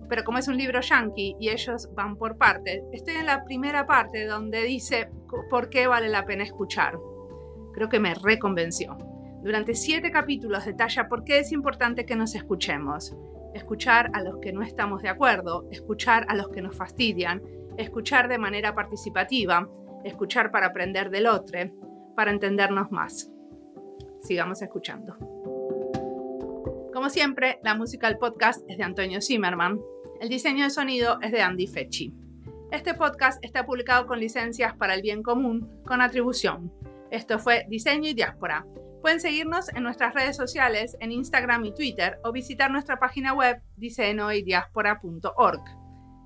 Pero 0.08 0.24
como 0.24 0.38
es 0.38 0.48
un 0.48 0.56
libro 0.56 0.80
yankee 0.80 1.36
y 1.40 1.50
ellos 1.50 1.90
van 1.94 2.16
por 2.16 2.38
partes, 2.38 2.84
estoy 2.94 3.16
en 3.16 3.26
la 3.26 3.44
primera 3.44 3.86
parte 3.86 4.26
donde 4.26 4.64
dice 4.64 5.10
por 5.50 5.70
qué 5.70 5.88
vale 5.88 6.08
la 6.08 6.26
pena 6.26 6.44
escuchar. 6.44 6.98
Creo 7.74 7.90
que 7.90 8.00
me 8.00 8.14
reconvenció. 8.14 8.98
Durante 9.44 9.76
siete 9.76 10.10
capítulos 10.10 10.66
detalla 10.66 11.10
por 11.10 11.26
qué 11.26 11.40
es 11.40 11.52
importante 11.52 12.06
que 12.06 12.16
nos 12.16 12.34
escuchemos. 12.34 13.14
Escuchar 13.58 14.12
a 14.14 14.22
los 14.22 14.38
que 14.38 14.54
no 14.54 14.62
estamos 14.62 15.02
de 15.02 15.10
acuerdo, 15.10 15.68
escuchar 15.72 16.26
a 16.30 16.36
los 16.36 16.50
que 16.50 16.62
nos 16.62 16.76
fastidian, 16.76 17.42
escuchar 17.78 18.28
de 18.28 18.38
manera 18.38 18.74
participativa, 18.74 19.68
escuchar 20.04 20.52
para 20.52 20.68
aprender 20.68 21.10
del 21.10 21.28
otro, 21.28 21.60
para 22.16 22.32
entendernos 22.32 22.92
más 22.92 23.32
sigamos 24.28 24.62
escuchando. 24.62 25.16
Como 26.94 27.10
siempre, 27.10 27.60
la 27.64 27.76
música 27.76 28.08
del 28.08 28.18
podcast 28.18 28.64
es 28.70 28.78
de 28.78 28.84
Antonio 28.84 29.22
Zimmerman. 29.22 29.80
El 30.20 30.30
diseño 30.30 30.64
de 30.64 30.70
sonido 30.70 31.20
es 31.22 31.32
de 31.32 31.42
Andy 31.42 31.68
Fecci. 31.68 32.14
Este 32.72 32.94
podcast 32.94 33.44
está 33.44 33.66
publicado 33.66 34.08
con 34.08 34.20
licencias 34.20 34.76
para 34.76 34.96
el 34.96 35.02
bien 35.02 35.24
común, 35.24 35.82
con 35.86 36.02
atribución. 36.02 36.74
Esto 37.12 37.40
fue 37.40 37.66
Diseño 37.70 38.10
y 38.10 38.14
Diáspora. 38.14 38.66
Pueden 39.02 39.20
seguirnos 39.22 39.70
en 39.70 39.84
nuestras 39.84 40.14
redes 40.14 40.36
sociales, 40.36 40.98
en 41.00 41.12
Instagram 41.12 41.66
y 41.66 41.74
Twitter, 41.74 42.20
o 42.24 42.32
visitar 42.32 42.72
nuestra 42.72 43.00
página 43.00 43.34
web 43.34 43.62
diseñoydiaspora.org. 43.76 45.64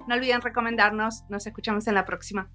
No 0.07 0.15
olviden 0.15 0.41
recomendarnos. 0.41 1.23
Nos 1.29 1.45
escuchamos 1.45 1.87
en 1.87 1.95
la 1.95 2.05
próxima. 2.05 2.49